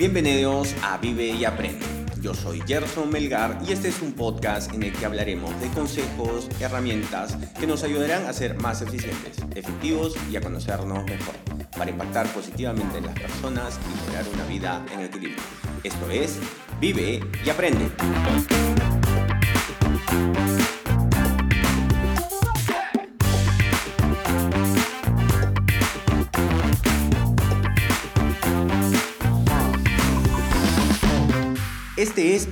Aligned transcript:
Bienvenidos 0.00 0.74
a 0.82 0.96
Vive 0.96 1.26
y 1.26 1.44
Aprende. 1.44 1.84
Yo 2.22 2.32
soy 2.32 2.62
Gerson 2.66 3.10
Melgar 3.10 3.60
y 3.68 3.72
este 3.72 3.88
es 3.88 4.00
un 4.00 4.14
podcast 4.14 4.72
en 4.72 4.82
el 4.82 4.94
que 4.94 5.04
hablaremos 5.04 5.60
de 5.60 5.68
consejos, 5.68 6.48
herramientas 6.58 7.36
que 7.60 7.66
nos 7.66 7.82
ayudarán 7.82 8.24
a 8.24 8.32
ser 8.32 8.54
más 8.62 8.80
eficientes, 8.80 9.36
efectivos 9.54 10.16
y 10.32 10.36
a 10.36 10.40
conocernos 10.40 11.04
mejor, 11.04 11.34
para 11.76 11.90
impactar 11.90 12.26
positivamente 12.28 12.96
en 12.96 13.04
las 13.04 13.20
personas 13.20 13.78
y 13.78 14.08
crear 14.08 14.24
una 14.32 14.44
vida 14.46 14.82
en 14.90 15.00
equilibrio. 15.00 15.42
Esto 15.84 16.10
es 16.10 16.38
Vive 16.80 17.20
y 17.44 17.50
Aprende. 17.50 17.90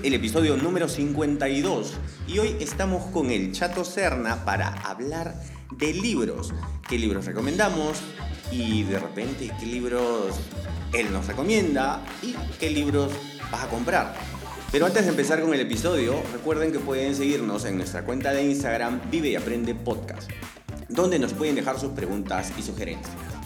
El 0.08 0.14
episodio 0.14 0.56
número 0.56 0.88
52 0.88 1.92
y 2.26 2.38
hoy 2.38 2.56
estamos 2.60 3.04
con 3.12 3.30
el 3.30 3.52
Chato 3.52 3.84
Serna 3.84 4.42
para 4.42 4.68
hablar 4.68 5.34
de 5.76 5.92
libros. 5.92 6.54
¿Qué 6.88 6.98
libros 6.98 7.26
recomendamos? 7.26 7.98
Y 8.50 8.84
de 8.84 8.98
repente, 8.98 9.52
¿qué 9.60 9.66
libros 9.66 10.34
él 10.94 11.12
nos 11.12 11.26
recomienda? 11.26 12.02
¿Y 12.22 12.34
qué 12.58 12.70
libros 12.70 13.12
vas 13.52 13.64
a 13.64 13.68
comprar? 13.68 14.14
Pero 14.72 14.86
antes 14.86 15.04
de 15.04 15.10
empezar 15.10 15.42
con 15.42 15.52
el 15.52 15.60
episodio, 15.60 16.14
recuerden 16.32 16.72
que 16.72 16.78
pueden 16.78 17.14
seguirnos 17.14 17.66
en 17.66 17.76
nuestra 17.76 18.02
cuenta 18.02 18.32
de 18.32 18.44
Instagram 18.44 19.10
Vive 19.10 19.28
y 19.28 19.36
Aprende 19.36 19.74
Podcast, 19.74 20.30
donde 20.88 21.18
nos 21.18 21.34
pueden 21.34 21.54
dejar 21.54 21.78
sus 21.78 21.92
preguntas 21.92 22.50
y 22.58 22.62
sugerencias. 22.62 23.37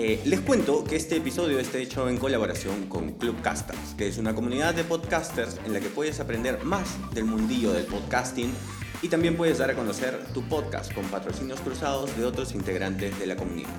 Eh, 0.00 0.20
les 0.26 0.38
cuento 0.42 0.84
que 0.84 0.94
este 0.94 1.16
episodio 1.16 1.58
está 1.58 1.78
hecho 1.78 2.08
en 2.08 2.18
colaboración 2.18 2.86
con 2.86 3.14
Clubcasters, 3.14 3.96
que 3.98 4.06
es 4.06 4.16
una 4.16 4.32
comunidad 4.32 4.72
de 4.72 4.84
podcasters 4.84 5.56
en 5.66 5.72
la 5.72 5.80
que 5.80 5.88
puedes 5.88 6.20
aprender 6.20 6.62
más 6.62 6.86
del 7.12 7.24
mundillo 7.24 7.72
del 7.72 7.84
podcasting 7.84 8.54
y 9.02 9.08
también 9.08 9.36
puedes 9.36 9.58
dar 9.58 9.70
a 9.70 9.74
conocer 9.74 10.24
tu 10.32 10.48
podcast 10.48 10.94
con 10.94 11.04
patrocinios 11.06 11.60
cruzados 11.62 12.16
de 12.16 12.24
otros 12.26 12.54
integrantes 12.54 13.18
de 13.18 13.26
la 13.26 13.34
comunidad. 13.34 13.74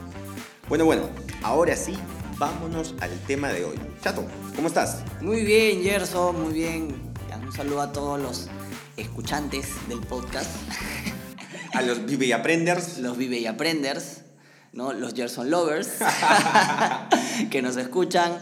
Bueno, 0.67 0.83
bueno, 0.83 1.03
ahora 1.41 1.77
sí, 1.77 1.97
vámonos 2.37 2.95
al 2.99 3.17
tema 3.21 3.53
de 3.53 3.63
hoy. 3.63 3.77
Chato, 4.01 4.25
¿cómo 4.57 4.67
estás? 4.67 5.05
Muy 5.21 5.45
bien, 5.45 5.81
Gerson, 5.83 6.41
muy 6.41 6.53
bien. 6.53 7.13
Un 7.41 7.53
saludo 7.53 7.79
a 7.79 7.93
todos 7.93 8.21
los 8.21 8.49
escuchantes 8.97 9.69
del 9.87 10.01
podcast. 10.01 10.51
A 11.73 11.81
los 11.81 12.05
Vive 12.05 12.25
y 12.25 12.33
Aprenders. 12.33 12.97
Los 12.97 13.17
Vive 13.17 13.37
y 13.37 13.45
Aprenders. 13.45 14.23
¿No? 14.73 14.93
los 14.93 15.13
Gerson 15.13 15.49
Lovers, 15.49 15.89
que 17.51 17.61
nos 17.61 17.77
escuchan 17.77 18.39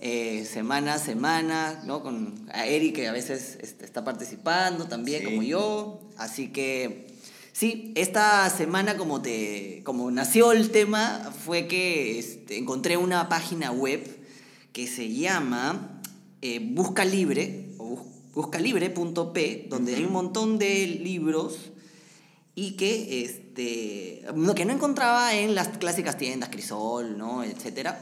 eh, 0.00 0.46
semana 0.50 0.94
a 0.94 0.98
semana, 0.98 1.82
¿no? 1.84 2.02
con 2.02 2.48
a 2.52 2.66
Eric 2.66 2.94
que 2.94 3.08
a 3.08 3.12
veces 3.12 3.58
este, 3.60 3.84
está 3.84 4.04
participando 4.04 4.86
también, 4.86 5.24
como 5.24 5.42
yo. 5.42 6.00
Así 6.16 6.48
que 6.48 7.08
sí, 7.52 7.92
esta 7.96 8.48
semana 8.50 8.96
como, 8.96 9.22
te, 9.22 9.82
como 9.84 10.10
nació 10.10 10.52
el 10.52 10.70
tema 10.70 11.32
fue 11.44 11.66
que 11.66 12.18
este, 12.18 12.58
encontré 12.58 12.96
una 12.96 13.28
página 13.28 13.72
web 13.72 14.06
que 14.72 14.86
se 14.86 15.12
llama 15.12 16.00
eh, 16.42 16.60
Busca 16.62 17.04
Libre 17.04 17.70
o 17.78 18.06
buscalibre.p, 18.34 19.66
donde 19.68 19.96
hay 19.96 20.04
un 20.04 20.12
montón 20.12 20.58
de 20.58 20.86
libros 20.86 21.72
y 22.54 22.72
que, 22.76 23.24
este, 23.24 23.47
que 23.64 24.64
no 24.64 24.72
encontraba 24.72 25.34
en 25.34 25.54
las 25.54 25.68
clásicas 25.78 26.16
tiendas, 26.16 26.48
Crisol, 26.48 27.16
¿no? 27.18 27.42
etcétera. 27.42 28.00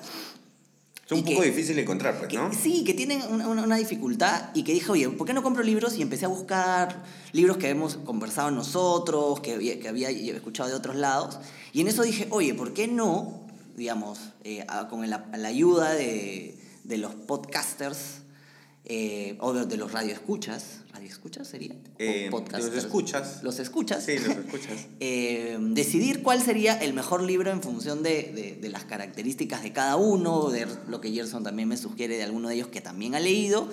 Es 1.04 1.12
un 1.12 1.24
poco 1.24 1.42
difícil 1.42 1.76
de 1.76 1.82
encontrar, 1.82 2.18
pues, 2.18 2.32
¿no? 2.34 2.52
sí, 2.52 2.82
que 2.82 2.92
tienen 2.92 3.22
una, 3.30 3.46
una, 3.46 3.76
dificultad 3.76 4.50
y 4.54 4.64
que 4.64 4.72
dije, 4.72 4.90
oye, 4.90 5.08
¿por 5.10 5.24
qué 5.24 5.32
no 5.32 5.42
compro 5.42 5.62
libros? 5.62 5.96
Y 5.96 6.02
empecé 6.02 6.24
a 6.24 6.28
buscar 6.28 7.04
libros 7.30 7.58
que 7.58 7.68
hemos 7.68 7.96
conversado 7.98 8.50
nosotros, 8.50 9.38
que 9.38 9.52
había, 9.52 9.78
que 9.78 9.88
había 9.88 10.10
escuchado 10.10 10.68
de 10.68 10.74
otros 10.74 10.96
lados. 10.96 11.38
Y 11.72 11.82
en 11.82 11.86
eso 11.88 12.02
dije, 12.02 12.26
oye, 12.30 12.54
¿por 12.54 12.74
qué 12.74 12.88
no, 12.88 13.46
digamos, 13.76 14.18
eh, 14.42 14.66
con 14.90 15.08
la, 15.08 15.26
la 15.36 15.46
ayuda 15.46 15.92
de, 15.92 16.58
de 16.82 16.98
los 16.98 17.14
podcasters, 17.14 18.22
eh, 18.88 19.36
o 19.40 19.52
de, 19.52 19.76
los 19.76 19.90
radioescuchas, 19.90 20.82
¿radioescuchas 21.06 21.48
sería? 21.48 21.74
Eh, 21.98 22.28
los 22.30 22.74
escuchas. 22.74 23.42
Los 23.42 23.58
escuchas. 23.58 24.04
Sí, 24.04 24.18
los 24.18 24.36
escuchas. 24.36 24.86
Eh, 25.00 25.56
decidir 25.60 26.22
cuál 26.22 26.42
sería 26.42 26.74
el 26.74 26.92
mejor 26.92 27.22
libro 27.22 27.50
en 27.50 27.62
función 27.62 28.02
de, 28.02 28.58
de, 28.60 28.68
las 28.68 28.84
características 28.84 29.62
de 29.62 29.72
cada 29.72 29.96
uno, 29.96 30.50
de 30.50 30.66
lo 30.88 31.00
que 31.00 31.12
Gerson 31.12 31.44
también 31.44 31.68
me 31.68 31.76
sugiere 31.76 32.16
de 32.16 32.24
alguno 32.24 32.48
de 32.48 32.56
ellos 32.56 32.68
que 32.68 32.80
también 32.80 33.14
ha 33.14 33.20
leído. 33.20 33.68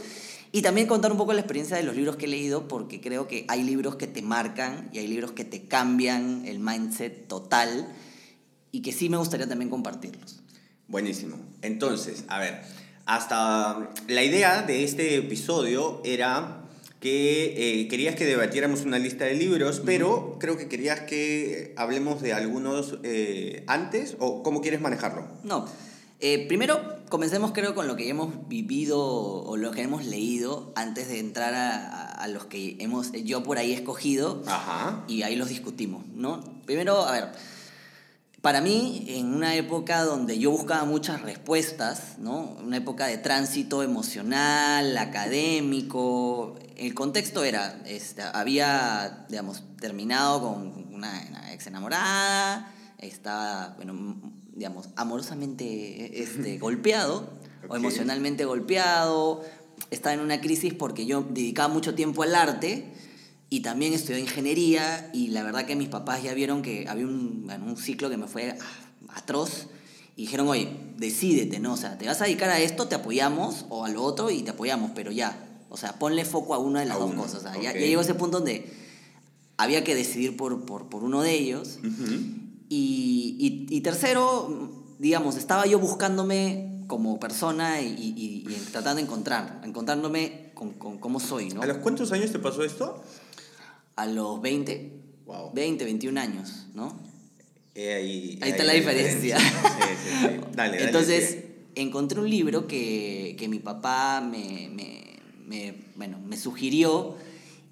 Y 0.51 0.61
también 0.61 0.85
contar 0.85 1.11
un 1.11 1.17
poco 1.17 1.33
la 1.33 1.39
experiencia 1.39 1.77
de 1.77 1.83
los 1.83 1.95
libros 1.95 2.15
que 2.15 2.25
he 2.25 2.27
leído, 2.27 2.67
porque 2.67 3.01
creo 3.01 3.27
que 3.27 3.45
hay 3.47 3.63
libros 3.63 3.95
que 3.95 4.05
te 4.05 4.21
marcan 4.21 4.89
y 4.93 4.99
hay 4.99 5.07
libros 5.07 5.31
que 5.31 5.45
te 5.45 5.63
cambian 5.63 6.45
el 6.45 6.59
mindset 6.59 7.27
total 7.27 7.87
y 8.71 8.81
que 8.81 8.91
sí 8.91 9.09
me 9.09 9.17
gustaría 9.17 9.47
también 9.47 9.69
compartirlos. 9.69 10.41
Buenísimo. 10.87 11.37
Entonces, 11.61 12.25
a 12.27 12.39
ver. 12.39 12.61
Hasta 13.05 13.89
la 14.07 14.23
idea 14.23 14.61
de 14.61 14.83
este 14.83 15.17
episodio 15.17 16.01
era 16.05 16.62
que 17.03 17.81
eh, 17.81 17.87
querías 17.89 18.15
que 18.15 18.23
debatiéramos 18.23 18.83
una 18.83 18.97
lista 18.97 19.25
de 19.25 19.33
libros, 19.33 19.81
pero 19.85 20.37
creo 20.39 20.57
que 20.57 20.69
querías 20.69 21.01
que 21.01 21.73
hablemos 21.75 22.21
de 22.21 22.31
algunos 22.31 22.97
eh, 23.03 23.65
antes, 23.67 24.15
o 24.19 24.41
cómo 24.41 24.61
quieres 24.61 24.79
manejarlo. 24.79 25.27
No. 25.43 25.65
Eh, 26.21 26.47
primero, 26.47 26.79
comencemos 27.09 27.51
creo 27.51 27.75
con 27.75 27.87
lo 27.87 27.97
que 27.97 28.07
hemos 28.07 28.47
vivido 28.47 29.01
o 29.05 29.57
lo 29.57 29.71
que 29.71 29.81
hemos 29.81 30.05
leído 30.05 30.71
antes 30.77 31.09
de 31.09 31.19
entrar 31.19 31.53
a, 31.53 32.05
a 32.07 32.27
los 32.29 32.45
que 32.45 32.77
hemos 32.79 33.11
yo 33.11 33.43
por 33.43 33.57
ahí 33.57 33.73
escogido 33.73 34.41
Ajá. 34.47 35.03
y 35.09 35.23
ahí 35.23 35.35
los 35.35 35.49
discutimos, 35.49 36.05
¿no? 36.15 36.41
Primero, 36.65 37.01
a 37.01 37.11
ver, 37.11 37.31
para 38.43 38.59
mí, 38.59 39.05
en 39.07 39.33
una 39.33 39.55
época 39.55 40.03
donde 40.03 40.37
yo 40.37 40.51
buscaba 40.51 40.83
muchas 40.83 41.21
respuestas, 41.21 42.17
¿no? 42.17 42.57
una 42.61 42.75
época 42.75 43.07
de 43.07 43.17
tránsito 43.17 43.83
emocional, 43.83 44.97
académico, 44.97 46.59
el 46.75 46.93
contexto 46.93 47.45
era, 47.45 47.81
este, 47.85 48.21
había, 48.21 49.25
digamos, 49.29 49.63
terminado 49.79 50.41
con 50.41 50.93
una, 50.93 51.53
ex 51.53 51.67
enamorada, 51.67 52.69
estaba, 52.97 53.75
bueno, 53.77 54.19
digamos, 54.53 54.89
amorosamente 54.97 56.21
este, 56.21 56.57
golpeado 56.59 57.29
o 57.69 57.77
emocionalmente 57.77 58.43
golpeado, 58.43 59.41
estaba 59.89 60.15
en 60.15 60.19
una 60.19 60.41
crisis 60.41 60.73
porque 60.73 61.05
yo 61.05 61.21
dedicaba 61.21 61.73
mucho 61.73 61.95
tiempo 61.95 62.23
al 62.23 62.35
arte 62.35 62.91
y 63.53 63.59
también 63.59 63.93
estudié 63.93 64.19
ingeniería 64.19 65.11
y 65.13 65.27
la 65.27 65.43
verdad 65.43 65.67
que 65.67 65.75
mis 65.75 65.87
papás 65.87 66.23
ya 66.23 66.33
vieron 66.33 66.63
que 66.63 66.87
había 66.89 67.05
un, 67.05 67.47
un 67.67 67.77
ciclo 67.77 68.09
que 68.09 68.17
me 68.17 68.25
fue 68.25 68.57
atroz 69.09 69.67
y 70.15 70.23
dijeron, 70.23 70.47
oye, 70.47 70.75
decídete, 70.97 71.59
¿no? 71.59 71.73
O 71.73 71.77
sea, 71.77 71.99
te 71.99 72.07
vas 72.07 72.19
a 72.21 72.23
dedicar 72.23 72.49
a 72.49 72.59
esto, 72.59 72.87
te 72.87 72.95
apoyamos, 72.95 73.67
o 73.69 73.85
a 73.85 73.89
lo 73.89 74.01
otro 74.01 74.31
y 74.31 74.41
te 74.41 74.49
apoyamos, 74.49 74.89
pero 74.95 75.11
ya, 75.11 75.37
o 75.69 75.77
sea, 75.77 75.99
ponle 75.99 76.25
foco 76.25 76.55
a 76.55 76.57
una 76.57 76.79
de 76.79 76.87
las 76.87 76.97
dos 76.97 77.13
cosas. 77.13 77.35
O 77.35 77.41
sea, 77.41 77.61
ya, 77.61 77.73
llegó 77.73 78.01
ese 78.01 78.15
punto 78.15 78.37
donde 78.37 78.73
había 79.57 79.83
que 79.83 79.93
decidir 79.93 80.35
por, 80.35 80.65
por, 80.65 80.89
por 80.89 81.03
uno 81.03 81.21
de 81.21 81.33
ellos. 81.33 81.77
y, 82.69 83.37
y, 83.37 83.67
y, 83.69 83.81
tercero, 83.81 84.83
digamos, 84.97 85.35
estaba 85.35 85.67
yo 85.67 85.77
buscándome 85.77 86.85
como 86.87 87.19
persona 87.19 87.81
y, 87.81 87.93
y 88.17 88.51
tratando 88.71 88.95
de 88.95 89.03
encontrar, 89.03 89.61
encontrándome 89.63 90.53
con, 90.55 90.71
con, 90.73 90.97
cómo 90.97 91.19
soy, 91.19 91.49
¿no? 91.49 91.61
¿A 91.61 91.67
los 91.67 91.77
cuántos 91.77 92.11
años 92.13 92.31
te 92.31 92.39
pasó 92.39 92.63
esto? 92.63 93.03
A 93.95 94.05
los 94.05 94.41
20, 94.41 94.91
wow. 95.25 95.51
20, 95.53 95.83
21 95.85 96.19
años, 96.19 96.67
¿no? 96.73 96.97
ahí, 97.75 98.39
ahí, 98.41 98.51
está 98.51 98.63
la 98.63 98.73
diferencia. 98.73 99.39
Sí, 99.39 99.45
sí, 99.45 100.09
sí. 100.21 100.27
Dale, 100.53 100.77
dale, 100.77 100.83
Entonces, 100.85 101.37
encontré 101.75 102.19
un 102.19 102.29
libro 102.29 102.67
que, 102.67 103.35
que 103.37 103.47
mi 103.47 103.59
papá 103.59 104.21
me, 104.21 104.69
me, 104.69 105.19
me, 105.45 105.75
bueno, 105.95 106.19
me 106.19 106.37
sugirió 106.37 107.15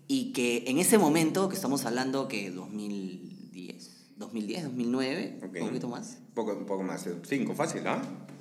y 0.08 0.34
que 0.34 0.66
en 0.68 0.78
ese 0.78 0.98
momento, 0.98 1.50
que 1.50 1.56
estamos 1.56 1.86
hablando 1.86 2.28
que 2.28 2.52
2010, 2.52 4.18
2010, 4.18 4.64
2009, 4.64 5.40
un 5.42 5.68
poquito 5.68 5.88
más. 5.88 6.18
Poco, 6.34 6.54
un 6.54 6.66
poco 6.66 6.84
más, 6.84 7.08
5, 7.28 7.56
fácil, 7.56 7.88
¿ah? 7.88 8.02
¿no? 8.02 8.32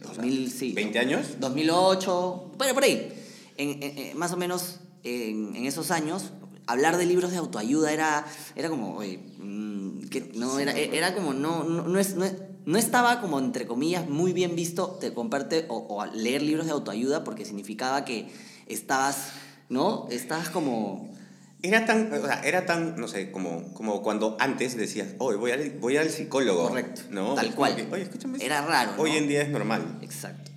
2000, 0.00 0.50
sí. 0.50 0.74
¿20 0.74 0.98
años? 0.98 1.40
2008, 1.40 2.52
bueno, 2.58 2.74
por 2.74 2.84
ahí. 2.84 3.12
En, 3.56 3.82
en, 3.82 4.18
más 4.18 4.32
o 4.32 4.36
menos 4.36 4.80
en, 5.04 5.54
en, 5.56 5.64
esos 5.64 5.90
años 5.90 6.32
hablar 6.66 6.96
de 6.96 7.06
libros 7.06 7.30
de 7.30 7.38
autoayuda 7.38 7.92
era, 7.92 8.24
era 8.54 8.68
como, 8.68 8.96
oye, 8.96 9.20
mm, 9.38 10.08
que 10.08 10.32
no, 10.34 10.58
era, 10.58 10.72
era 10.72 11.14
como, 11.14 11.32
no, 11.32 11.64
no, 11.64 11.84
no, 11.84 11.98
es, 11.98 12.16
no, 12.16 12.78
estaba 12.78 13.20
como, 13.20 13.38
entre 13.38 13.66
comillas, 13.66 14.08
muy 14.08 14.32
bien 14.32 14.56
visto 14.56 14.98
te 15.00 15.12
comparte 15.14 15.66
o, 15.68 15.76
o, 15.76 16.04
leer 16.06 16.42
libros 16.42 16.66
de 16.66 16.72
autoayuda 16.72 17.24
porque 17.24 17.44
significaba 17.44 18.04
que 18.04 18.28
estabas, 18.66 19.32
¿no? 19.68 20.06
Estabas 20.10 20.50
como... 20.50 21.14
Era 21.62 21.86
tan, 21.86 22.12
o 22.12 22.26
sea, 22.26 22.42
era 22.44 22.66
tan, 22.66 22.96
no 22.96 23.08
sé, 23.08 23.32
como, 23.32 23.72
como 23.72 24.02
cuando 24.02 24.36
antes 24.38 24.76
decías, 24.76 25.08
oye, 25.18 25.38
voy 25.38 25.50
al, 25.52 25.70
voy 25.80 25.96
al 25.96 26.10
psicólogo. 26.10 26.68
Correcto. 26.68 27.02
¿no? 27.10 27.34
Tal 27.34 27.54
cual. 27.54 27.88
oye, 27.90 28.02
escúchame. 28.02 28.38
Era 28.44 28.64
raro. 28.64 28.92
Hoy 28.98 29.12
en 29.12 29.26
día 29.26 29.42
es 29.42 29.48
normal. 29.48 29.98
Exacto. 30.02 30.50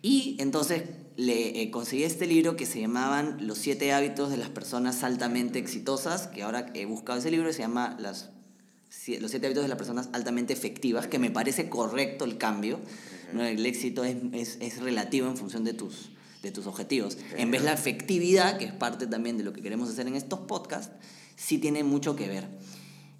Y 0.00 0.36
entonces 0.38 0.82
le 1.16 1.62
eh, 1.62 1.70
conseguí 1.70 2.02
este 2.02 2.26
libro 2.26 2.56
que 2.56 2.66
se 2.66 2.80
llamaban 2.80 3.46
Los 3.46 3.58
siete 3.58 3.92
hábitos 3.92 4.30
de 4.30 4.36
las 4.36 4.48
personas 4.48 5.02
altamente 5.04 5.58
exitosas, 5.58 6.26
que 6.26 6.42
ahora 6.42 6.66
he 6.74 6.86
buscado 6.86 7.18
ese 7.18 7.30
libro 7.30 7.48
y 7.48 7.52
se 7.52 7.60
llama 7.60 7.96
las, 8.00 8.30
Los 9.20 9.30
siete 9.30 9.46
hábitos 9.46 9.64
de 9.64 9.68
las 9.68 9.78
personas 9.78 10.08
altamente 10.12 10.52
efectivas, 10.52 11.06
que 11.06 11.18
me 11.18 11.30
parece 11.30 11.68
correcto 11.68 12.24
el 12.24 12.36
cambio. 12.38 12.80
¿no? 13.32 13.44
El 13.44 13.64
éxito 13.64 14.04
es, 14.04 14.16
es, 14.32 14.58
es, 14.60 14.80
relativo 14.80 15.28
en 15.28 15.36
función 15.36 15.64
de 15.64 15.72
tus, 15.72 16.10
de 16.42 16.50
tus 16.50 16.66
objetivos. 16.66 17.18
En 17.36 17.50
vez 17.50 17.62
de 17.62 17.66
la 17.66 17.74
efectividad, 17.74 18.58
que 18.58 18.64
es 18.64 18.72
parte 18.72 19.06
también 19.06 19.38
de 19.38 19.44
lo 19.44 19.52
que 19.52 19.62
queremos 19.62 19.88
hacer 19.88 20.06
en 20.06 20.16
estos 20.16 20.40
podcasts, 20.40 20.92
sí 21.36 21.58
tiene 21.58 21.84
mucho 21.84 22.16
que 22.16 22.28
ver. 22.28 22.48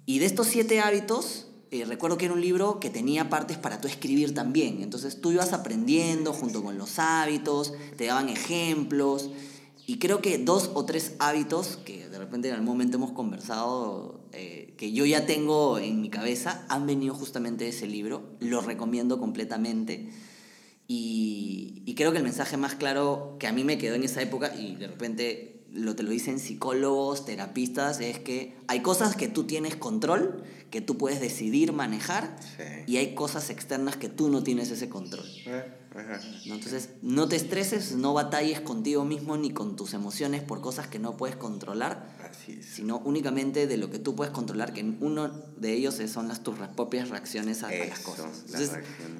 Y 0.05 0.19
de 0.19 0.25
estos 0.25 0.47
siete 0.47 0.79
hábitos, 0.79 1.47
eh, 1.81 1.85
recuerdo 1.85 2.17
que 2.17 2.25
era 2.25 2.33
un 2.33 2.41
libro 2.41 2.79
que 2.79 2.89
tenía 2.89 3.29
partes 3.29 3.57
para 3.57 3.81
tú 3.81 3.87
escribir 3.87 4.33
también. 4.33 4.81
Entonces 4.81 5.21
tú 5.21 5.31
ibas 5.31 5.53
aprendiendo 5.53 6.33
junto 6.33 6.63
con 6.63 6.77
los 6.77 6.99
hábitos, 6.99 7.73
te 7.97 8.05
daban 8.05 8.29
ejemplos. 8.29 9.29
Y 9.87 9.99
creo 9.99 10.21
que 10.21 10.37
dos 10.37 10.71
o 10.73 10.85
tres 10.85 11.13
hábitos 11.19 11.77
que 11.85 12.09
de 12.09 12.17
repente 12.17 12.47
en 12.47 12.55
algún 12.55 12.69
momento 12.69 12.97
hemos 12.97 13.11
conversado, 13.11 14.19
eh, 14.33 14.73
que 14.77 14.91
yo 14.91 15.05
ya 15.05 15.25
tengo 15.25 15.77
en 15.77 16.01
mi 16.01 16.09
cabeza, 16.09 16.65
han 16.69 16.87
venido 16.87 17.13
justamente 17.13 17.65
de 17.65 17.69
ese 17.69 17.87
libro. 17.87 18.23
Lo 18.39 18.61
recomiendo 18.61 19.19
completamente. 19.19 20.09
Y, 20.87 21.83
y 21.85 21.95
creo 21.95 22.11
que 22.11 22.17
el 22.19 22.23
mensaje 22.23 22.57
más 22.57 22.75
claro 22.75 23.37
que 23.39 23.47
a 23.47 23.53
mí 23.53 23.63
me 23.63 23.77
quedó 23.77 23.95
en 23.95 24.03
esa 24.03 24.21
época, 24.21 24.55
y 24.55 24.75
de 24.75 24.87
repente 24.87 25.55
lo 25.75 25.95
te 25.95 26.03
lo 26.03 26.09
dicen 26.09 26.39
psicólogos, 26.39 27.25
terapistas, 27.25 27.99
es 27.99 28.19
que 28.19 28.55
hay 28.67 28.81
cosas 28.81 29.15
que 29.15 29.27
tú 29.27 29.43
tienes 29.43 29.75
control, 29.75 30.43
que 30.75 30.81
tú 30.81 30.97
puedes 30.97 31.21
decidir 31.21 31.71
manejar, 31.71 32.35
y 32.85 32.97
hay 32.97 33.15
cosas 33.15 33.49
externas 33.49 33.95
que 33.95 34.09
tú 34.09 34.27
no 34.27 34.43
tienes 34.43 34.71
ese 34.71 34.89
control. 34.89 35.25
Eh, 35.45 35.63
Entonces, 36.47 36.89
no 37.01 37.29
te 37.29 37.37
estreses, 37.37 37.93
no 37.93 38.13
batalles 38.13 38.59
contigo 38.59 39.05
mismo 39.05 39.37
ni 39.37 39.51
con 39.51 39.77
tus 39.77 39.93
emociones 39.93 40.43
por 40.43 40.59
cosas 40.59 40.87
que 40.87 40.99
no 40.99 41.15
puedes 41.15 41.37
controlar, 41.37 42.13
sino 42.61 42.97
únicamente 43.05 43.67
de 43.67 43.77
lo 43.77 43.89
que 43.89 43.99
tú 43.99 44.17
puedes 44.17 44.33
controlar, 44.33 44.73
que 44.73 44.83
uno 44.99 45.29
de 45.55 45.71
ellos 45.71 45.95
son 46.11 46.27
las 46.27 46.43
tus 46.43 46.55
propias 46.75 47.07
reacciones 47.07 47.63
a, 47.63 47.71
las 47.71 47.99
cosas. 47.99 48.43
Entonces, 48.45 48.71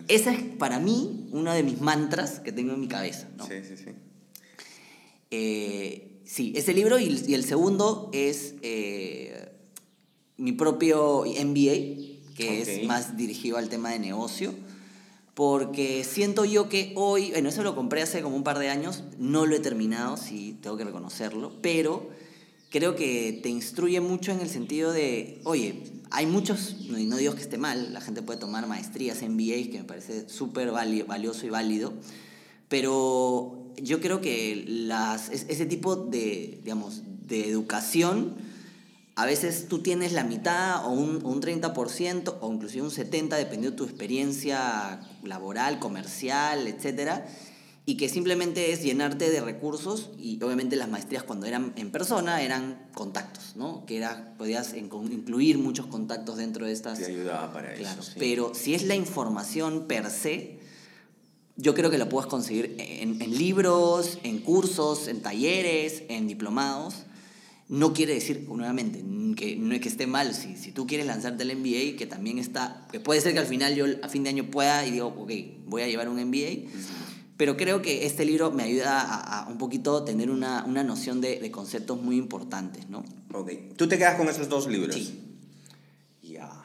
esa 0.10 0.34
es 0.34 0.42
para 0.58 0.80
mí 0.80 1.30
una 1.32 1.54
de 1.54 1.64
mis 1.64 1.80
mantras 1.80 2.42
que 2.42 2.52
tengo 2.52 2.74
en 2.74 2.82
mi 2.82 2.90
cabeza. 2.90 3.30
¿no? 3.38 3.48
Sí, 3.48 3.64
sí, 3.66 3.78
sí. 3.78 3.92
Eh, 5.32 6.20
sí, 6.26 6.52
ese 6.58 6.74
libro 6.74 7.00
y, 7.00 7.24
y 7.26 7.34
el 7.34 7.46
segundo 7.46 8.10
es 8.12 8.56
eh, 8.62 9.45
mi 10.38 10.52
propio 10.52 11.24
MBA, 11.26 12.34
que 12.36 12.62
es 12.62 12.86
más 12.86 13.18
dirigido 13.18 13.58
al 13.58 13.70
tema 13.70 13.92
de 13.92 14.00
negocio, 14.00 14.54
porque 15.34 16.04
siento 16.04 16.46
yo 16.46 16.70
que 16.70 16.94
hoy, 16.96 17.32
bueno, 17.32 17.50
eso 17.50 17.64
lo 17.64 17.76
compré 17.76 18.02
hace 18.02 18.22
como 18.22 18.36
un 18.36 18.44
par 18.44 18.60
de 18.60 18.70
años, 18.70 19.04
no 19.20 19.46
lo 19.46 19.56
he 19.56 19.60
terminado, 19.60 20.18
sí, 20.18 20.58
tengo 20.62 20.78
que 20.78 20.86
reconocerlo, 20.86 21.54
pero 21.62 22.10
creo 22.70 22.96
que 22.96 23.40
te 23.42 23.50
instruye 23.50 24.02
mucho 24.02 24.32
en 24.32 24.40
el 24.42 24.50
sentido 24.50 24.92
de, 24.92 25.42
oye, 25.44 25.84
hay 26.12 26.26
muchos, 26.26 26.76
y 26.80 27.06
no 27.06 27.18
digo 27.18 27.36
que 27.36 27.42
esté 27.42 27.58
mal, 27.58 27.94
la 27.94 28.02
gente 28.02 28.22
puede 28.22 28.40
tomar 28.40 28.68
maestrías, 28.68 29.22
MBA, 29.22 29.72
que 29.72 29.80
me 29.80 29.84
parece 29.84 30.30
súper 30.30 30.72
valioso 30.72 31.46
y 31.46 31.50
válido, 31.50 31.94
pero 32.70 33.74
yo 33.82 34.00
creo 34.00 34.22
que 34.22 34.64
las, 34.68 35.30
ese 35.30 35.66
tipo 35.66 35.96
de, 35.96 36.60
digamos, 36.64 37.04
de 37.28 37.50
educación, 37.50 38.36
a 39.16 39.26
veces 39.26 39.68
tú 39.70 39.80
tienes 39.80 40.12
la 40.12 40.24
mitad 40.24 40.86
o 40.86 40.90
un, 40.90 41.26
un 41.26 41.42
30% 41.42 42.36
o 42.42 42.54
inclusive 42.54 42.84
un 42.84 42.92
70% 42.92 43.38
dependiendo 43.38 43.72
de 43.72 43.78
tu 43.78 43.86
experiencia 43.86 45.00
laboral, 45.24 45.80
comercial, 45.80 46.68
etc. 46.68 47.22
Y 47.86 47.96
que 47.96 48.10
simplemente 48.10 48.74
es 48.74 48.84
llenarte 48.84 49.30
de 49.30 49.40
recursos 49.40 50.10
y 50.18 50.42
obviamente 50.44 50.76
las 50.76 50.90
maestrías 50.90 51.24
cuando 51.24 51.46
eran 51.46 51.72
en 51.78 51.92
persona 51.92 52.42
eran 52.42 52.90
contactos, 52.94 53.56
¿no? 53.56 53.86
Que 53.86 53.98
era, 53.98 54.34
podías 54.38 54.74
incluir 54.74 55.60
muchos 55.60 55.86
contactos 55.86 56.36
dentro 56.38 56.66
de 56.66 56.74
estas... 56.74 57.00
Te 57.00 57.06
ayudaba 57.06 57.54
para 57.54 57.74
claro, 57.74 58.02
Pero 58.20 58.54
si 58.54 58.74
es 58.74 58.84
la 58.84 58.96
información 58.96 59.86
per 59.88 60.10
se, 60.10 60.60
yo 61.56 61.74
creo 61.74 61.90
que 61.90 61.98
lo 61.98 62.10
puedes 62.10 62.30
conseguir 62.30 62.76
en, 62.80 63.18
libros, 63.38 64.20
en 64.24 64.40
cursos, 64.40 65.08
en 65.08 65.22
talleres, 65.22 66.04
en 66.10 66.28
diplomados. 66.28 67.05
No 67.68 67.94
quiere 67.94 68.14
decir, 68.14 68.48
nuevamente, 68.48 69.04
que 69.36 69.56
no 69.56 69.74
es 69.74 69.82
que 69.82 69.90
esté 69.90 70.08
mal. 70.08 70.34
Si, 70.34 70.56
si 70.56 70.72
tú 70.72 70.86
quieres 70.86 71.08
lanzarte 71.08 71.44
el 71.44 71.58
MBA, 71.58 71.98
que 71.98 72.06
también 72.08 72.38
está, 72.38 72.88
que 72.92 73.00
puede 73.00 73.22
ser 73.22 73.34
que 73.34 73.40
al 73.40 73.48
final 73.48 73.76
yo 73.76 73.86
a 74.04 74.10
fin 74.10 74.24
de 74.24 74.30
año 74.30 74.52
pueda 74.52 74.86
y 74.86 74.92
digo, 74.92 75.08
ok, 75.08 75.32
voy 75.66 75.82
a 75.82 75.88
llevar 75.88 76.10
un 76.10 76.24
MBA. 76.24 76.70
Pero 77.38 77.58
creo 77.58 77.82
que 77.82 78.06
este 78.06 78.24
libro 78.24 78.52
me 78.52 78.64
ayuda 78.64 79.02
a, 79.02 79.48
un 79.50 79.58
poquito 79.58 80.04
tener 80.04 80.30
una, 80.30 80.64
una 80.66 80.84
noción 80.84 81.20
de, 81.22 81.40
de, 81.40 81.52
conceptos 81.52 82.02
muy 82.02 82.18
importantes, 82.18 82.88
¿no? 82.90 83.04
Ok. 83.34 83.52
¿Tú 83.76 83.88
te 83.88 83.98
quedas 83.98 84.16
con 84.16 84.30
esos 84.30 84.48
dos 84.48 84.68
libros? 84.68 84.96
Sí. 84.96 85.20
Ya. 86.22 86.64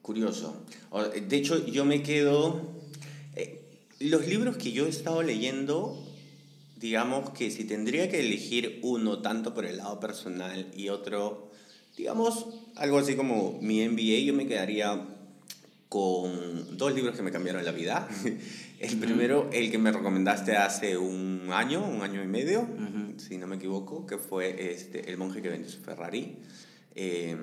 Curioso. 0.00 0.64
De 1.28 1.36
hecho, 1.36 1.66
yo 1.66 1.84
me 1.84 2.02
quedo 2.02 2.74
los 4.00 4.26
libros 4.26 4.56
que 4.56 4.72
yo 4.72 4.86
he 4.86 4.88
estado 4.88 5.22
leyendo, 5.22 6.03
digamos 6.84 7.30
que 7.30 7.50
si 7.50 7.64
tendría 7.64 8.10
que 8.10 8.20
elegir 8.20 8.80
uno 8.82 9.22
tanto 9.22 9.54
por 9.54 9.64
el 9.64 9.78
lado 9.78 9.98
personal 10.00 10.70
y 10.76 10.90
otro, 10.90 11.50
digamos, 11.96 12.46
algo 12.76 12.98
así 12.98 13.16
como 13.16 13.58
mi 13.62 13.88
MBA, 13.88 14.18
yo 14.26 14.34
me 14.34 14.46
quedaría 14.46 15.02
con 15.88 16.76
dos 16.76 16.94
libros 16.94 17.16
que 17.16 17.22
me 17.22 17.32
cambiaron 17.32 17.64
la 17.64 17.72
vida. 17.72 18.06
El 18.80 18.98
primero, 18.98 19.48
el 19.50 19.70
que 19.70 19.78
me 19.78 19.92
recomendaste 19.92 20.56
hace 20.56 20.98
un 20.98 21.48
año, 21.52 21.82
un 21.82 22.02
año 22.02 22.22
y 22.22 22.26
medio, 22.26 22.68
si 23.16 23.38
no 23.38 23.46
me 23.46 23.56
equivoco, 23.56 24.04
que 24.04 24.18
fue 24.18 24.72
este, 24.72 25.10
El 25.10 25.16
monje 25.16 25.40
que 25.40 25.48
vendió 25.48 25.70
su 25.70 25.80
Ferrari. 25.80 26.36
Eh, 26.94 27.34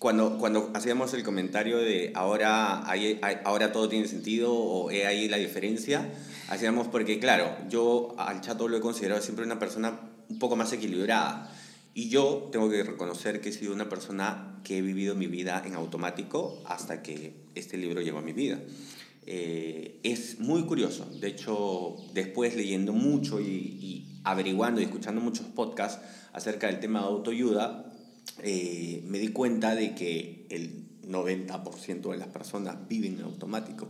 cuando, 0.00 0.38
cuando 0.38 0.72
hacíamos 0.74 1.14
el 1.14 1.22
comentario 1.22 1.78
de 1.78 2.10
ahora, 2.16 2.90
hay, 2.90 3.20
ahora 3.44 3.70
todo 3.70 3.88
tiene 3.88 4.08
sentido 4.08 4.52
o 4.52 4.90
he 4.90 5.06
ahí 5.06 5.28
la 5.28 5.36
diferencia, 5.36 6.10
hacíamos 6.48 6.88
porque, 6.88 7.18
claro, 7.18 7.56
yo 7.68 8.14
al 8.18 8.40
chato 8.40 8.68
lo 8.68 8.76
he 8.76 8.80
considerado 8.80 9.20
siempre 9.22 9.44
una 9.44 9.58
persona 9.58 9.98
un 10.28 10.38
poco 10.38 10.56
más 10.56 10.72
equilibrada. 10.72 11.50
Y 11.94 12.08
yo 12.08 12.48
tengo 12.50 12.68
que 12.68 12.82
reconocer 12.82 13.40
que 13.40 13.50
he 13.50 13.52
sido 13.52 13.72
una 13.72 13.88
persona 13.88 14.60
que 14.64 14.78
he 14.78 14.82
vivido 14.82 15.14
mi 15.14 15.26
vida 15.26 15.62
en 15.64 15.74
automático 15.74 16.60
hasta 16.66 17.02
que 17.02 17.34
este 17.54 17.76
libro 17.76 18.00
llegó 18.00 18.18
a 18.18 18.22
mi 18.22 18.32
vida. 18.32 18.58
Eh, 19.26 20.00
es 20.02 20.40
muy 20.40 20.64
curioso. 20.64 21.06
De 21.20 21.28
hecho, 21.28 21.96
después 22.12 22.56
leyendo 22.56 22.92
mucho 22.92 23.40
y, 23.40 23.44
y 23.46 24.20
averiguando 24.24 24.80
y 24.80 24.84
escuchando 24.84 25.20
muchos 25.20 25.46
podcasts 25.46 26.00
acerca 26.32 26.66
del 26.66 26.80
tema 26.80 27.00
de 27.00 27.06
autoayuda, 27.06 27.92
eh, 28.42 29.02
me 29.06 29.18
di 29.18 29.28
cuenta 29.28 29.74
de 29.74 29.94
que 29.94 30.46
el 30.50 30.84
90% 31.06 32.10
de 32.10 32.16
las 32.16 32.28
personas 32.28 32.76
viven 32.88 33.18
en 33.18 33.24
automático. 33.24 33.88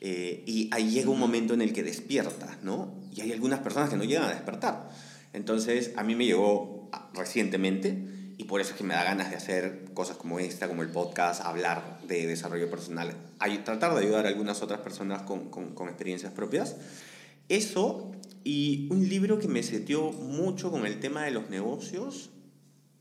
Eh, 0.00 0.44
y 0.46 0.70
ahí 0.72 0.90
llega 0.90 1.10
un 1.10 1.18
momento 1.18 1.54
en 1.54 1.62
el 1.62 1.72
que 1.72 1.82
despiertas, 1.82 2.62
¿no? 2.62 2.94
Y 3.14 3.20
hay 3.20 3.32
algunas 3.32 3.60
personas 3.60 3.90
que 3.90 3.96
no 3.96 4.04
llegan 4.04 4.24
a 4.24 4.30
despertar. 4.30 4.88
Entonces, 5.32 5.92
a 5.96 6.02
mí 6.02 6.14
me 6.14 6.24
llegó 6.24 6.90
recientemente 7.14 8.06
y 8.38 8.44
por 8.44 8.60
eso 8.60 8.70
es 8.70 8.78
que 8.78 8.84
me 8.84 8.94
da 8.94 9.04
ganas 9.04 9.30
de 9.30 9.36
hacer 9.36 9.84
cosas 9.92 10.16
como 10.16 10.38
esta, 10.38 10.66
como 10.66 10.82
el 10.82 10.88
podcast, 10.88 11.42
hablar 11.44 12.00
de 12.08 12.26
desarrollo 12.26 12.70
personal, 12.70 13.14
tratar 13.64 13.94
de 13.94 14.00
ayudar 14.00 14.24
a 14.24 14.28
algunas 14.28 14.62
otras 14.62 14.80
personas 14.80 15.22
con, 15.22 15.50
con, 15.50 15.74
con 15.74 15.88
experiencias 15.88 16.32
propias. 16.32 16.76
Eso 17.48 18.12
y 18.42 18.88
un 18.90 19.06
libro 19.08 19.38
que 19.38 19.48
me 19.48 19.62
setió 19.62 20.10
mucho 20.12 20.70
con 20.70 20.86
el 20.86 21.00
tema 21.00 21.24
de 21.24 21.32
los 21.32 21.50
negocios 21.50 22.30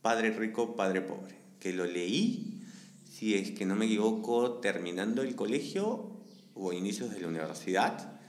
Padre 0.01 0.31
Rico, 0.31 0.75
Padre 0.75 1.01
Pobre, 1.01 1.35
que 1.59 1.71
lo 1.71 1.85
leí, 1.85 2.61
si 3.09 3.35
es 3.35 3.51
que 3.51 3.65
no 3.65 3.75
me 3.75 3.85
equivoco, 3.85 4.59
terminando 4.59 5.21
el 5.21 5.35
colegio 5.35 6.18
o 6.59 6.73
inicios 6.73 7.11
de 7.11 7.21
la 7.21 7.27
universidad, 7.27 8.19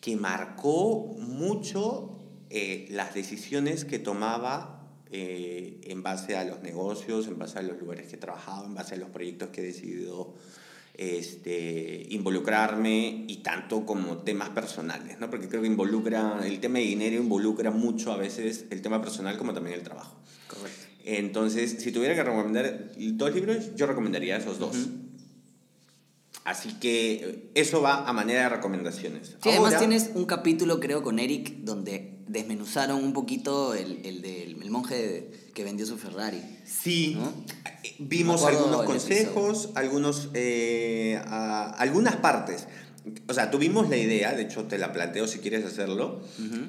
que 0.00 0.16
marcó 0.16 1.16
mucho 1.18 2.18
eh, 2.48 2.86
las 2.90 3.14
decisiones 3.14 3.84
que 3.84 3.98
tomaba 3.98 4.88
eh, 5.10 5.80
en 5.84 6.02
base 6.02 6.36
a 6.36 6.44
los 6.44 6.62
negocios, 6.62 7.26
en 7.26 7.38
base 7.38 7.58
a 7.58 7.62
los 7.62 7.78
lugares 7.78 8.06
que 8.08 8.16
he 8.16 8.18
trabajado, 8.18 8.66
en 8.66 8.74
base 8.74 8.94
a 8.94 8.98
los 8.98 9.10
proyectos 9.10 9.50
que 9.50 9.62
he 9.62 9.64
decidido 9.64 10.34
este, 10.94 12.06
involucrarme 12.10 13.24
y 13.28 13.38
tanto 13.38 13.84
como 13.84 14.18
temas 14.18 14.50
personales, 14.50 15.18
¿no? 15.18 15.28
porque 15.28 15.48
creo 15.48 15.60
que 15.60 15.68
involucra, 15.68 16.40
el 16.44 16.60
tema 16.60 16.78
de 16.78 16.84
dinero 16.84 17.16
involucra 17.16 17.70
mucho 17.70 18.12
a 18.12 18.16
veces 18.16 18.66
el 18.70 18.80
tema 18.82 19.02
personal 19.02 19.36
como 19.36 19.52
también 19.52 19.76
el 19.76 19.82
trabajo. 19.82 20.16
Correcto. 20.48 20.86
Entonces, 21.04 21.76
si 21.78 21.92
tuviera 21.92 22.14
que 22.14 22.24
recomendar 22.24 22.92
dos 22.96 23.34
libros, 23.34 23.74
yo 23.76 23.86
recomendaría 23.86 24.36
esos 24.36 24.58
dos. 24.58 24.88
Así 26.46 26.74
que 26.74 27.50
eso 27.54 27.82
va 27.82 28.08
a 28.08 28.12
manera 28.12 28.44
de 28.44 28.48
recomendaciones. 28.50 29.36
Sí, 29.42 29.50
además 29.50 29.78
tienes 29.78 30.12
un 30.14 30.26
capítulo, 30.26 30.78
creo, 30.78 31.02
con 31.02 31.18
Eric, 31.18 31.56
donde 31.64 32.18
desmenuzaron 32.28 33.02
un 33.02 33.12
poquito 33.12 33.74
el, 33.74 34.00
el 34.06 34.22
del 34.22 34.62
el 34.62 34.70
monje 34.70 35.30
que 35.54 35.64
vendió 35.64 35.86
su 35.86 35.96
Ferrari. 35.96 36.40
Sí, 36.64 37.18
vimos 37.98 38.44
algunos 38.44 38.82
consejos, 38.84 39.70
algunos, 39.74 40.30
eh, 40.34 41.20
algunas 41.26 42.16
partes. 42.16 42.66
O 43.28 43.34
sea, 43.34 43.50
tuvimos 43.50 43.88
la 43.88 43.96
idea, 43.96 44.34
de 44.34 44.42
hecho 44.42 44.64
te 44.64 44.78
la 44.78 44.92
planteo 44.92 45.26
si 45.26 45.38
quieres 45.38 45.64
hacerlo 45.64 46.20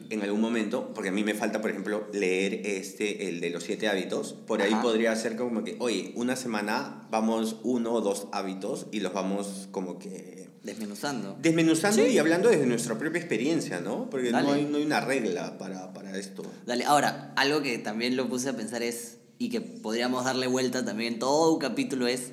en 0.09 0.21
algún 0.21 0.41
momento, 0.41 0.93
porque 0.93 1.09
a 1.09 1.11
mí 1.11 1.23
me 1.23 1.33
falta, 1.33 1.61
por 1.61 1.71
ejemplo, 1.71 2.07
leer 2.13 2.61
este, 2.65 3.27
el 3.29 3.41
de 3.41 3.49
los 3.49 3.63
siete 3.63 3.87
hábitos. 3.87 4.33
Por 4.33 4.61
ahí 4.61 4.73
Ajá. 4.73 4.81
podría 4.81 5.15
ser 5.15 5.35
como 5.35 5.63
que, 5.63 5.75
oye, 5.79 6.11
una 6.15 6.35
semana 6.35 7.07
vamos 7.09 7.57
uno 7.63 7.93
o 7.93 8.01
dos 8.01 8.27
hábitos 8.31 8.87
y 8.91 8.99
los 8.99 9.13
vamos 9.13 9.67
como 9.71 9.97
que 9.99 10.47
Desmenuzando. 10.63 11.37
desmenuzando 11.41 12.05
y 12.05 12.17
hablando 12.17 12.49
desde 12.49 12.65
nuestra 12.65 12.97
propia 12.97 13.19
experiencia, 13.19 13.79
¿no? 13.79 14.09
Porque 14.09 14.31
no 14.31 14.51
hay, 14.51 14.65
no 14.65 14.77
hay 14.77 14.83
una 14.83 14.99
regla 14.99 15.57
para, 15.57 15.93
para 15.93 16.17
esto. 16.17 16.43
Dale, 16.65 16.83
ahora, 16.83 17.33
algo 17.37 17.61
que 17.61 17.77
también 17.77 18.17
lo 18.17 18.27
puse 18.27 18.49
a 18.49 18.53
pensar 18.53 18.83
es, 18.83 19.17
y 19.37 19.49
que 19.49 19.61
podríamos 19.61 20.25
darle 20.25 20.47
vuelta 20.47 20.83
también, 20.83 21.19
todo 21.19 21.53
un 21.53 21.59
capítulo 21.59 22.05
es, 22.07 22.31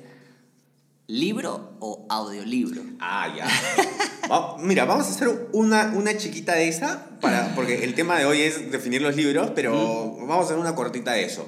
¿libro 1.07 1.75
o 1.79 2.05
audiolibro? 2.09 2.81
Ah, 2.99 3.33
ya. 3.35 3.47
Va- 4.31 4.57
Mira, 4.59 4.85
vamos 4.85 5.07
a 5.07 5.09
hacer 5.11 5.49
una, 5.53 5.93
una 5.95 6.17
chiquita 6.17 6.53
de 6.55 6.67
esa, 6.67 7.09
para, 7.21 7.53
porque 7.55 7.83
el 7.83 7.93
tema 7.93 8.17
de 8.17 8.25
hoy 8.25 8.41
es 8.41 8.71
definir 8.71 9.01
los 9.01 9.15
libros, 9.15 9.51
pero 9.53 10.15
vamos 10.17 10.37
a 10.39 10.45
hacer 10.45 10.57
una 10.57 10.73
cortita 10.75 11.11
de 11.13 11.25
eso. 11.25 11.47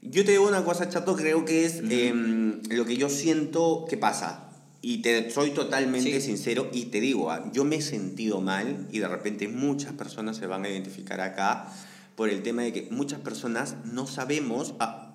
Yo 0.00 0.24
te 0.24 0.30
digo 0.30 0.46
una 0.46 0.64
cosa, 0.64 0.88
Chato, 0.88 1.16
creo 1.16 1.44
que 1.44 1.64
es 1.66 1.82
em, 1.90 2.62
lo 2.70 2.84
que 2.86 2.96
yo 2.96 3.08
siento 3.08 3.84
que 3.88 3.96
pasa. 3.96 4.44
Y 4.80 5.02
te 5.02 5.28
soy 5.32 5.50
totalmente 5.50 6.20
Sí. 6.20 6.26
sincero 6.28 6.68
y 6.72 6.84
te 6.86 7.00
digo, 7.00 7.32
ah, 7.32 7.50
yo 7.52 7.64
me 7.64 7.76
he 7.76 7.82
sentido 7.82 8.40
mal 8.40 8.86
y 8.92 9.00
de 9.00 9.08
repente 9.08 9.48
muchas 9.48 9.92
personas 9.92 10.36
se 10.36 10.46
van 10.46 10.64
a 10.64 10.68
identificar 10.68 11.20
acá 11.20 11.66
por 12.14 12.28
el 12.30 12.42
tema 12.44 12.62
de 12.62 12.72
que 12.72 12.88
muchas 12.92 13.18
personas 13.20 13.74
no 13.84 14.06
sabemos, 14.06 14.74
ah, 14.78 15.14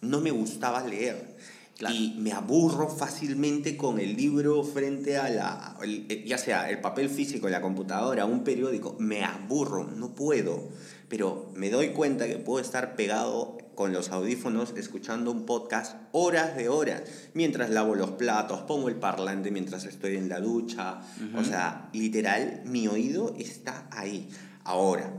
no 0.00 0.20
me 0.20 0.30
gustaba 0.30 0.84
leer. 0.86 1.36
Claro. 1.80 1.94
Y 1.94 2.14
me 2.18 2.32
aburro 2.32 2.88
fácilmente 2.90 3.74
con 3.78 3.98
el 3.98 4.14
libro 4.14 4.62
frente 4.64 5.16
a 5.16 5.30
la, 5.30 5.78
el- 5.82 6.04
eh, 6.10 6.24
ya 6.26 6.36
sea 6.36 6.68
el 6.68 6.78
papel 6.82 7.08
físico, 7.08 7.48
la 7.48 7.62
computadora, 7.62 8.26
un 8.26 8.44
periódico, 8.44 8.96
me 8.98 9.24
aburro, 9.24 9.84
no 9.96 10.14
puedo. 10.14 10.68
Pero 11.08 11.50
me 11.56 11.70
doy 11.70 11.88
cuenta 11.88 12.26
que 12.26 12.36
puedo 12.36 12.60
estar 12.62 12.96
pegado 12.96 13.56
con 13.74 13.94
los 13.94 14.10
audífonos 14.10 14.74
escuchando 14.76 15.30
un 15.32 15.46
podcast 15.46 15.96
horas 16.12 16.54
de 16.54 16.68
horas, 16.68 17.02
mientras 17.32 17.70
lavo 17.70 17.94
los 17.94 18.10
platos, 18.10 18.60
pongo 18.60 18.90
el 18.90 18.96
parlante 18.96 19.50
mientras 19.50 19.86
estoy 19.86 20.16
en 20.16 20.28
la 20.28 20.38
ducha. 20.38 21.00
O 21.34 21.42
sea, 21.44 21.88
literal, 21.94 22.60
mi 22.66 22.88
oído 22.88 23.34
está 23.38 23.88
ahí. 23.90 24.28
Ahora, 24.64 25.10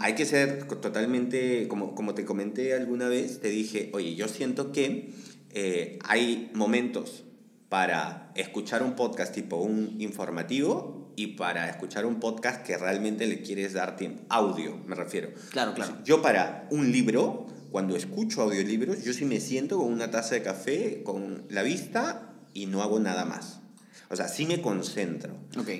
hay 0.00 0.16
que 0.16 0.26
ser 0.26 0.66
totalmente, 0.66 1.68
como, 1.68 1.94
como 1.94 2.14
te 2.14 2.24
comenté 2.24 2.74
alguna 2.74 3.06
vez, 3.08 3.40
te 3.40 3.48
dije, 3.48 3.90
oye, 3.94 4.16
yo 4.16 4.26
siento 4.26 4.72
que 4.72 5.14
eh, 5.52 5.98
hay 6.04 6.50
momentos 6.54 7.24
para 7.68 8.32
escuchar 8.34 8.82
un 8.82 8.94
podcast 8.96 9.32
tipo 9.34 9.56
un 9.56 9.96
informativo 10.00 11.12
y 11.16 11.28
para 11.28 11.68
escuchar 11.68 12.06
un 12.06 12.18
podcast 12.18 12.64
que 12.64 12.76
realmente 12.76 13.26
le 13.26 13.42
quieres 13.42 13.74
dar 13.74 13.96
tiempo. 13.96 14.22
Audio, 14.28 14.76
me 14.86 14.94
refiero. 14.94 15.30
Claro, 15.50 15.74
claro. 15.74 15.98
Yo 16.04 16.22
para 16.22 16.66
un 16.70 16.90
libro, 16.90 17.46
cuando 17.70 17.96
escucho 17.96 18.42
audiolibros, 18.42 19.04
yo 19.04 19.12
sí 19.12 19.24
me 19.24 19.40
siento 19.40 19.78
con 19.78 19.92
una 19.92 20.10
taza 20.10 20.34
de 20.34 20.42
café, 20.42 21.02
con 21.02 21.44
la 21.48 21.62
vista 21.62 22.32
y 22.54 22.66
no 22.66 22.82
hago 22.82 22.98
nada 22.98 23.24
más. 23.24 23.60
O 24.08 24.16
sea, 24.16 24.28
sí 24.28 24.46
me 24.46 24.60
concentro. 24.60 25.34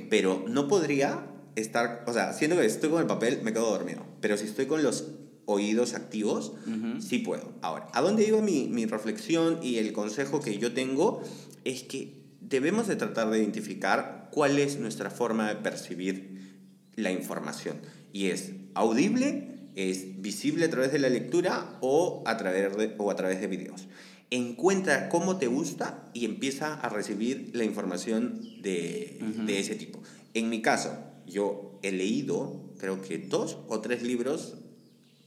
Pero 0.09 0.45
no 0.49 0.69
podría 0.69 1.27
estar, 1.57 2.05
o 2.07 2.12
sea, 2.12 2.33
siento 2.33 2.57
que 2.57 2.67
estoy 2.67 2.91
con 2.91 3.00
el 3.00 3.07
papel, 3.07 3.41
me 3.43 3.53
quedo 3.53 3.71
dormido. 3.71 4.05
Pero 4.21 4.37
si 4.37 4.45
estoy 4.45 4.67
con 4.67 4.83
los 4.83 5.07
oídos 5.50 5.95
activos, 5.95 6.52
Ujú. 6.66 7.00
sí 7.00 7.19
puedo. 7.19 7.52
Ahora, 7.62 7.88
¿a 7.92 8.00
dónde 8.00 8.26
iba 8.26 8.40
mi, 8.40 8.69
mi 8.69 8.87
reflexión 8.87 9.59
y 9.62 9.76
el 9.76 9.92
consejo 9.92 10.40
que 10.40 10.59
yo 10.59 10.73
tengo? 10.73 11.23
Es 11.64 11.83
que 11.83 12.14
debemos 12.40 12.87
de 12.88 12.97
tratar 12.97 13.30
de 13.30 13.38
identificar 13.38 14.28
cuál 14.33 14.59
es 14.59 14.78
nuestra 14.78 15.11
forma 15.11 15.49
de 15.49 15.57
percibir 15.57 16.59
la 16.97 17.11
información. 17.12 17.76
Y 18.12 18.26
es 18.26 18.52
audible, 18.75 19.59
es 19.75 20.21
visible 20.23 20.64
a 20.66 20.71
través 20.71 20.92
de 20.92 20.99
la 20.99 21.09
lectura 21.09 21.78
o 21.80 22.23
a 22.26 22.37
través 22.37 22.76
de, 22.76 22.95
o 22.99 23.11
a 23.11 23.16
través 23.16 23.40
de 23.40 23.47
videos. 23.47 23.87
Encuentra 24.30 25.09
cómo 25.09 25.38
te 25.38 25.49
gusta 25.49 26.09
y 26.14 26.25
empieza 26.25 26.75
a 26.75 26.88
recibir 26.88 27.50
la 27.52 27.64
información 27.64 28.40
de, 28.62 29.19
de 29.45 29.59
ese 29.59 29.75
tipo. 29.75 30.00
En 30.35 30.49
mi 30.49 30.62
caso, 30.62 30.97
yo 31.26 31.78
he 31.83 31.90
leído 31.90 32.71
creo 32.80 33.02
que 33.02 33.19
dos 33.19 33.59
o 33.69 33.80
tres 33.80 34.02
libros, 34.02 34.54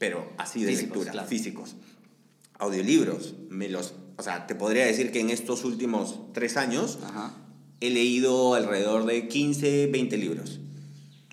pero 0.04 0.28
así 0.38 0.60
de 0.66 0.72
Físicos, 0.72 0.90
lectura, 0.98 1.12
claro. 1.14 1.28
físicos. 1.30 1.76
Audiolibros, 2.60 3.36
me 3.50 3.70
los, 3.70 3.94
o 4.18 4.22
sea, 4.22 4.48
te 4.48 4.54
podría 4.54 4.86
decir 4.86 5.14
que 5.14 5.22
en 5.22 5.30
estos 5.30 5.64
últimos 5.64 6.20
tres 6.34 6.58
años 6.58 7.00
Ajá. 7.06 7.34
he 7.80 7.90
leído 7.90 8.54
alrededor 8.54 9.06
de 9.06 9.30
15, 9.30 9.88
20 9.88 10.18
libros. 10.18 10.60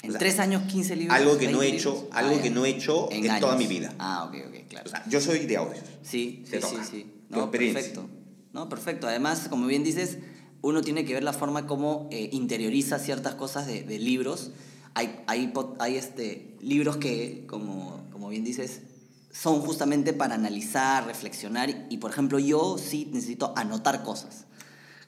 En 0.05 0.11
O 0.11 0.13
sea, 0.13 0.19
tres 0.21 0.39
años, 0.39 0.63
15 0.71 0.95
libros. 0.95 1.17
algo 1.19 1.37
que 1.37 1.49
no 1.51 1.59
20 1.59 1.67
he 1.67 1.79
hecho- 1.81 1.93
libros. 1.95 2.09
algo 2.17 2.37
ya. 2.37 2.43
que 2.43 2.51
no 2.51 2.65
he 2.65 2.69
hecho 2.71 3.09
en 3.11 3.41
toda 3.41 3.57
mi 3.57 3.67
vida. 3.67 3.93
Ah, 3.99 4.25
ok, 4.29 4.37
ok, 4.49 4.69
claro. 4.69 4.87
O 4.87 4.91
sea, 4.91 5.05
yo 5.09 5.21
soy 5.21 5.47
de 5.47 5.57
audios. 5.57 5.85
Sí, 6.03 6.45
sí, 6.49 6.59
sí, 6.63 6.77
sí. 6.89 7.07
No, 7.29 7.51
perfecto. 7.51 8.09
No, 8.53 8.69
perfecto. 8.69 9.09
Además, 9.09 9.49
como 9.51 9.67
bien 9.67 9.83
dices, 9.83 10.19
uno 10.63 10.81
tiene 10.83 11.05
que 11.05 11.13
ver 11.15 11.25
la 11.25 11.33
forma 11.33 11.67
como 11.67 12.09
eh, 12.13 12.31
interioriza 12.33 13.01
ciertas 13.01 13.35
cosas 13.35 13.67
de, 13.67 13.83
de 13.83 13.99
libros. 13.99 14.53
Hay, 14.95 15.21
hay, 15.27 15.53
hay 15.79 15.97
este, 15.97 16.57
libros 16.61 16.97
que, 16.97 17.45
como, 17.49 18.09
como 18.13 18.29
bien 18.29 18.45
dices, 18.45 18.81
son 19.33 19.61
justamente 19.61 20.13
para 20.13 20.35
analizar, 20.35 21.07
reflexionar 21.07 21.87
y, 21.89 21.99
por 21.99 22.11
ejemplo, 22.11 22.39
yo 22.39 22.77
sí 22.79 23.09
necesito 23.13 23.53
anotar 23.57 24.03
cosas. 24.03 24.47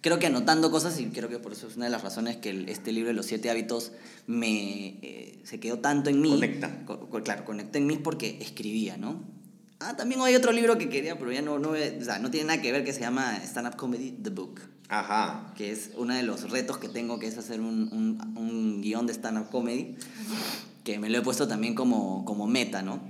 Creo 0.00 0.18
que 0.18 0.26
anotando 0.26 0.70
cosas, 0.70 0.98
y 1.00 1.06
creo 1.06 1.28
que 1.28 1.38
por 1.38 1.52
eso 1.52 1.68
es 1.68 1.76
una 1.76 1.84
de 1.86 1.90
las 1.92 2.02
razones 2.02 2.36
que 2.36 2.50
el- 2.50 2.68
este 2.68 2.90
libro 2.92 3.08
de 3.08 3.14
los 3.14 3.26
siete 3.26 3.50
hábitos 3.50 3.92
me, 4.26 4.98
eh, 5.02 5.40
se 5.44 5.60
quedó 5.60 5.78
tanto 5.78 6.10
en 6.10 6.20
mí. 6.20 6.30
Conecta. 6.30 6.84
Co- 6.86 7.08
co- 7.08 7.22
claro, 7.22 7.44
conecté 7.44 7.78
en 7.78 7.86
mí 7.86 7.96
porque 7.98 8.38
escribía, 8.40 8.96
¿no? 8.96 9.22
Ah, 9.78 9.96
también 9.96 10.20
hay 10.20 10.34
otro 10.36 10.52
libro 10.52 10.78
que 10.78 10.88
quería, 10.88 11.18
pero 11.18 11.32
ya 11.32 11.42
no, 11.42 11.58
no, 11.58 11.70
o 11.70 12.04
sea, 12.04 12.18
no 12.20 12.30
tiene 12.30 12.46
nada 12.48 12.62
que 12.62 12.70
ver, 12.72 12.84
que 12.84 12.92
se 12.92 13.00
llama 13.00 13.36
Stand 13.44 13.68
Up 13.68 13.76
Comedy, 13.76 14.12
The 14.12 14.30
Book, 14.30 14.60
Ajá. 14.92 15.52
que 15.56 15.72
es 15.72 15.90
uno 15.96 16.14
de 16.14 16.22
los 16.22 16.50
retos 16.50 16.78
que 16.78 16.88
tengo, 16.88 17.18
que 17.18 17.26
es 17.26 17.38
hacer 17.38 17.61
un, 17.61 17.88
un, 17.92 18.37
un 18.37 18.80
guion 18.82 19.06
de 19.06 19.14
stand-up 19.14 19.49
comedy, 19.50 19.96
que 20.84 20.99
me 20.99 21.08
lo 21.08 21.18
he 21.18 21.22
puesto 21.22 21.49
también 21.49 21.75
como, 21.75 22.25
como 22.25 22.46
meta, 22.46 22.82
¿no? 22.82 23.00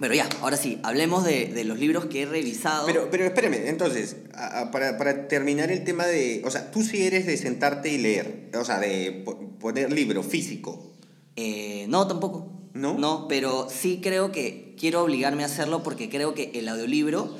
Pero 0.00 0.12
ya, 0.12 0.28
ahora 0.40 0.56
sí, 0.56 0.80
hablemos 0.82 1.22
de, 1.24 1.46
de 1.52 1.62
los 1.64 1.78
libros 1.78 2.06
que 2.06 2.22
he 2.22 2.26
revisado. 2.26 2.84
Pero, 2.86 3.08
pero 3.12 3.24
espérame, 3.26 3.68
entonces, 3.68 4.16
a- 4.34 4.62
a- 4.62 4.70
para, 4.72 4.98
para 4.98 5.28
terminar 5.28 5.70
el 5.70 5.84
tema 5.84 6.04
de, 6.06 6.42
o 6.44 6.50
sea, 6.50 6.72
tú 6.72 6.82
sí 6.82 7.02
eres 7.04 7.26
de 7.26 7.36
sentarte 7.36 7.92
y 7.92 7.98
leer, 7.98 8.50
o 8.58 8.64
sea, 8.64 8.80
de 8.80 9.22
po- 9.24 9.38
poner 9.60 9.92
libro 9.92 10.24
físico. 10.24 10.92
Eh, 11.36 11.86
no, 11.88 12.08
tampoco. 12.08 12.50
¿No? 12.74 12.98
No, 12.98 13.28
pero 13.28 13.68
sí 13.70 14.00
creo 14.02 14.32
que 14.32 14.74
quiero 14.76 15.04
obligarme 15.04 15.44
a 15.44 15.46
hacerlo 15.46 15.84
porque 15.84 16.08
creo 16.10 16.34
que 16.34 16.50
el 16.54 16.68
audiolibro 16.68 17.36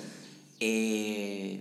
eh, 0.60 1.60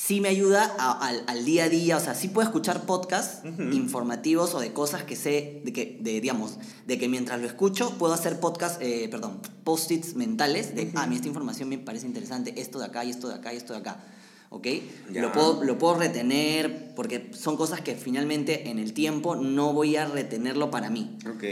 sí 0.00 0.20
me 0.20 0.28
ayuda 0.28 0.74
a- 0.78 1.06
al, 1.06 1.24
al 1.26 1.44
día 1.44 1.64
a 1.64 1.68
día. 1.68 1.96
O 1.96 2.00
sea, 2.00 2.14
sí 2.14 2.28
puedo 2.28 2.46
escuchar 2.46 2.86
podcasts 2.86 3.42
informativos 3.72 4.54
o 4.54 4.60
de 4.60 4.72
cosas 4.72 5.02
que 5.02 5.16
sé, 5.16 5.60
de 5.64 5.72
que, 5.72 5.98
de, 6.00 6.20
digamos, 6.20 6.56
de 6.86 6.98
que 6.98 7.08
mientras 7.08 7.40
lo 7.40 7.46
escucho 7.46 7.96
puedo 7.98 8.12
hacer 8.14 8.38
podcasts, 8.40 8.78
eh, 8.80 9.08
perdón, 9.10 9.40
post-its 9.64 10.14
mentales 10.14 10.74
de, 10.74 10.90
ah, 10.94 11.02
a 11.02 11.06
mí 11.06 11.16
esta 11.16 11.28
información 11.28 11.68
me 11.68 11.78
parece 11.78 12.06
interesante, 12.06 12.54
esto 12.60 12.78
de 12.78 12.86
acá 12.86 13.04
y 13.04 13.10
esto 13.10 13.28
de 13.28 13.34
acá 13.34 13.52
y 13.52 13.56
esto 13.56 13.72
de 13.72 13.80
acá. 13.80 14.04
¿Ok? 14.50 14.66
Ya. 15.12 15.20
Lo 15.20 15.32
puedo, 15.32 15.62
lo 15.62 15.76
puedo 15.78 15.96
retener 15.98 16.94
porque 16.94 17.30
son 17.34 17.56
cosas 17.58 17.82
que 17.82 17.96
finalmente 17.96 18.70
en 18.70 18.78
el 18.78 18.94
tiempo 18.94 19.36
no 19.36 19.74
voy 19.74 19.96
a 19.96 20.06
retenerlo 20.06 20.70
para 20.70 20.88
mí. 20.88 21.18
Ok. 21.28 21.44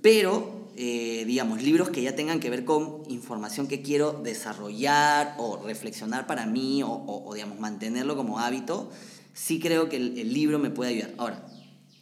Pero, 0.00 0.59
eh, 0.76 1.24
digamos, 1.26 1.62
libros 1.62 1.90
que 1.90 2.02
ya 2.02 2.14
tengan 2.14 2.40
que 2.40 2.50
ver 2.50 2.64
con 2.64 3.02
información 3.08 3.66
que 3.68 3.82
quiero 3.82 4.12
desarrollar 4.12 5.34
o 5.38 5.62
reflexionar 5.64 6.26
para 6.26 6.46
mí 6.46 6.82
o, 6.82 6.88
o- 6.88 7.28
o, 7.28 7.34
digamos, 7.34 7.58
mantenerlo 7.58 8.16
como 8.16 8.38
hábito, 8.38 8.90
sí 9.34 9.58
creo 9.60 9.88
que 9.88 9.96
el, 9.96 10.18
el 10.18 10.32
libro 10.34 10.58
me 10.58 10.70
puede 10.70 10.90
ayudar. 10.92 11.10
Ahora, 11.18 11.46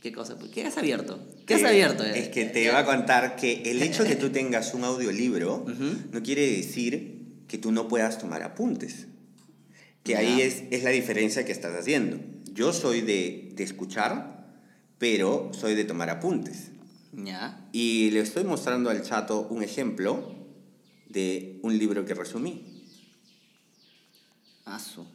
¿qué 0.00 0.12
cosa? 0.12 0.36
¿Qué 0.52 0.64
has 0.64 0.76
abierto? 0.78 1.18
¿Qué 1.46 1.54
has 1.54 1.62
Eh, 1.62 1.68
abierto? 1.68 2.04
Es 2.04 2.28
que 2.28 2.44
te 2.46 2.62
iba 2.64 2.78
a 2.78 2.84
contar 2.84 3.36
que 3.36 3.62
el 3.70 3.82
hecho 3.82 4.04
que 4.04 4.16
tú 4.16 4.30
tengas 4.32 4.74
un 4.74 4.84
audiolibro 4.84 5.64
Ujú. 5.64 5.96
no 6.12 6.22
quiere 6.22 6.46
decir 6.50 7.42
que 7.48 7.58
tú 7.58 7.72
no 7.72 7.88
puedas 7.88 8.18
tomar 8.18 8.42
apuntes. 8.42 9.06
Que 10.02 10.16
ahí 10.16 10.40
es, 10.40 10.62
es 10.70 10.84
la 10.84 10.90
diferencia 10.90 11.44
que 11.44 11.52
estás 11.52 11.74
haciendo. 11.74 12.18
Yo 12.52 12.72
soy 12.72 13.00
de, 13.02 13.50
de 13.54 13.62
escuchar, 13.64 14.46
pero 14.98 15.50
soy 15.52 15.74
de 15.74 15.84
tomar 15.84 16.08
apuntes. 16.10 16.70
Ya. 17.12 17.68
Y 17.72 18.10
le 18.10 18.20
estoy 18.20 18.44
mostrando 18.44 18.90
al 18.90 19.02
chato 19.02 19.46
un 19.50 19.62
ejemplo 19.62 20.34
de 21.08 21.58
un 21.62 21.76
libro 21.78 22.04
que 22.04 22.14
resumí. 22.14 22.84
Asu. 24.64 25.06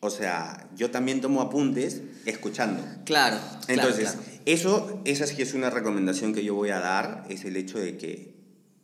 O 0.00 0.10
sea, 0.10 0.68
yo 0.76 0.90
también 0.90 1.20
tomo 1.20 1.42
apuntes 1.42 2.02
escuchando. 2.24 2.82
Claro. 3.04 3.36
claro, 3.38 3.60
Entonces, 3.68 4.12
claro. 4.12 4.28
eso, 4.46 5.02
esa 5.04 5.26
sí 5.26 5.40
es 5.42 5.52
una 5.54 5.68
recomendación 5.70 6.32
que 6.32 6.42
yo 6.44 6.54
voy 6.54 6.70
a 6.70 6.80
dar, 6.80 7.26
es 7.28 7.44
el 7.44 7.56
hecho 7.56 7.78
de 7.78 7.98
que 7.98 8.34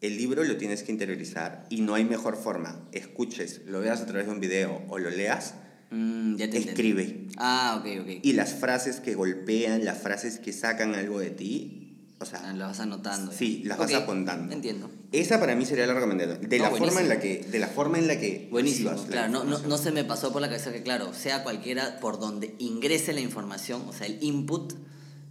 el 0.03 0.17
libro 0.19 0.45
lo 0.45 0.57
tienes 0.59 0.83
que 0.83 0.93
interiorizar 0.93 1.67
y 1.71 1.81
no 1.81 1.95
hay 1.95 2.05
mejor 2.05 2.37
forma. 2.37 2.87
Escuches, 2.93 3.63
lo 3.67 3.81
veas 3.81 4.03
a 4.03 4.07
través 4.07 4.27
de 4.27 4.33
un 4.33 4.41
video 4.41 4.83
o 4.89 4.99
lo 4.99 5.11
leas, 5.11 5.55
Mm, 5.89 6.33
ya 6.35 6.51
te 6.51 6.57
entendí. 6.57 6.69
escribe. 6.69 7.27
Ah, 7.37 7.77
ok, 7.81 8.01
ok. 8.03 8.09
Y 8.25 8.33
las 8.33 8.55
frases 8.55 8.99
que 8.99 9.15
golpean, 9.15 9.85
las 9.85 9.99
frases 9.99 10.41
que 10.41 10.53
sacan 10.53 10.97
algo 10.97 11.21
de 11.21 11.31
ti, 11.31 11.86
o 12.19 12.23
Ah, 12.23 12.27
sea, 12.27 12.53
Lo 12.55 12.65
vas 12.67 12.81
anotando. 12.81 13.31
ya. 13.31 13.37
sí, 13.39 13.63
las 13.65 13.77
vas 13.79 13.91
Ok, 13.91 13.97
apuntando. 14.03 14.53
Entiendo. 14.53 14.91
Esa 15.13 15.39
para 15.39 15.55
mí 15.55 15.67
sería 15.67 15.87
la 15.87 15.95
recomendación. 15.95 16.49
De 16.49 16.59
No, 16.59 16.65
la 16.65 16.71
forma 16.71 17.01
en 17.01 17.09
la 17.09 17.21
que, 17.21 17.45
de 17.45 17.59
la 17.59 17.69
forma 17.69 17.99
en 17.99 18.07
la 18.09 18.19
que 18.19 18.49
Buenísimo, 18.51 18.91
claro, 19.09 19.31
no, 19.31 19.45
no, 19.45 19.59
no 19.59 19.79
se 19.79 19.93
me 19.93 20.03
pasó 20.05 20.33
por 20.33 20.41
la 20.41 20.49
cabeza 20.49 20.73
que, 20.73 20.83
claro, 20.83 21.13
sea 21.13 21.43
cualquiera 21.43 22.01
por 22.01 22.19
donde 22.19 22.55
ingrese 22.59 23.13
la 23.13 23.21
información, 23.21 23.83
o 23.87 23.93
sea, 23.93 24.07
el 24.07 24.19
input. 24.23 24.73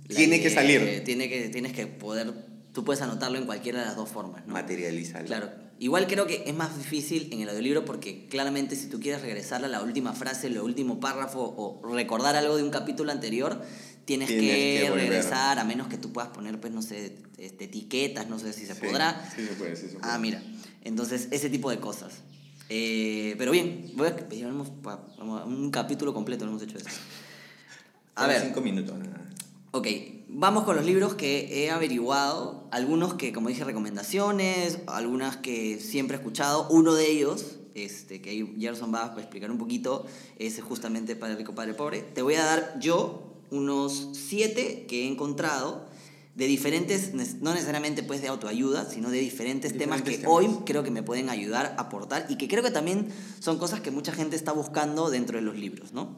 Tiene 0.07 0.39
que 0.41 0.49
salir. 0.51 1.03
Tiene 1.03 1.27
que, 1.29 1.49
tienes 1.49 1.73
que 1.73 1.87
poder, 1.87 2.33
tú 2.71 2.83
puedes 2.85 3.01
anotarlo 3.01 3.37
en 3.39 3.45
cualquiera 3.45 3.79
de 3.79 3.85
las 3.85 3.95
dos 3.95 4.09
formas, 4.09 4.45
¿no? 4.45 4.53
Materializarlo. 4.53 5.25
Claro, 5.25 5.49
igual 5.79 6.05
creo 6.05 6.27
que 6.27 6.43
es 6.45 6.53
más 6.55 6.77
difícil 6.77 7.29
en 7.31 7.41
el 7.41 7.49
audiolibro 7.49 7.83
porque 7.83 8.27
claramente 8.27 8.75
si 8.75 8.87
tú 8.87 8.99
quieres 8.99 9.23
regresar 9.23 9.65
a 9.65 9.67
la 9.67 9.81
última 9.81 10.13
frase, 10.13 10.45
el 10.47 10.59
último 10.59 10.99
párrafo 10.99 11.41
o 11.57 11.81
recordar 11.95 12.35
algo 12.35 12.55
de 12.57 12.61
un 12.63 12.69
capítulo 12.69 13.11
anterior, 13.11 13.63
tienes, 14.05 14.27
Tienes 14.29 14.83
que, 14.83 14.89
regresar, 14.93 15.59
a 15.59 15.63
menos 15.63 15.87
que 15.87 15.97
tú 15.97 16.11
puedas 16.13 16.29
poner, 16.31 16.59
pues, 16.59 16.71
no 16.73 16.81
sé, 16.81 17.17
este, 17.37 17.65
etiquetas, 17.65 18.29
no 18.29 18.39
sé 18.39 18.53
si 18.53 18.65
se 18.65 18.73
Sí, 18.75 18.81
podrá. 18.85 19.29
Sí, 19.35 19.45
se 19.45 19.53
puede, 19.53 19.75
sí 19.75 19.87
se 19.89 19.97
puede. 19.97 20.11
Ah, 20.13 20.17
mira. 20.19 20.41
Entonces, 20.83 21.27
ese 21.31 21.49
tipo 21.49 21.69
de 21.69 21.79
cosas. 21.79 22.13
Eh, 22.69 23.35
pero 23.37 23.51
bien, 23.51 23.91
voy 23.95 24.07
a, 24.07 24.15
vamos 24.43 25.41
a- 25.41 25.45
un 25.45 25.69
capítulo 25.71 26.13
completo 26.13 26.45
no 26.45 26.51
hemos 26.51 26.63
hecho 26.63 26.77
eso. 26.77 26.87
A 28.15 28.27
ver, 28.27 28.41
Cinco 28.41 28.61
minutos. 28.61 28.95
ok, 29.71 29.87
vamos 30.29 30.63
con 30.63 30.75
los 30.75 30.85
libros 30.85 31.15
que 31.15 31.63
he 31.65 31.69
averiguado. 31.69 32.67
Algunos 32.71 33.15
que, 33.15 33.33
como 33.33 33.49
dije, 33.49 33.63
recomendaciones, 33.63 34.79
algunas 34.87 35.37
que 35.37 35.79
siempre 35.79 36.15
he 36.17 36.19
escuchado. 36.19 36.67
Uno 36.69 36.93
de 36.95 37.09
ellos, 37.11 37.57
este, 37.75 38.21
que 38.21 38.53
Gerson 38.57 38.93
va 38.93 39.13
a 39.13 39.19
explicar 39.19 39.51
un 39.51 39.57
poquito, 39.57 40.05
es 40.39 40.61
justamente 40.61 41.15
Padre 41.15 41.35
Rico, 41.35 41.53
Padre 41.53 41.73
Pobre. 41.73 42.01
Te 42.01 42.21
voy 42.21 42.35
a 42.35 42.45
dar 42.45 42.79
yo 42.79 43.24
unos 43.51 44.09
siete 44.13 44.85
que 44.87 45.03
he 45.03 45.07
encontrado 45.07 45.85
de 46.35 46.47
diferentes, 46.47 47.13
no 47.41 47.53
necesariamente 47.53 48.03
pues 48.03 48.21
de 48.21 48.27
autoayuda, 48.27 48.89
sino 48.89 49.09
de 49.09 49.19
diferentes, 49.19 49.77
temas 49.77 50.01
que 50.01 50.17
temas. 50.17 50.27
hoy 50.29 50.49
creo 50.65 50.83
que 50.83 50.91
me 50.91 51.01
pueden 51.01 51.29
ayudar 51.29 51.75
a 51.77 51.81
aportar 51.83 52.25
y 52.29 52.35
que 52.35 52.49
creo 52.49 52.61
que 52.61 52.71
también 52.71 53.07
son 53.39 53.57
cosas 53.57 53.79
que 53.79 53.89
mucha 53.91 54.11
gente 54.11 54.35
está 54.35 54.51
buscando 54.51 55.09
dentro 55.09 55.37
de 55.37 55.43
los 55.43 55.55
libros, 55.57 55.93
¿no? 55.93 56.15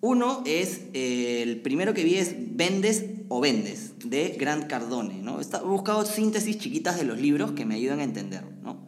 Uno 0.00 0.42
es, 0.46 0.82
eh, 0.92 1.42
el 1.42 1.62
primero 1.62 1.94
que 1.94 2.04
vi 2.04 2.16
es 2.16 2.34
Vendes 2.56 3.06
o 3.28 3.40
Vendes, 3.40 3.92
de 4.04 4.36
Grant 4.38 4.66
Cardone, 4.68 5.20
¿no? 5.22 5.40
Está- 5.40 5.62
He 5.62 5.66
buscado 5.66 6.04
síntesis 6.04 6.58
chiquitas 6.58 6.96
de 6.96 7.04
los 7.04 7.18
libros 7.18 7.52
que 7.52 7.64
me 7.64 7.74
ayudan 7.74 8.00
a 8.00 8.04
entender, 8.04 8.44
¿no? 8.62 8.84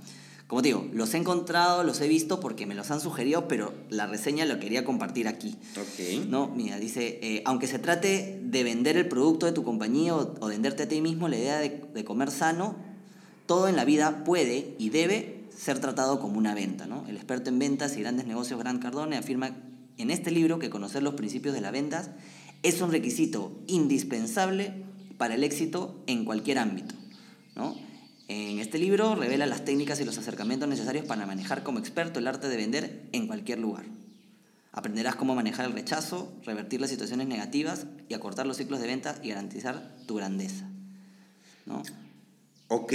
Como 0.47 0.63
te 0.63 0.69
digo, 0.69 0.89
los 0.93 1.13
he 1.15 1.17
encontrado, 1.17 1.83
los 1.83 2.01
he 2.01 2.07
visto 2.07 2.39
porque 2.39 2.67
me 2.67 2.77
los 2.77 2.91
han 2.93 3.01
sugerido, 3.01 3.49
pero 3.49 3.75
la 3.91 4.07
reseña 4.07 4.45
lo 4.45 4.61
quería 4.61 4.85
compartir 4.85 5.27
aquí. 5.27 5.57
Ok. 5.77 6.27
No, 6.29 6.49
mira, 6.49 6.79
dice, 6.79 7.19
eh, 7.21 7.43
aunque 7.45 7.67
se 7.67 7.81
trate 7.81 8.41
de 8.43 8.63
vender 8.63 8.97
el 8.97 9.09
producto 9.09 9.47
de 9.47 9.53
tu 9.53 9.65
compañía 9.65 10.15
o, 10.15 10.35
o 10.39 10.47
venderte 10.47 10.85
a 10.85 10.89
ti 10.89 11.01
mismo, 11.01 11.29
la 11.29 11.37
idea 11.37 11.59
de, 11.59 11.85
de 11.93 12.05
comer 12.05 12.31
sano, 12.31 12.77
todo 13.47 13.67
en 13.67 13.75
la 13.75 13.85
vida 13.85 14.25
puede 14.25 14.77
y 14.79 14.91
debe 14.91 15.37
ser 15.57 15.81
tratado 15.81 16.21
como 16.21 16.39
una 16.39 16.55
venta. 16.55 16.87
¿no? 16.87 17.05
El 17.09 17.17
experto 17.17 17.51
en 17.51 17.59
ventas 17.59 17.97
y 17.97 18.01
grandes 18.01 18.27
negocios 18.27 18.59
Grant 18.61 18.83
Cardone 18.83 19.17
afirma 19.17 19.57
en 19.99 20.11
este 20.11 20.31
libro 20.31 20.59
que 20.59 20.71
conocer 20.71 21.03
los 21.03 21.15
principios 21.15 21.55
de 21.55 21.61
las 21.61 21.73
ventas 21.73 22.11
es 22.63 22.81
un 22.81 22.93
requisito 22.93 23.53
indispensable 23.67 24.85
para 25.19 25.35
el 25.35 25.45
éxito 25.45 26.03
en 26.07 26.25
cualquier 26.25 26.59
ámbito. 26.59 26.95
¿no? 27.55 27.75
En 28.29 28.59
este 28.59 28.79
libro 28.79 29.15
revela 29.15 29.47
las 29.47 29.65
técnicas 29.65 30.01
y 30.01 30.05
los 30.05 30.19
acercamientos 30.19 30.69
necesarios 30.69 31.05
para 31.05 31.27
manejar 31.27 31.63
como 31.63 31.79
experto 31.79 32.19
el 32.19 32.27
arte 32.27 32.49
de 32.49 32.57
vender 32.57 33.09
en 33.13 33.27
cualquier 33.29 33.61
lugar. 33.61 33.85
Aprenderás 34.73 35.17
cómo 35.17 35.35
manejar 35.35 35.67
el 35.67 35.73
rechazo, 35.73 36.33
revertir 36.45 36.81
las 36.81 36.91
situaciones 36.91 37.29
negativas 37.29 37.87
y 38.09 38.15
acortar 38.15 38.47
los 38.47 38.57
ciclos 38.57 38.81
de 38.81 38.89
ventas 38.89 39.21
y 39.23 39.29
garantizar 39.29 39.97
tu 40.07 40.17
grandeza. 40.17 40.69
¿no? 41.67 41.83
Ok. 42.69 42.93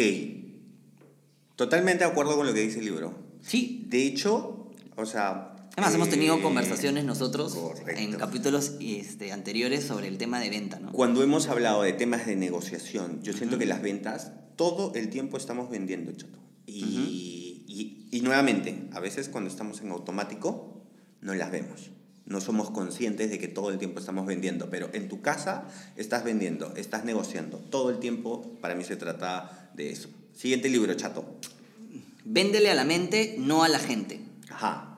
Totalmente 1.56 2.03
de 2.03 2.10
acuerdo 2.10 2.36
con 2.36 2.45
lo 2.45 2.53
que 2.53 2.62
dice 2.62 2.79
el 2.79 2.86
libro. 2.86 3.15
Sí. 3.41 3.86
De 3.89 4.06
hecho, 4.06 4.69
o 4.95 5.06
sea. 5.06 5.50
Además, 5.73 5.95
hemos 5.95 6.10
tenido 6.10 6.38
eh, 6.38 6.41
conversaciones 6.41 7.05
nosotros 7.05 7.53
correcto. 7.55 8.01
en 8.01 8.13
capítulos 8.13 8.73
este, 8.81 9.31
anteriores 9.31 9.86
sobre 9.86 10.07
el 10.07 10.17
tema 10.17 10.39
de 10.39 10.49
venta, 10.49 10.79
¿no? 10.79 10.91
Cuando 10.91 11.23
hemos 11.23 11.47
hablado 11.47 11.84
de 11.84 11.93
temas 11.93 12.25
de 12.25 12.36
negociación, 12.36 13.21
yo 13.23 13.34
siento 13.34 13.57
que 13.57 13.65
las 13.65 13.81
ventas, 13.81 14.31
todo 14.57 14.93
el 14.95 15.10
tiempo 15.10 15.38
estamos 15.38 15.69
vendiendo, 15.69 16.12
chato. 16.12 16.38
Y, 16.65 17.63
y, 17.67 18.07
y 18.12 18.21
nuevamente, 18.21 18.89
a 18.91 18.99
veces 18.99 19.29
cuando 19.29 19.49
estamos 19.49 19.81
en 19.81 19.91
automático, 19.91 20.84
no 21.21 21.34
las 21.34 21.51
vemos. 21.51 21.91
No 22.25 22.39
somos 22.39 22.69
conscientes 22.69 23.29
de 23.29 23.39
que 23.39 23.47
todo 23.47 23.71
el 23.71 23.77
tiempo 23.77 23.99
estamos 23.99 24.25
vendiendo, 24.25 24.69
pero 24.69 24.89
en 24.93 25.10
tu 25.10 25.21
casa 25.21 25.65
estás 25.95 26.23
vendiendo, 26.23 26.73
estás 26.75 27.03
negociando. 27.03 27.57
Todo 27.57 27.89
el 27.89 27.99
tiempo, 27.99 28.57
para 28.62 28.75
mí 28.75 28.84
se 28.84 28.95
trata 28.95 29.71
de 29.73 29.91
eso. 29.91 30.10
Siguiente 30.34 30.69
libro, 30.69 30.93
chato. 30.93 31.25
Véndele 32.23 32.69
a 32.69 32.75
la 32.75 32.86
mente, 32.86 33.36
no 33.38 33.63
a 33.63 33.69
la 33.69 33.79
gente. 33.79 34.21
Ajá. 34.49 34.90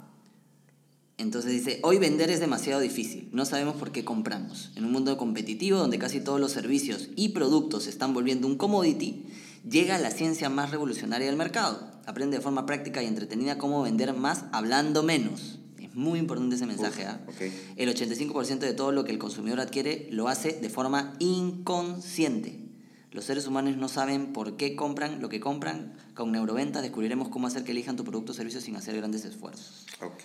Entonces 1.18 1.52
dice, 1.52 1.80
hoy 1.84 2.00
vender 2.00 2.32
es 2.32 2.40
demasiado 2.40 2.82
difícil, 2.82 3.30
no 3.32 3.46
sabemos 3.46 3.76
por 3.76 3.92
qué 3.92 4.04
compramos. 4.04 4.72
En 4.76 4.86
un 4.86 4.92
mundo 4.92 5.16
competitivo 5.18 5.78
donde 5.78 6.00
casi 6.00 6.20
todos 6.20 6.40
los 6.40 6.52
servicios 6.52 7.10
y 7.16 7.30
productos 7.30 7.84
se 7.84 7.92
están 7.92 8.14
volviendo 8.14 8.48
un 8.48 8.58
commodity, 8.58 9.26
llega 9.70 10.00
la 10.00 10.10
ciencia 10.12 10.50
más 10.50 10.72
revolucionaria 10.72 11.28
del 11.28 11.38
mercado. 11.38 11.92
Aprende 12.06 12.38
de 12.38 12.44
forma 12.44 12.66
práctica 12.66 13.04
y 13.04 13.08
entretenida 13.08 13.58
cómo 13.58 13.84
vender 13.84 14.14
más 14.14 14.46
hablando 14.52 15.04
menos. 15.04 15.60
Es 15.80 15.94
muy 15.94 16.18
importante 16.18 16.56
ese 16.56 16.66
mensaje. 16.66 17.04
Uf, 17.04 17.10
¿ah? 17.10 17.20
El 17.76 17.90
85% 17.90 18.60
de 18.60 18.74
todo 18.74 18.92
lo 18.92 19.06
que 19.06 19.12
el 19.12 19.20
consumidor 19.20 19.60
adquiere 19.60 20.08
lo 20.12 20.28
hace 20.28 20.54
de 20.54 20.70
forma 20.70 21.14
inconsciente. 21.20 22.63
Los 23.14 23.26
seres 23.26 23.46
humanos 23.46 23.78
no 23.78 23.88
saben 23.90 24.34
por 24.34 24.58
qué 24.58 24.76
compran 24.76 25.22
lo 25.22 25.30
que 25.30 25.40
compran. 25.40 25.94
Con 26.16 26.32
neuroventas 26.32 26.82
descubriremos 26.82 27.30
cómo 27.30 27.46
hacer 27.46 27.64
que 27.64 27.72
elijan 27.72 27.96
tu 27.96 28.04
producto 28.04 28.32
o 28.32 28.36
servicio 28.36 28.60
sin 28.60 28.76
hacer 28.76 28.98
grandes 28.98 29.24
esfuerzos. 29.24 29.86
Ok. 30.02 30.24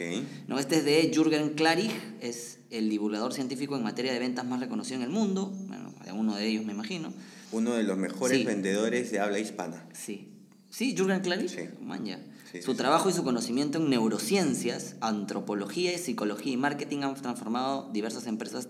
No, 0.49 0.59
este 0.59 0.79
es 0.79 0.85
de 0.87 1.11
Jürgen 1.15 1.51
Klarig, 1.51 1.91
es 2.23 2.61
el 2.71 2.89
divulgador 2.89 3.35
científico 3.35 3.77
en 3.77 3.83
materia 3.83 4.11
de 4.13 4.19
ventas 4.19 4.47
más 4.47 4.61
reconocido 4.61 4.97
en 4.97 5.03
el 5.03 5.11
mundo. 5.11 5.53
Bueno, 5.67 5.93
uno 6.15 6.35
de 6.35 6.47
ellos 6.47 6.65
me 6.65 6.73
imagino. 6.73 7.13
Uno 7.53 7.75
de 7.75 7.83
los 7.83 7.99
mejores 7.99 8.39
Sí. 8.39 8.45
vendedores 8.45 9.11
de 9.11 9.21
habla 9.21 9.39
hispana. 9.39 9.87
Sí. 9.93 10.33
¿Sí, 10.71 10.95
Jürgen 10.97 11.21
Klarig? 11.21 11.49
Sí. 11.51 11.69
Man, 11.83 12.07
ya. 12.07 12.19
Sí, 12.53 12.63
Su 12.63 12.75
trabajo 12.75 13.11
y 13.11 13.13
su 13.13 13.23
conocimiento 13.23 13.77
en 13.77 13.91
neurociencias, 13.91 14.97
antropología, 15.03 15.97
psicología 15.99 16.55
y 16.55 16.57
marketing 16.57 17.01
han 17.03 17.15
transformado 17.17 17.91
diversas 17.93 18.27
empresas 18.27 18.69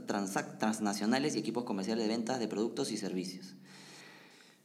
transnacionales 0.59 1.37
y 1.37 1.39
equipos 1.39 1.63
comerciales 1.63 2.03
de 2.03 2.09
ventas 2.09 2.41
de 2.41 2.49
productos 2.49 2.91
y 2.91 2.97
servicios. 2.97 3.55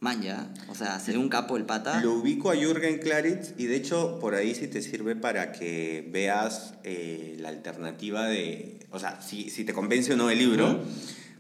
Man, 0.04 0.22
ya. 0.22 0.54
O 0.68 0.76
sea, 0.76 1.00
se 1.00 1.14
ve 1.14 1.18
un 1.18 1.30
capo 1.30 1.56
el 1.56 1.64
pata. 1.66 2.02
Lo 2.04 2.14
ubico 2.16 2.52
a 2.52 2.56
Jürgen 2.56 3.00
Klaritz 3.00 3.54
y 3.58 3.68
de 3.68 3.78
hecho 3.78 4.20
por 4.20 4.36
ahí 4.36 4.54
sí 4.54 4.68
te 4.68 4.82
sirve 4.82 5.16
para 5.16 5.54
que 5.54 6.06
veas 6.12 6.74
eh, 6.84 7.38
la 7.40 7.48
alternativa 7.48 8.26
de, 8.28 8.80
o 8.92 9.00
sea, 9.00 9.22
si, 9.22 9.50
si 9.50 9.64
te 9.64 9.72
convence 9.74 10.12
o 10.14 10.18
no 10.18 10.30
el 10.30 10.40
libro, 10.40 10.82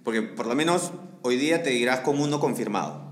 porque 0.06 0.22
por 0.22 0.48
lo 0.48 0.56
menos 0.56 0.92
hoy 1.24 1.36
día 1.36 1.62
te 1.62 1.72
dirás 1.72 2.00
como 2.00 2.24
uno 2.24 2.40
confirmado. 2.40 3.12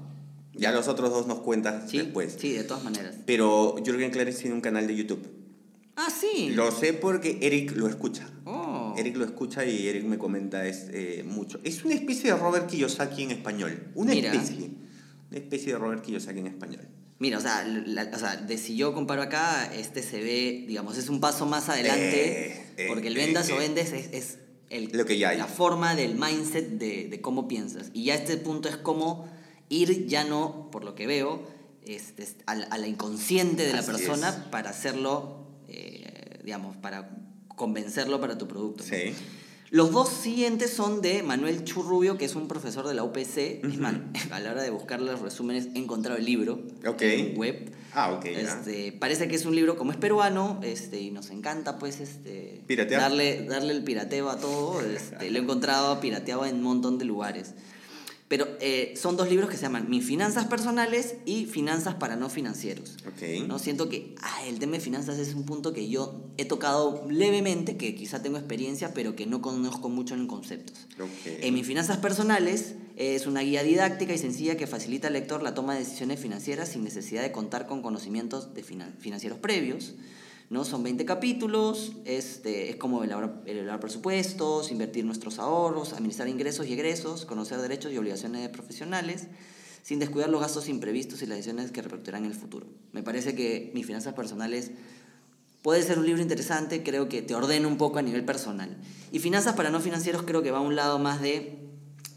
Ya 0.53 0.71
los 0.71 0.87
otros 0.87 1.09
dos 1.09 1.27
nos 1.27 1.39
cuentas 1.39 1.89
Sí, 1.91 1.97
después. 1.97 2.37
sí, 2.39 2.53
de 2.53 2.63
todas 2.63 2.83
maneras. 2.85 3.15
Pero 3.25 3.75
Jürgen 3.85 4.09
Klaritz 4.11 4.37
tiene 4.39 4.55
un 4.55 4.61
canal 4.61 4.87
de 4.87 4.95
YouTube. 4.95 5.27
Ah, 5.97 6.07
sí. 6.09 6.51
Lo 6.51 6.71
sé 6.71 6.93
porque 6.93 7.39
Eric 7.41 7.75
lo 7.75 7.89
escucha. 7.89 8.29
Oh. 8.45 8.95
Eric 8.97 9.17
lo 9.17 9.25
escucha 9.25 9.65
y 9.65 9.87
Eric 9.89 10.05
me 10.05 10.17
comenta 10.17 10.65
es, 10.65 10.87
eh, 10.93 11.23
mucho. 11.27 11.59
Es 11.65 11.83
una 11.83 11.93
especie 11.95 12.31
de 12.31 12.37
Robert 12.37 12.67
Kiyosaki 12.67 13.23
en 13.23 13.31
español. 13.31 13.87
Una 13.95 14.13
Mira. 14.13 14.33
especie. 14.33 14.71
Una 15.31 15.39
especie 15.39 15.73
de 15.73 15.79
Robert 15.79 16.03
Kiyosaki 16.03 16.39
en 16.39 16.47
español. 16.47 16.87
Mira, 17.19 17.37
o 17.37 17.41
sea, 17.41 17.63
la- 17.63 18.09
o 18.13 18.19
sea, 18.19 18.35
de 18.35 18.57
si 18.57 18.75
yo 18.75 18.93
comparo 18.93 19.21
acá, 19.21 19.71
este 19.73 20.03
se 20.03 20.21
ve, 20.21 20.65
digamos, 20.67 20.97
es 20.97 21.07
un 21.07 21.19
paso 21.19 21.45
más 21.45 21.69
adelante, 21.69 22.47
Eh, 22.51 22.65
eh, 22.77 22.85
porque 22.89 23.07
el 23.07 23.17
eh, 23.17 23.25
vendas 23.25 23.49
o 23.51 23.55
vendes 23.57 23.93
es, 23.93 24.09
es 24.13 24.37
el, 24.69 24.89
Lo 24.91 25.05
que 25.05 25.17
ya 25.17 25.29
hay. 25.29 25.37
la 25.37 25.45
forma 25.47 25.95
del 25.95 26.15
mindset 26.15 26.67
de, 26.71 27.07
de 27.07 27.21
cómo 27.21 27.47
piensas. 27.47 27.91
Y 27.93 28.05
ya 28.05 28.15
este 28.15 28.37
punto 28.37 28.67
es 28.69 28.75
como 28.77 29.29
ir 29.69 30.07
ya 30.07 30.23
no, 30.25 30.69
por 30.71 30.83
lo 30.83 30.95
que 30.95 31.07
veo, 31.07 31.43
este, 31.85 32.27
a, 32.45 32.55
la, 32.55 32.65
a 32.65 32.77
la 32.77 32.87
inconsciente 32.87 33.63
de 33.65 33.73
la 33.73 33.79
Así 33.79 33.91
persona 33.91 34.29
es. 34.29 34.35
para 34.49 34.69
hacerlo, 34.71 35.45
digamos, 36.43 36.75
para 36.77 37.09
convencerlo 37.55 38.19
para 38.19 38.37
tu 38.37 38.47
producto. 38.47 38.83
Sí. 38.83 39.13
Los 39.71 39.91
dos 39.91 40.09
siguientes 40.09 40.71
son 40.73 41.01
de 41.01 41.23
Manuel 41.23 41.63
Churrubio, 41.63 42.17
que 42.17 42.25
es 42.25 42.35
un 42.35 42.49
profesor 42.49 42.85
de 42.87 42.93
la 42.93 43.05
UPC. 43.05 43.63
Más, 43.79 43.95
a 44.31 44.39
la 44.41 44.51
hora 44.51 44.61
de 44.63 44.69
buscar 44.69 45.01
los 45.01 45.21
resúmenes 45.21 45.69
he 45.73 45.79
encontrado 45.79 46.17
el 46.19 46.25
libro 46.25 46.59
Ok. 46.85 47.01
en 47.03 47.37
web. 47.37 47.71
Ah, 47.93 48.11
ok. 48.11 48.25
Este, 48.25 48.91
parece 48.91 49.29
que 49.29 49.35
es 49.37 49.45
un 49.45 49.55
libro 49.55 49.77
como 49.77 49.91
es 49.91 49.97
peruano 49.97 50.59
este, 50.61 50.99
y 50.99 51.09
nos 51.11 51.29
encanta 51.29 51.79
pues 51.79 52.01
este, 52.01 52.61
Piratear. 52.67 52.99
darle, 52.99 53.45
darle 53.45 53.71
el 53.71 53.83
pirateo 53.85 54.29
a 54.29 54.37
todo. 54.37 54.81
Este, 54.81 55.31
lo 55.31 55.39
he 55.39 55.41
encontrado 55.41 56.01
pirateado 56.01 56.45
en 56.45 56.55
un 56.57 56.63
montón 56.63 56.97
de 56.97 57.05
lugares. 57.05 57.53
Pero 58.31 58.47
eh, 58.61 58.93
son 58.95 59.17
dos 59.17 59.29
libros 59.29 59.49
que 59.49 59.57
se 59.57 59.63
llaman 59.63 59.89
Mis 59.89 60.05
finanzas 60.05 60.45
personales 60.47 61.15
y 61.25 61.47
Finanzas 61.47 61.95
para 61.95 62.15
no 62.15 62.29
financieros. 62.29 62.95
Ok. 63.05 63.45
¿no? 63.45 63.59
Siento 63.59 63.89
que 63.89 64.15
ah, 64.21 64.45
el 64.47 64.57
tema 64.57 64.71
de 64.73 64.79
finanzas 64.79 65.19
es 65.19 65.33
un 65.35 65.43
punto 65.45 65.73
que 65.73 65.89
yo 65.89 66.23
he 66.37 66.45
tocado 66.45 67.05
levemente, 67.09 67.75
que 67.75 67.93
quizá 67.93 68.21
tengo 68.21 68.37
experiencia, 68.37 68.93
pero 68.93 69.17
que 69.17 69.25
no 69.25 69.41
conozco 69.41 69.89
mucho 69.89 70.15
en 70.15 70.27
conceptos. 70.27 70.77
Ok. 70.97 71.09
En 71.41 71.53
mis 71.53 71.67
finanzas 71.67 71.97
personales 71.97 72.75
es 72.95 73.27
una 73.27 73.41
guía 73.41 73.63
didáctica 73.63 74.13
y 74.13 74.17
sencilla 74.17 74.55
que 74.55 74.65
facilita 74.65 75.07
al 75.07 75.13
lector 75.13 75.43
la 75.43 75.53
toma 75.53 75.73
de 75.73 75.79
decisiones 75.79 76.17
financieras 76.21 76.69
sin 76.69 76.85
necesidad 76.85 77.23
de 77.23 77.33
contar 77.33 77.67
con 77.67 77.81
conocimientos 77.81 78.53
de 78.53 78.63
finan- 78.63 78.93
financieros 78.97 79.39
previos. 79.39 79.93
¿No? 80.51 80.65
Son 80.65 80.83
20 80.83 81.05
capítulos, 81.05 81.93
este, 82.03 82.69
es 82.69 82.75
como 82.75 83.03
elaborar, 83.03 83.79
presupuestos, 83.79 84.69
invertir 84.69 85.05
nuestros 85.05 85.39
ahorros, 85.39 85.93
administrar 85.93 86.27
ingresos 86.27 86.67
y 86.67 86.73
egresos, 86.73 87.25
conocer 87.25 87.59
derechos 87.59 87.93
y 87.93 87.97
obligaciones 87.97 88.49
profesionales, 88.49 89.27
sin 89.81 89.97
descuidar 89.97 90.29
los 90.29 90.41
gastos 90.41 90.67
imprevistos 90.67 91.21
y 91.21 91.25
las 91.25 91.37
decisiones 91.37 91.71
que 91.71 91.81
repercutirán 91.81 92.25
en 92.25 92.31
el 92.31 92.37
futuro. 92.37 92.67
Me 92.91 93.01
parece 93.01 93.33
que 93.33 93.71
mis 93.73 93.85
finanzas 93.85 94.13
personales 94.13 94.71
Puede 95.61 95.83
ser 95.83 95.99
un 95.99 96.07
libro 96.07 96.23
interesante, 96.23 96.81
creo 96.81 97.07
que 97.07 97.21
te 97.21 97.35
ordena 97.35 97.67
un 97.67 97.77
poco 97.77 97.99
a 97.99 98.01
nivel 98.01 98.25
personal. 98.25 98.75
Y 99.11 99.19
Finanzas 99.19 99.55
para 99.55 99.69
no 99.69 99.79
financieros 99.79 100.23
creo 100.23 100.41
que 100.41 100.49
va 100.49 100.57
a 100.57 100.61
un 100.61 100.75
lado 100.75 100.97
más 100.97 101.21
de 101.21 101.59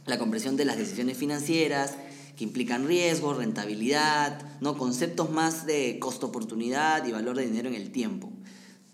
la 0.06 0.18
comprensión 0.18 0.56
de 0.56 0.64
las 0.64 0.78
decisiones 0.78 1.18
financieras, 1.18 1.92
que 2.36 2.44
implican 2.44 2.86
riesgo, 2.86 3.32
rentabilidad, 3.34 4.40
¿no? 4.60 4.76
conceptos 4.76 5.30
más 5.30 5.66
de 5.66 5.98
costo-oportunidad 6.00 7.06
y 7.06 7.12
valor 7.12 7.36
de 7.36 7.46
dinero 7.46 7.68
en 7.68 7.74
el 7.74 7.90
tiempo. 7.90 8.30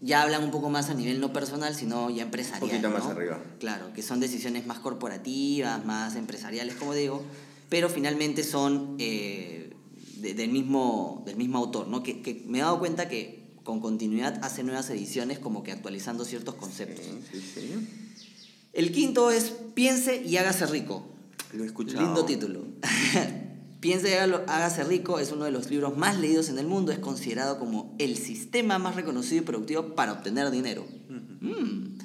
Ya 0.02 0.22
hablan 0.22 0.44
un 0.44 0.50
poco 0.50 0.70
más 0.70 0.88
a 0.90 0.94
nivel 0.94 1.20
no 1.20 1.32
personal, 1.32 1.74
sino 1.74 2.08
ya 2.10 2.22
empresarial. 2.22 2.62
Un 2.64 2.68
poquito 2.70 2.90
más 2.90 3.04
¿no? 3.04 3.10
arriba. 3.10 3.42
Claro, 3.58 3.92
que 3.92 4.02
son 4.02 4.18
decisiones 4.20 4.66
más 4.66 4.78
corporativas, 4.78 5.84
más 5.84 6.16
empresariales, 6.16 6.74
como 6.76 6.94
digo, 6.94 7.22
pero 7.68 7.88
finalmente 7.88 8.42
son 8.42 8.96
eh, 8.98 9.74
de- 10.16 10.34
del, 10.34 10.50
mismo, 10.50 11.22
del 11.26 11.36
mismo 11.36 11.58
autor, 11.58 11.88
¿no? 11.88 12.02
Que, 12.02 12.22
que 12.22 12.44
me 12.46 12.58
he 12.58 12.62
dado 12.62 12.78
cuenta 12.78 13.08
que 13.08 13.40
con 13.62 13.80
continuidad 13.80 14.38
hace 14.42 14.62
nuevas 14.62 14.88
ediciones 14.90 15.38
como 15.38 15.62
que 15.62 15.70
actualizando 15.72 16.24
ciertos 16.24 16.54
conceptos. 16.54 17.04
Sí, 17.30 17.40
sí, 17.40 17.60
sí. 17.60 18.26
El 18.72 18.92
quinto 18.92 19.30
es 19.30 19.52
Piense 19.74 20.22
y 20.24 20.36
hágase 20.38 20.64
rico. 20.66 21.04
Lo 21.52 21.64
he 21.64 21.66
escuchado. 21.66 22.00
Lindo 22.02 22.24
título. 22.24 22.64
Piense 23.80 24.10
y 24.10 24.12
hágase 24.14 24.84
rico 24.84 25.18
es 25.18 25.32
uno 25.32 25.46
de 25.46 25.50
los 25.50 25.70
libros 25.70 25.96
más 25.96 26.18
leídos 26.18 26.48
en 26.50 26.58
el 26.58 26.66
mundo. 26.66 26.92
Es 26.92 26.98
considerado 26.98 27.58
como 27.58 27.94
el 27.98 28.16
sistema 28.16 28.78
más 28.78 28.94
reconocido 28.94 29.42
y 29.42 29.44
productivo 29.46 29.94
para 29.94 30.12
obtener 30.12 30.50
dinero. 30.50 30.86
Mm. 31.08 31.98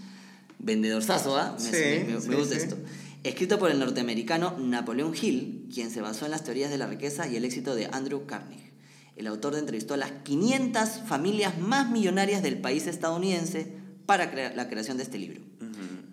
Vendedorzazo, 0.59 1.37
¿ah? 1.37 1.55
Me, 1.57 1.63
Sí, 1.63 1.71
me- 2.07 2.13
me- 2.15 2.21
sí, 2.21 2.29
me 2.29 2.35
gusta 2.37 2.55
sí. 2.55 2.61
esto. 2.61 2.77
Escrito 3.23 3.59
por 3.59 3.71
el 3.71 3.79
norteamericano 3.79 4.55
Napoleon 4.59 5.13
Hill, 5.19 5.67
quien 5.73 5.89
se 5.91 5.99
basó 6.01 6.25
en 6.25 6.31
las 6.31 6.43
teorías 6.43 6.69
de 6.69 6.77
la 6.77 6.87
riqueza 6.87 7.27
y 7.27 7.35
el 7.35 7.43
éxito 7.45 7.75
de 7.75 7.87
Andrew 7.91 8.25
Carnegie. 8.25 8.71
El 9.15 9.27
autor 9.27 9.55
entrevistó 9.55 9.93
a 9.95 9.97
las 9.97 10.11
500 10.23 11.01
familias 11.07 11.57
más 11.59 11.89
millonarias 11.89 12.43
del 12.43 12.59
país 12.59 12.85
estadounidense 12.87 13.73
para 14.05 14.31
crea- 14.31 14.53
la 14.55 14.69
creación 14.69 14.97
de 14.97 15.03
este 15.03 15.17
libro. 15.17 15.41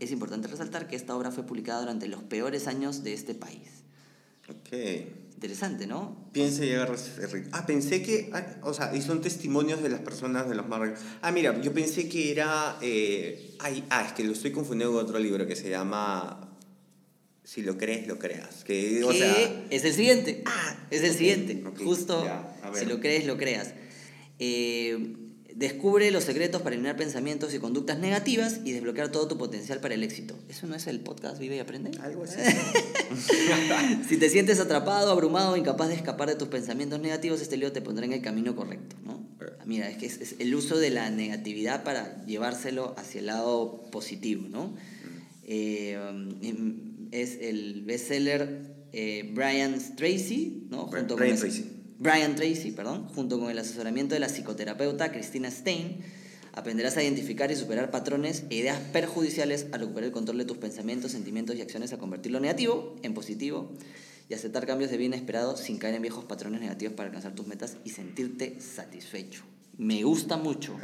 Es 0.03 0.11
importante 0.11 0.49
resaltar 0.49 0.89
que 0.89 0.97
esta 0.97 1.15
obra 1.17 1.31
fue 1.31 1.45
publicada 1.47 1.81
durante 1.81 2.09
los 2.09 2.23
peores 2.25 2.67
años 2.67 3.05
de 3.05 3.13
este 3.13 3.35
país. 3.35 3.69
Ok. 4.49 4.77
Interesante, 5.35 5.87
¿no? 5.87 6.29
Piense 6.33 6.75
agarrarse 6.75 7.25
rico. 7.29 7.49
Ah, 7.53 7.67
pensé 7.67 8.03
que. 8.03 8.31
ah, 8.33 8.45
o 8.63 8.75
sea, 8.75 8.95
y 8.97 9.01
son 9.01 9.21
testimonios 9.21 9.81
de 9.81 9.89
las 9.89 10.01
personas 10.01 10.49
de 10.49 10.57
los 10.57 10.67
más 10.69 10.81
ricos. 10.81 10.99
Ah, 11.21 11.31
mira, 11.31 11.61
yo 11.61 11.73
pensé 11.73 12.09
que 12.09 12.33
era. 12.33 12.79
eh, 12.83 13.55
ay, 13.61 13.85
ah, 13.91 14.05
es 14.07 14.13
que 14.13 14.25
lo 14.25 14.33
estoy 14.33 14.51
confundiendo 14.51 14.95
con 14.97 15.05
otro 15.05 15.19
libro 15.21 15.47
que 15.47 15.55
se 15.55 15.71
llama. 15.71 16.49
Si 17.45 17.63
lo 17.63 17.79
crees, 17.79 18.09
lo 18.09 18.19
creas. 18.19 18.65
Que, 18.65 19.05
o 19.05 19.11
que 19.11 19.19
sea. 19.19 19.67
es 19.71 19.85
el 19.85 19.93
siguiente. 19.93 20.43
Ah, 20.47 20.77
es 20.91 21.03
el 21.03 21.11
ok, 21.11 21.17
siguiente. 21.17 21.63
ok, 21.65 21.81
Justo, 21.83 22.25
ya, 22.25 22.57
a 22.65 22.75
si 22.75 22.87
lo 22.87 22.99
crees, 22.99 23.25
lo 23.27 23.37
creas. 23.37 23.73
Eh, 24.41 25.17
descubre 25.57 26.11
los 26.11 26.25
secretos 26.25 26.63
para 26.63 26.75
eliminar 26.75 26.97
pensamientos 26.97 27.53
y 27.55 27.59
conductas 27.59 27.99
negativas 27.99 28.61
y 28.65 28.73
desbloquear 28.73 29.11
todo 29.13 29.29
tu 29.29 29.39
potencial 29.39 29.81
para 29.81 29.95
el 29.95 30.03
éxito. 30.03 30.39
¿Eso 30.49 30.67
no 30.67 30.75
es 30.75 30.87
el 30.87 31.01
podcast 31.01 31.39
Vive 31.39 31.57
y 31.57 31.59
Aprende? 31.61 31.91
Algo 32.01 32.25
así. 32.25 32.39
Si 34.09 34.17
te 34.17 34.31
sientes 34.31 34.59
atrapado, 34.61 35.11
abrumado, 35.11 35.57
incapaz 35.57 35.89
de 35.89 35.95
escapar 35.95 36.29
de 36.29 36.35
tus 36.37 36.49
pensamientos 36.49 37.01
negativos, 37.01 37.41
este 37.43 37.57
libro 37.57 37.73
te 37.73 37.83
pondrá 37.83 38.05
en 38.07 38.13
el 38.13 38.23
camino 38.23 38.57
correcto, 38.57 38.97
¿no? 39.05 39.23
Mira, 39.67 39.89
es 39.91 39.97
que 39.99 40.07
es, 40.07 40.21
es 40.21 40.35
el 40.39 40.55
uso 40.55 40.79
de 40.79 40.91
la 40.91 41.11
negatividad 41.11 41.85
para 41.85 42.25
llevárselo 42.27 42.95
hacia 42.97 43.21
el 43.21 43.27
lado 43.27 43.83
positivo, 43.91 44.47
¿no? 44.49 44.75
Eh, 45.45 45.99
um, 46.11 47.09
es 47.11 47.37
el 47.41 47.83
bestseller 47.85 48.73
eh, 48.93 49.31
Brian 49.35 49.75
Tracy, 49.97 50.67
¿no? 50.71 50.87
Brian 50.87 51.07
con 51.07 51.17
Brian 51.19 51.35
el- 51.35 51.41
Tracy. 51.41 51.72
Brian 52.03 52.35
Tracy, 52.35 52.73
perdón, 52.73 53.07
junto 53.15 53.39
con 53.39 53.51
el 53.51 53.59
asesoramiento 53.59 54.15
de 54.15 54.21
la 54.21 54.29
psicoterapeuta 54.29 55.13
Christina 55.13 55.51
Stein, 55.51 55.99
aprenderás 56.53 56.97
a 56.97 57.03
identificar 57.03 57.51
y 57.53 57.57
superar 57.57 57.91
patrones 57.93 58.43
e 58.51 58.57
ideas 58.57 58.79
perjudiciales 58.93 59.67
al 59.73 59.81
recuperar 59.81 60.07
el 60.09 60.13
control 60.13 60.39
de 60.39 60.45
tus 60.45 60.57
pensamientos, 60.59 61.13
sentimientos 61.13 61.55
y 61.57 61.61
acciones 61.63 61.93
a 61.93 61.99
convertir 61.99 62.33
lo 62.33 62.41
negativo 62.41 62.97
en 63.03 63.15
positivo 63.15 63.71
y 64.29 64.35
aceptar 64.35 64.67
cambios 64.67 64.91
de 64.91 64.97
bien 64.97 65.15
esperados 65.15 65.61
sin 65.61 65.79
caer 65.79 65.95
en 65.95 66.03
viejos 66.03 66.25
patrones 66.25 66.61
negativos 66.61 66.95
para 66.95 67.09
alcanzar 67.09 67.35
tus 67.35 67.47
metas 67.47 67.77
y 67.85 67.91
sentirte 67.91 68.61
satisfecho. 68.61 69.43
Me 69.79 70.03
gusta 70.03 70.37
mucho. 70.37 70.77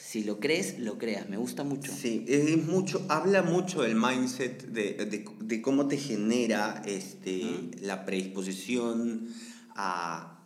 Si 0.00 0.24
lo 0.24 0.38
crees, 0.40 0.78
lo 0.78 0.98
creas. 0.98 1.28
Me 1.28 1.36
gusta 1.38 1.64
mucho. 1.64 1.90
Sí, 1.92 2.24
es 2.28 2.56
mucho, 2.66 3.04
habla 3.08 3.42
mucho 3.42 3.82
del 3.82 3.94
mindset, 3.96 4.66
de, 4.66 4.92
de- 5.06 5.24
de 5.40 5.62
cómo 5.62 5.88
te 5.88 5.96
genera 5.96 6.82
este, 6.86 7.42
la 7.80 8.04
predisposición 8.04 9.28
a, 9.76 10.40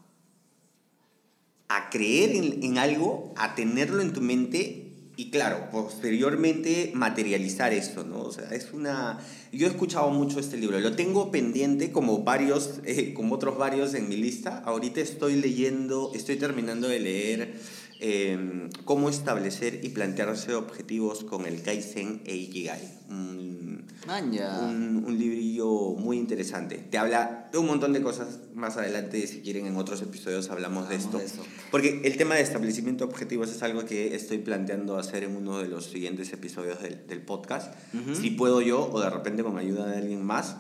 a 1.69 1.91
creer 1.91 2.37
en, 2.37 2.63
en 2.63 2.79
algo, 2.79 3.33
a 3.37 3.55
tenerlo 3.55 4.03
en 4.03 4.13
tu 4.13 4.21
mente 4.21 4.87
y 5.19 5.31
claro, 5.31 5.71
posteriormente 5.73 6.93
materializar 6.95 7.73
eso, 7.73 8.05
¿no? 8.05 8.21
O 8.21 8.33
sea, 8.33 8.51
es 8.51 8.75
una... 8.75 9.19
Yo 9.51 9.67
he 9.67 9.71
escuchado 9.71 10.11
mucho 10.11 10.39
este 10.39 10.59
libro, 10.59 10.79
lo 10.79 10.95
tengo 10.95 11.31
pendiente 11.31 11.91
como 11.91 12.23
varios, 12.23 12.81
eh, 12.85 13.15
como 13.15 13.37
otros 13.37 13.57
varios 13.57 13.95
en 13.95 14.11
mi 14.11 14.17
lista. 14.17 14.59
Ahorita 14.59 15.01
estoy 15.01 15.37
leyendo, 15.37 16.13
estoy 16.15 16.37
terminando 16.37 16.87
de 16.87 17.01
leer 17.01 17.55
eh, 18.01 18.69
cómo 18.85 19.09
establecer 19.09 19.81
y 19.83 19.91
plantearse 19.91 20.55
objetivos 20.55 21.25
con 21.25 21.47
el 21.47 21.63
Kaizen 21.63 22.23
e 22.25 22.37
Ikigai. 22.37 22.97
Un, 23.09 23.85
un, 24.09 25.05
un 25.07 25.19
librillo 25.19 25.95
muy 25.95 26.19
interesante. 26.19 26.77
Te 26.77 26.99
habla 26.99 27.49
de 27.51 27.59
un 27.59 27.67
montón 27.67 27.93
de 27.93 28.03
cosas. 28.03 28.41
Más 28.55 28.77
adelante, 28.77 29.27
si 29.27 29.41
quieren, 29.41 29.67
en 29.67 29.77
otros 29.77 30.03
episodios 30.03 30.51
hablamos 30.51 30.89
de 30.89 30.97
esto. 30.97 31.17
Hablamos 31.19 31.37
de 31.37 31.43
eso. 31.43 31.51
Porque 31.71 32.01
el 32.05 32.17
tema 32.17 32.35
de 32.35 32.43
establecimiento 32.43 33.07
de 33.07 33.13
objetivos 33.13 33.51
es 33.51 33.63
algo 33.63 33.85
que 33.85 34.15
estoy 34.15 34.39
planteando 34.39 34.97
hacer 34.99 35.25
en 35.25 35.37
uno 35.37 35.59
de 35.59 35.69
los 35.69 35.87
siguientes 35.87 36.33
episodios 36.33 36.83
del, 36.83 37.07
del 37.07 37.23
podcast. 37.23 37.75
Ujú. 37.95 38.15
Si 38.15 38.31
puedo 38.31 38.61
yo 38.61 38.91
o 38.93 39.01
de 39.01 39.11
repente 39.11 39.43
con 39.43 39.59
ayuda 39.59 39.87
de 39.87 39.97
alguien 39.99 40.25
más. 40.25 40.57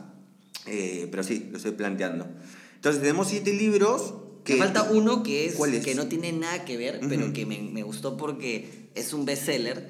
Eh, 0.66 1.08
pero 1.10 1.22
sí, 1.22 1.48
lo 1.50 1.58
estoy 1.58 1.72
planteando. 1.72 2.26
Entonces, 2.74 3.00
tenemos 3.00 3.28
siete 3.28 3.52
libros. 3.52 4.14
Que, 4.46 4.54
Me 4.54 4.60
falta 4.60 4.84
uno 4.84 5.22
que, 5.22 5.46
es, 5.46 5.54
¿Cuál 5.56 5.74
es? 5.74 5.84
que 5.84 5.94
no 5.94 6.06
tiene 6.06 6.32
nada 6.32 6.64
que 6.64 6.76
ver, 6.78 7.00
pero 7.08 7.24
Ujú. 7.26 7.32
que 7.34 7.44
me, 7.44 7.58
me 7.60 7.82
gustó 7.82 8.16
porque 8.16 8.88
es 8.94 9.12
un 9.12 9.24
bestseller 9.26 9.88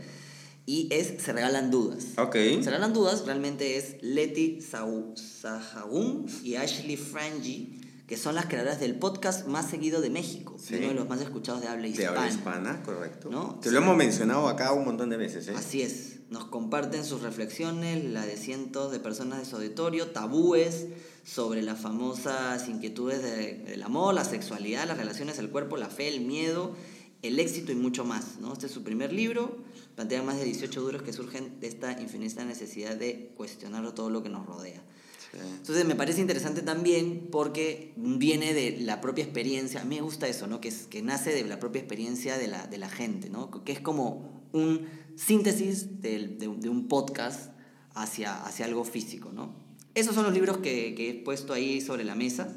y 0.64 0.88
es 0.90 1.22
Se 1.22 1.32
Regalan 1.32 1.70
Dudas. 1.70 2.06
Ok. 2.18 2.34
Se 2.34 2.62
Regalan 2.64 2.92
Dudas 2.92 3.24
realmente 3.26 3.76
es 3.76 3.96
Leti 4.02 4.60
Sahagún 4.60 6.26
y 6.42 6.54
Ashley 6.56 6.96
Frangi, 6.96 7.80
que 8.06 8.16
son 8.16 8.34
las 8.34 8.46
creadoras 8.46 8.80
del 8.80 8.94
podcast 8.98 9.46
más 9.46 9.68
seguido 9.68 10.00
de 10.00 10.10
México, 10.10 10.56
Sí. 10.58 10.74
uno 10.76 10.88
de 10.88 10.94
los 10.94 11.08
más 11.08 11.20
escuchados 11.20 11.60
de 11.60 11.68
habla 11.68 11.82
De 11.84 11.88
hispana. 11.90 12.08
habla 12.10 12.28
hispana, 12.28 12.82
correcto. 12.82 13.28
¿No? 13.30 13.58
Te 13.60 13.70
lo 13.70 13.78
hemos 13.78 13.96
mencionado 13.96 14.48
acá 14.48 14.72
un 14.72 14.84
montón 14.84 15.10
de 15.10 15.16
veces. 15.16 15.48
¿eh? 15.48 15.54
Así 15.56 15.82
es, 15.82 16.16
nos 16.30 16.44
comparten 16.46 17.04
sus 17.04 17.22
reflexiones, 17.22 18.04
la 18.04 18.24
de 18.24 18.36
cientos 18.36 18.90
de 18.92 19.00
personas 19.00 19.40
de 19.40 19.44
su 19.44 19.56
auditorio, 19.56 20.08
tabúes 20.10 20.86
sobre 21.26 21.60
las 21.60 21.80
famosas 21.80 22.68
inquietudes 22.68 23.20
de- 23.20 23.54
del 23.64 23.82
amor, 23.82 24.14
la 24.14 24.24
sexualidad, 24.24 24.86
las 24.86 24.96
relaciones, 24.96 25.38
el 25.40 25.50
cuerpo, 25.50 25.76
la 25.76 25.88
fe, 25.90 26.06
el 26.06 26.20
miedo, 26.20 26.76
el 27.22 27.40
éxito 27.40 27.72
y 27.72 27.74
mucho 27.74 28.04
más. 28.04 28.38
¿no? 28.40 28.52
Este 28.52 28.66
es 28.66 28.72
su 28.72 28.84
primer 28.84 29.12
libro, 29.12 29.56
plantea 29.96 30.22
más 30.22 30.38
de 30.38 30.44
18 30.44 30.80
duros 30.80 31.02
que 31.02 31.12
surgen 31.12 31.58
de 31.58 31.66
esta 31.66 32.00
infinita 32.00 32.44
necesidad 32.44 32.94
de 32.94 33.32
cuestionar 33.36 33.92
todo 33.92 34.08
lo 34.08 34.22
que 34.22 34.28
nos 34.28 34.46
rodea. 34.46 34.80
Sí. 35.32 35.38
Entonces 35.56 35.84
me 35.84 35.96
parece 35.96 36.20
interesante 36.20 36.62
también 36.62 37.26
porque 37.32 37.92
viene 37.96 38.54
de 38.54 38.78
la 38.82 39.00
propia 39.00 39.24
experiencia, 39.24 39.80
a 39.82 39.84
mí 39.84 39.96
me 39.96 40.02
gusta 40.02 40.28
eso, 40.28 40.46
¿no? 40.46 40.60
que, 40.60 40.68
es, 40.68 40.86
que 40.86 41.02
nace 41.02 41.32
de 41.34 41.42
la 41.44 41.58
propia 41.58 41.80
experiencia 41.80 42.38
de 42.38 42.46
la, 42.46 42.68
de 42.68 42.78
la 42.78 42.88
gente, 42.88 43.30
¿no? 43.30 43.50
que 43.64 43.72
es 43.72 43.80
como 43.80 44.46
un 44.52 44.86
síntesis 45.16 46.00
del- 46.00 46.38
de, 46.38 46.46
de 46.46 46.68
un 46.68 46.86
podcast 46.86 47.50
hacia, 47.94 48.44
hacia 48.44 48.64
algo 48.66 48.84
físico. 48.84 49.32
¿no? 49.32 49.65
Esos 49.96 50.14
son 50.14 50.24
los 50.24 50.32
libros 50.34 50.58
que, 50.58 50.94
que 50.94 51.10
he 51.10 51.14
puesto 51.14 51.52
ahí 51.52 51.80
sobre 51.80 52.04
la 52.04 52.14
mesa. 52.14 52.54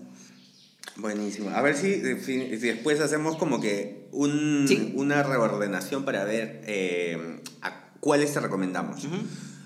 Buenísimo. 0.98 1.50
A 1.52 1.62
ver 1.62 1.76
si, 1.76 1.88
después 1.96 3.00
hacemos 3.00 3.38
como 3.38 3.60
que 3.62 4.08
un- 4.12 4.66
Sí. 4.68 4.92
una 4.96 5.24
reordenación 5.24 6.04
para 6.04 6.26
ver 6.26 6.62
eh, 6.68 7.40
a 7.62 7.92
cuáles 8.02 8.34
te 8.34 8.40
recomendamos. 8.42 9.08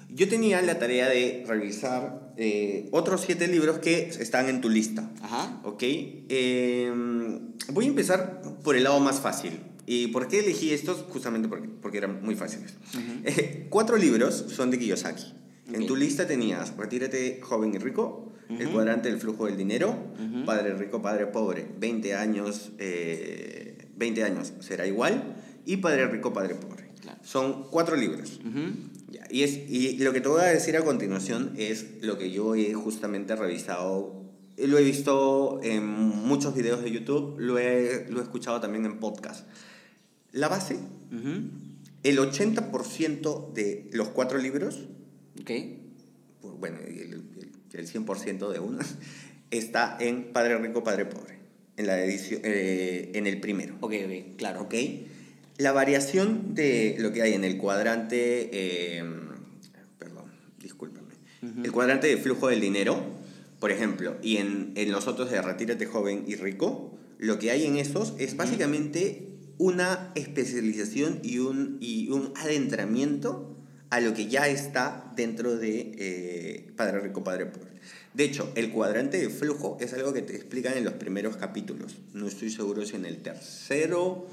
Yo 0.09 0.29
tenía 0.29 0.61
la 0.61 0.77
tarea 0.77 1.09
de 1.09 1.43
revisar 1.47 2.31
eh, 2.37 2.87
otros 2.91 3.21
siete 3.25 3.47
libros 3.47 3.79
que 3.79 4.09
están 4.19 4.47
en 4.49 4.61
tu 4.61 4.69
lista. 4.69 5.09
Ajá. 5.23 5.59
¿Ok? 5.63 5.81
Eh, 5.83 6.91
voy 7.69 7.85
a 7.85 7.87
empezar 7.87 8.41
por 8.63 8.75
el 8.75 8.83
lado 8.83 8.99
más 8.99 9.19
fácil. 9.19 9.59
¿Y 9.87 10.07
por 10.07 10.27
qué 10.27 10.39
elegí 10.39 10.71
estos? 10.71 11.03
Justamente 11.09 11.47
porque, 11.49 11.67
porque 11.81 11.97
eran 11.97 12.21
muy 12.23 12.35
fáciles. 12.35 12.75
Eh, 13.25 13.65
cuatro 13.69 13.97
libros 13.97 14.45
son 14.55 14.69
de 14.71 14.77
Kiyosaki. 14.79 15.33
En 15.71 15.81
Ok. 15.83 15.87
tu 15.87 15.95
lista 15.95 16.27
tenías 16.27 16.75
Retírate 16.77 17.39
joven 17.41 17.73
y 17.73 17.77
rico, 17.77 18.31
El 18.49 18.69
cuadrante 18.69 19.09
del 19.09 19.19
flujo 19.19 19.45
del 19.47 19.57
dinero, 19.57 19.95
Padre 20.45 20.73
rico, 20.75 21.01
Padre 21.01 21.25
pobre, 21.27 21.65
20 21.79 22.13
años, 22.15 22.71
eh, 22.77 23.87
20 23.95 24.23
años 24.23 24.53
será 24.59 24.85
igual, 24.85 25.35
y 25.65 25.77
Padre 25.77 26.07
rico, 26.07 26.33
Padre 26.33 26.55
pobre. 26.55 26.91
Claro. 27.01 27.19
Son 27.23 27.63
cuatro 27.71 27.95
libros. 27.95 28.39
Ujú. 28.45 28.91
Ya, 29.09 29.25
Y, 29.31 29.43
es, 29.43 29.57
y 29.69 29.97
lo 29.99 30.11
que 30.13 30.21
te 30.21 30.27
voy 30.27 30.41
a 30.41 30.45
decir 30.45 30.75
a 30.77 30.83
continuación 30.83 31.53
es 31.57 31.85
lo 32.01 32.17
que 32.17 32.29
yo 32.31 32.53
he 32.55 32.73
justamente 32.73 33.35
revisado. 33.35 34.21
Lo 34.57 34.77
he 34.77 34.83
visto 34.83 35.59
en 35.63 35.87
muchos 35.87 36.53
videos 36.53 36.83
de 36.83 36.91
YouTube, 36.91 37.39
lo 37.39 37.57
he, 37.57 38.05
lo 38.09 38.19
he 38.19 38.23
escuchado 38.23 38.59
también 38.61 38.85
en 38.85 38.99
podcast. 38.99 39.47
La 40.31 40.47
base, 40.47 40.75
Ujú. 40.75 41.49
el 42.03 42.19
80% 42.19 43.51
de 43.53 43.89
los 43.93 44.09
cuatro 44.09 44.37
libros, 44.37 44.81
Ok. 45.41 45.51
pues, 46.41 46.53
bueno, 46.59 46.79
el, 46.87 46.99
el, 46.99 47.51
el 47.73 47.87
100% 47.87 48.51
de 48.51 48.59
uno, 48.59 48.79
está 49.51 49.97
en 49.99 50.31
Padre 50.31 50.57
Rico, 50.57 50.83
Padre 50.83 51.05
Pobre, 51.05 51.39
en, 51.77 51.87
la 51.87 52.03
edición, 52.03 52.41
eh, 52.43 53.11
en 53.15 53.27
el 53.27 53.39
primero. 53.39 53.75
Ok, 53.81 53.93
ok, 54.05 54.37
claro. 54.37 54.61
¿Ok? 54.61 54.75
La 55.57 55.71
variación 55.71 56.55
de 56.55 56.95
lo 56.99 57.11
que 57.13 57.21
hay 57.21 57.33
en 57.33 57.43
el 57.43 57.57
cuadrante, 57.57 58.49
eh, 58.51 59.03
perdón, 59.99 60.25
discúlpame, 60.59 61.13
el 61.63 61.71
cuadrante 61.71 62.07
de 62.07 62.17
flujo 62.17 62.47
del 62.47 62.61
dinero, 62.61 63.03
por 63.59 63.71
ejemplo, 63.71 64.17
y 64.21 64.37
en, 64.37 64.71
en 64.75 64.91
los 64.91 65.07
otros 65.07 65.29
de 65.29 65.41
Retírate 65.41 65.85
joven 65.85 66.23
y 66.27 66.35
rico, 66.35 66.97
lo 67.19 67.37
que 67.37 67.51
hay 67.51 67.65
en 67.65 67.77
esos 67.77 68.13
es 68.17 68.35
básicamente 68.35 69.29
una 69.57 70.11
especialización 70.15 71.19
y 71.23 71.39
un, 71.39 71.77
y 71.79 72.09
un 72.09 72.33
adentramiento 72.35 73.52
a 73.93 73.99
lo 74.01 74.15
que 74.15 74.25
ya 74.27 74.47
está 74.47 75.11
dentro 75.15 75.55
de 75.55 75.91
eh, 75.97 76.71
Padre 76.75 76.99
Rico, 76.99 77.23
Padre 77.23 77.45
Pobre. 77.45 77.73
De 78.15 78.23
hecho, 78.23 78.51
el 78.55 78.71
cuadrante 78.71 79.19
de 79.19 79.29
flujo 79.29 79.77
es 79.79 79.93
algo 79.93 80.13
que 80.13 80.23
te 80.23 80.35
explican 80.35 80.75
en 80.75 80.83
los 80.83 80.95
primeros 80.95 81.37
capítulos. 81.37 81.97
No 82.13 82.27
estoy 82.27 82.49
seguro 82.49 82.85
si 82.87 82.95
en 82.95 83.05
el 83.05 83.21
tercero 83.21 84.25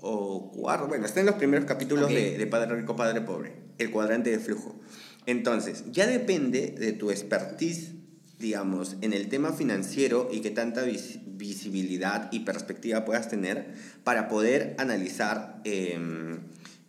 o 0.00 0.50
cuarto. 0.52 0.88
Bueno, 0.88 1.04
está 1.04 1.20
en 1.20 1.26
los 1.26 1.34
primeros 1.34 1.66
capítulos 1.66 2.08
de, 2.08 2.38
de 2.38 2.46
Padre 2.46 2.74
Rico, 2.74 2.96
Padre 2.96 3.20
Pobre. 3.20 3.52
El 3.76 3.90
cuadrante 3.90 4.30
de 4.30 4.38
flujo. 4.38 4.80
Entonces, 5.26 5.84
ya 5.92 6.06
depende 6.06 6.74
de 6.78 6.92
tu 6.94 7.10
expertise, 7.10 7.90
digamos, 8.38 8.96
en 9.02 9.12
el 9.12 9.28
tema 9.28 9.52
financiero 9.52 10.30
y 10.32 10.40
qué 10.40 10.50
tanta 10.50 10.84
vis- 10.84 11.18
visibilidad 11.26 12.30
y 12.32 12.40
perspectiva 12.40 13.04
puedas 13.04 13.28
tener 13.28 13.74
para 14.04 14.28
poder 14.28 14.74
analizar, 14.78 15.60
eh, 15.64 15.98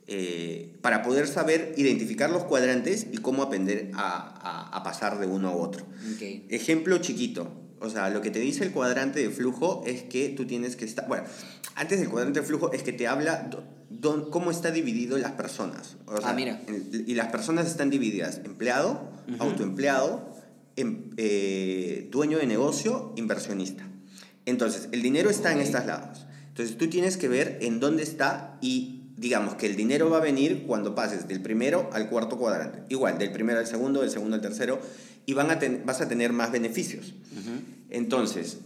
eh, 0.07 0.75
para 0.81 1.01
poder 1.01 1.27
saber 1.27 1.73
identificar 1.77 2.29
los 2.29 2.43
cuadrantes 2.43 3.07
y 3.11 3.17
cómo 3.17 3.41
aprender 3.43 3.91
a, 3.93 4.69
a- 4.71 4.77
a 4.77 4.83
pasar 4.83 5.19
de 5.19 5.27
uno 5.27 5.49
a 5.49 5.55
otro. 5.55 5.85
Ejemplo 6.49 6.97
chiquito. 6.99 7.51
O 7.79 7.89
sea, 7.89 8.09
lo 8.09 8.21
que 8.21 8.29
te 8.31 8.39
dice 8.39 8.63
el 8.63 8.71
cuadrante 8.71 9.19
de 9.19 9.29
flujo 9.29 9.83
es 9.85 10.03
que 10.03 10.29
tú 10.29 10.45
tienes 10.45 10.75
que 10.77 10.85
estar... 10.85 11.05
Bueno, 11.07 11.25
antes 11.75 11.99
del 11.99 12.07
cuadrante 12.09 12.39
de 12.39 12.45
flujo 12.45 12.71
es 12.71 12.81
que 12.83 12.93
te 12.93 13.07
habla 13.07 13.49
do- 13.89 14.29
cómo 14.29 14.51
está 14.51 14.71
dividido 14.71 15.17
las 15.17 15.31
personas. 15.33 15.97
O 16.05 16.17
sea, 16.17 16.29
Ah, 16.29 16.33
mira. 16.33 16.61
y 16.91 17.13
las 17.15 17.27
personas 17.27 17.67
están 17.67 17.89
divididas. 17.89 18.39
Empleado, 18.45 19.09
autoempleado, 19.39 20.29
em- 20.77 21.09
eh, 21.17 22.07
dueño 22.11 22.37
de 22.39 22.47
negocio, 22.47 23.13
inversionista. 23.17 23.85
Entonces, 24.45 24.89
el 24.91 25.01
dinero 25.01 25.29
está 25.29 25.51
en 25.53 25.59
estos 25.59 25.85
lados. 25.85 26.25
Entonces, 26.49 26.77
tú 26.77 26.87
tienes 26.89 27.17
que 27.17 27.27
ver 27.27 27.57
en 27.61 27.79
dónde 27.79 28.03
está 28.03 28.57
y 28.61 29.02
digamos 29.15 29.55
que 29.55 29.65
el 29.67 29.75
dinero 29.75 30.09
va 30.09 30.17
a 30.17 30.21
venir 30.21 30.63
cuando 30.65 30.95
pases 30.95 31.27
del 31.27 31.41
primero 31.41 31.89
al 31.93 32.09
cuarto 32.09 32.37
cuadrante. 32.37 32.83
Igual, 32.89 33.17
del 33.17 33.31
primero 33.31 33.59
al 33.59 33.67
segundo, 33.67 34.01
del 34.01 34.09
segundo 34.09 34.35
al 34.35 34.41
tercero, 34.41 34.79
y 35.25 35.33
van 35.33 35.51
a 35.51 35.59
ten- 35.59 35.83
vas 35.85 36.01
a 36.01 36.07
tener 36.07 36.33
más 36.33 36.51
beneficios. 36.51 37.13
Entonces, 37.89 38.57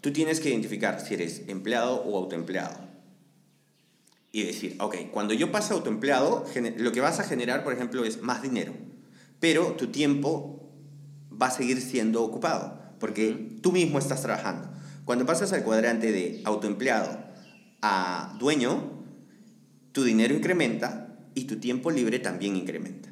tú 0.00 0.12
tienes 0.12 0.40
que 0.40 0.50
identificar 0.50 1.00
si 1.00 1.14
eres 1.14 1.42
empleado 1.48 2.02
o 2.02 2.18
autoempleado. 2.18 2.76
Y 4.30 4.42
decir, 4.42 4.76
ok, 4.80 4.96
cuando 5.12 5.32
yo 5.32 5.52
pase 5.52 5.72
a 5.72 5.76
autoempleado, 5.76 6.44
lo 6.76 6.92
que 6.92 7.00
vas 7.00 7.20
a 7.20 7.24
generar, 7.24 7.62
por 7.64 7.72
ejemplo, 7.72 8.04
es 8.04 8.20
más 8.20 8.42
dinero. 8.42 8.72
Pero 9.40 9.72
tu 9.72 9.88
tiempo 9.88 10.70
va 11.30 11.46
a 11.46 11.50
seguir 11.50 11.80
siendo 11.80 12.22
ocupado, 12.22 12.78
porque 12.98 13.58
tú 13.62 13.72
mismo 13.72 13.98
estás 13.98 14.22
trabajando. 14.22 14.68
Cuando 15.04 15.24
pasas 15.26 15.52
al 15.52 15.62
cuadrante 15.62 16.12
de 16.12 16.42
autoempleado 16.44 17.16
a 17.80 18.36
dueño, 18.38 18.93
tu 19.94 20.02
dinero 20.04 20.34
incrementa 20.34 21.16
y 21.34 21.44
tu 21.44 21.56
tiempo 21.56 21.90
libre 21.90 22.18
también 22.18 22.56
incrementa. 22.56 23.08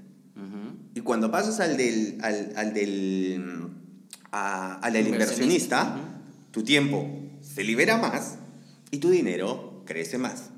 Y 0.95 1.01
cuando 1.01 1.31
pasas 1.31 1.59
al 1.61 1.79
del, 1.79 2.19
al, 2.21 2.53
al 2.55 2.75
del, 2.75 3.39
mm, 3.43 3.67
a- 4.33 4.75
al 4.75 4.93
del 4.93 5.07
Inversionista. 5.07 5.45
inversionista, 5.85 6.21
tu 6.51 6.63
tiempo 6.65 7.09
se 7.41 7.65
libera 7.65 7.97
más 7.97 8.37
y 8.91 8.99
tu 8.99 9.09
dinero 9.09 9.83
crece 9.87 10.19
más. 10.19 10.51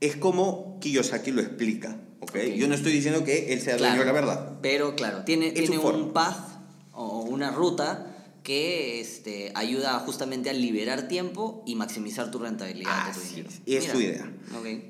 Es 0.00 0.16
como 0.16 0.80
Kiyosaki 0.80 1.30
lo 1.30 1.40
explica. 1.42 1.96
¿ok? 2.20 2.30
Ok. 2.30 2.36
Yo 2.56 2.66
no 2.66 2.74
estoy 2.74 2.92
diciendo 2.92 3.22
que 3.24 3.52
él 3.52 3.60
sea 3.60 3.76
dueño 3.76 4.00
de 4.00 4.04
la 4.04 4.12
verdad. 4.12 4.58
Pero 4.62 4.96
claro, 4.96 5.22
tiene, 5.24 5.48
Es 5.48 5.54
tiene 5.54 5.78
un 5.78 6.12
path 6.12 6.58
o 6.92 7.20
una 7.22 7.52
ruta 7.52 8.11
que 8.42 9.00
este, 9.00 9.52
ayuda 9.54 9.98
justamente 10.00 10.50
a 10.50 10.52
liberar 10.52 11.08
tiempo 11.08 11.62
y 11.66 11.74
maximizar 11.74 12.30
tu 12.30 12.38
rentabilidad 12.38 13.08
de 13.08 13.12
tu 13.12 13.20
dinero. 13.20 13.48
es, 13.48 13.60
y 13.64 13.76
es 13.76 13.82
Mira. 13.82 13.94
su 13.94 14.00
idea. 14.00 14.32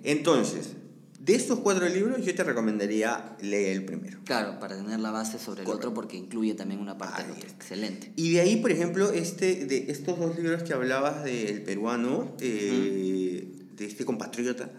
Entonces, 0.05 0.71
de 1.19 1.37
estos 1.37 1.61
cuatro 1.61 1.89
libros, 1.89 2.25
yo 2.25 2.35
te 2.35 2.43
recomendaría 2.43 3.37
leer 3.41 3.77
el 3.77 3.85
primero. 3.85 4.19
Claro, 4.25 4.59
para 4.59 4.77
tener 4.77 4.99
la 4.99 5.13
base 5.13 5.39
sobre 5.39 5.63
el 5.63 5.69
otro 5.69 5.95
porque 5.95 6.17
incluye 6.17 6.55
también 6.55 6.81
una 6.81 6.99
parte 6.99 7.23
del 7.23 7.33
otro. 7.33 7.49
Excelente. 7.49 8.13
Y 8.17 8.33
de 8.33 8.41
ahí, 8.41 8.57
por 8.57 8.73
ejemplo, 8.73 9.13
este, 9.13 9.67
de 9.67 9.87
estos 9.89 10.19
dos 10.19 10.37
libros 10.37 10.65
que 10.65 10.73
hablabas 10.73 11.23
del 11.23 11.63
peruano, 11.63 12.35
eh, 12.41 13.47
de 13.77 13.87
este 13.87 14.05
compatriota, 14.05 14.71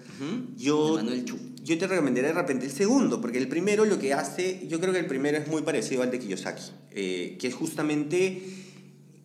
yo, 0.57 0.97
De 0.97 1.03
Manuel 1.03 1.25
Chu. 1.25 1.37
yo 1.63 1.77
te 1.77 1.87
recomendaría 1.87 2.29
de 2.29 2.35
repente 2.35 2.65
el 2.65 2.71
segundo, 2.73 3.21
porque 3.21 3.37
el 3.37 3.47
primero 3.47 3.85
lo 3.85 3.97
que 3.97 4.13
hace, 4.13 4.65
yo 4.67 4.81
creo 4.81 4.91
que 4.91 4.99
el 4.99 5.07
primero 5.07 5.37
es 5.37 5.47
muy 5.47 5.61
parecido 5.61 6.03
al 6.03 6.11
de 6.11 6.19
Kiyosaki, 6.19 6.63
eh, 6.91 7.37
que 7.39 7.47
es 7.47 7.53
justamente, 7.53 8.43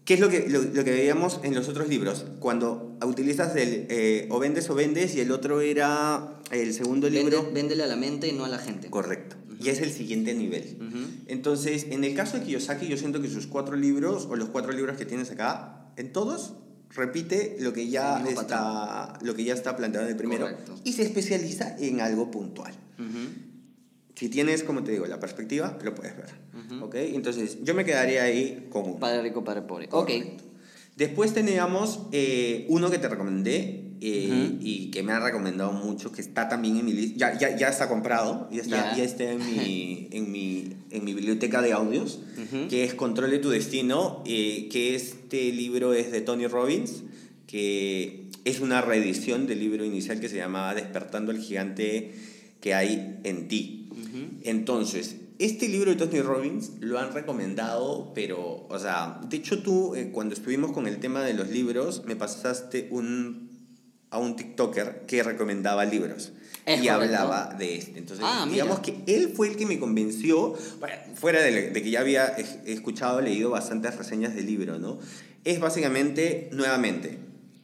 ¿qué 0.09 0.15
es 0.15 0.21
lo 0.21 0.31
que, 0.31 0.49
lo, 0.49 0.63
lo 0.63 0.85
que 0.85 0.91
veíamos 0.91 1.39
en 1.43 1.55
los 1.55 1.69
otros 1.69 1.87
libros? 1.87 2.25
Cuando 2.41 2.97
utilizas 3.05 3.55
el 3.57 3.85
eh, 3.91 4.27
o 4.31 4.39
vendes 4.39 4.71
o 4.71 4.75
vendes 4.75 5.15
y 5.15 5.21
el 5.21 5.31
otro 5.31 5.61
era 5.61 6.41
el 6.51 6.73
segundo 6.73 7.11
libro. 7.11 7.43
Vende- 7.43 7.53
véndele 7.53 7.83
a 7.83 7.87
la 7.89 7.97
mente 7.97 8.27
y 8.27 8.33
no 8.33 8.47
a 8.47 8.49
la 8.49 8.59
gente. 8.59 8.89
Correcto. 8.89 9.37
Y 9.61 9.69
es 9.69 9.81
el 9.83 9.91
siguiente 9.93 10.33
nivel. 10.33 10.79
Ujú. 10.81 10.99
Entonces, 11.27 11.87
en 11.91 12.05
el 12.05 12.15
caso 12.15 12.39
de 12.39 12.45
Kiyosaki, 12.45 12.87
yo 12.89 12.97
siento 12.97 13.21
que 13.21 13.29
sus 13.29 13.47
cuatro 13.47 13.77
libros, 13.77 14.27
o 14.31 14.35
los 14.37 14.49
cuatro 14.49 14.73
libros 14.73 14.97
que 14.97 15.05
tienes 15.05 15.31
acá, 15.31 15.91
en 15.99 16.11
todos 16.13 16.55
repite 16.95 17.57
lo 17.61 17.75
que 17.75 17.91
ya, 17.91 18.25
está, 18.27 19.19
lo 19.21 19.35
que 19.35 19.45
ya 19.45 19.53
está 19.53 19.77
planteado 19.77 20.07
en 20.07 20.13
el 20.13 20.17
primero 20.17 20.45
Correcto. 20.45 20.75
y 20.85 20.95
se 20.95 21.03
especializa 21.03 21.77
en 21.79 22.01
algo 22.01 22.31
puntual. 22.31 22.73
Ujú. 22.99 23.48
Si 24.19 24.29
tienes, 24.29 24.65
como 24.65 24.83
te 24.83 24.91
digo, 24.91 25.07
la 25.07 25.21
perspectiva, 25.21 25.79
lo 25.85 25.95
puedes 25.95 26.17
ver. 26.17 26.31
¿Ok? 26.83 26.97
Entonces, 26.97 27.59
yo 27.63 27.73
me 27.75 27.85
quedaría 27.85 28.25
ahí 28.25 28.67
con 28.69 28.83
uno. 28.85 28.99
Padre 28.99 29.23
rico, 29.23 29.45
padre 29.45 29.63
pobre. 29.63 29.87
Ok. 29.93 30.07
Correcto. 30.09 30.45
Después 30.97 31.33
teníamos 31.33 32.01
eh, 32.11 32.67
uno 32.69 32.91
que 32.91 32.99
te 32.99 33.09
recomendé 33.09 33.85
eh, 34.01 34.29
Ujú. 34.51 34.59
y 34.61 34.91
que 34.91 35.05
me 35.05 35.13
ha 35.13 35.21
recomendado 35.21 35.71
mucho, 35.71 36.11
que 36.11 36.21
está 36.21 36.49
también 36.49 36.77
en 36.79 36.87
mi 36.87 36.93
lista. 36.95 37.17
Ya, 37.17 37.39
ya, 37.39 37.57
ya 37.57 37.69
está 37.69 37.89
comprado, 37.89 38.49
ya 38.51 38.63
está, 38.63 38.91
Ya. 38.91 38.97
ya 38.97 39.05
está 39.05 39.23
en, 39.31 39.39
mi, 39.39 40.09
en, 40.13 40.33
mi, 40.33 40.73
en 40.91 41.05
mi 41.05 41.15
biblioteca 41.15 41.63
de 41.63 41.73
audios, 41.73 42.19
Ujú. 42.37 42.67
que 42.69 42.83
es 42.83 42.95
Controle 42.95 43.39
tu 43.39 43.51
Destino, 43.51 44.25
eh, 44.27 44.69
que 44.73 44.97
este 44.97 45.53
libro 45.53 45.95
es 45.95 46.11
de 46.11 46.21
Tony 46.23 46.49
Robbins, 46.49 47.05
que 47.47 48.27
es 48.45 48.59
una 48.59 48.81
reedición 48.81 49.47
del 49.47 49.61
libro 49.61 49.85
inicial 49.85 50.19
que 50.19 50.29
se 50.29 50.37
llamaba 50.37 50.75
Despertando 50.75 51.31
el 51.31 51.39
gigante 51.39 52.13
que 52.61 52.75
hay 52.75 53.21
en 53.25 53.49
ti. 53.49 53.89
Entonces, 54.45 55.17
este 55.39 55.69
libro 55.69 55.91
de 55.91 55.97
Tony 55.97 56.21
Robbins 56.21 56.73
lo 56.81 56.99
han 56.99 57.13
recomendado, 57.13 58.13
pero, 58.15 58.67
o 58.69 58.79
sea, 58.79 59.21
de 59.29 59.37
hecho 59.37 59.63
tú, 59.63 59.95
eh, 59.95 60.11
cuando 60.13 60.35
estuvimos 60.35 60.73
con 60.73 60.87
el 60.87 60.99
tema 60.99 61.23
de 61.23 61.35
los 61.35 61.49
libros, 61.49 62.03
me 62.07 62.17
pasaste 62.17 62.89
un, 62.91 63.51
a 64.11 64.19
un 64.19 64.37
TikToker 64.37 65.05
que 65.07 65.23
recomendaba 65.23 65.85
libros. 65.85 66.33
Es 66.67 66.83
y 66.83 66.87
correcto. 66.89 66.93
hablaba 67.17 67.55
de 67.59 67.77
este. 67.77 67.99
Entonces, 67.99 68.25
Ah, 68.29 68.45
mira. 68.45 68.65
digamos 68.65 68.81
que 68.81 68.99
él 69.07 69.33
fue 69.35 69.49
el 69.49 69.57
que 69.57 69.65
me 69.67 69.79
convenció, 69.79 70.55
fuera 71.15 71.41
de, 71.43 71.71
de 71.71 71.83
que 71.83 71.91
ya 71.91 72.01
había 72.01 72.27
es- 72.27 72.59
escuchado, 72.67 73.21
leído 73.21 73.51
bastantes 73.51 73.97
reseñas 73.97 74.35
del 74.35 74.47
libro, 74.47 74.79
¿no? 74.79 74.99
Es 75.45 75.61
básicamente, 75.61 76.51
nuevamente, 76.53 77.19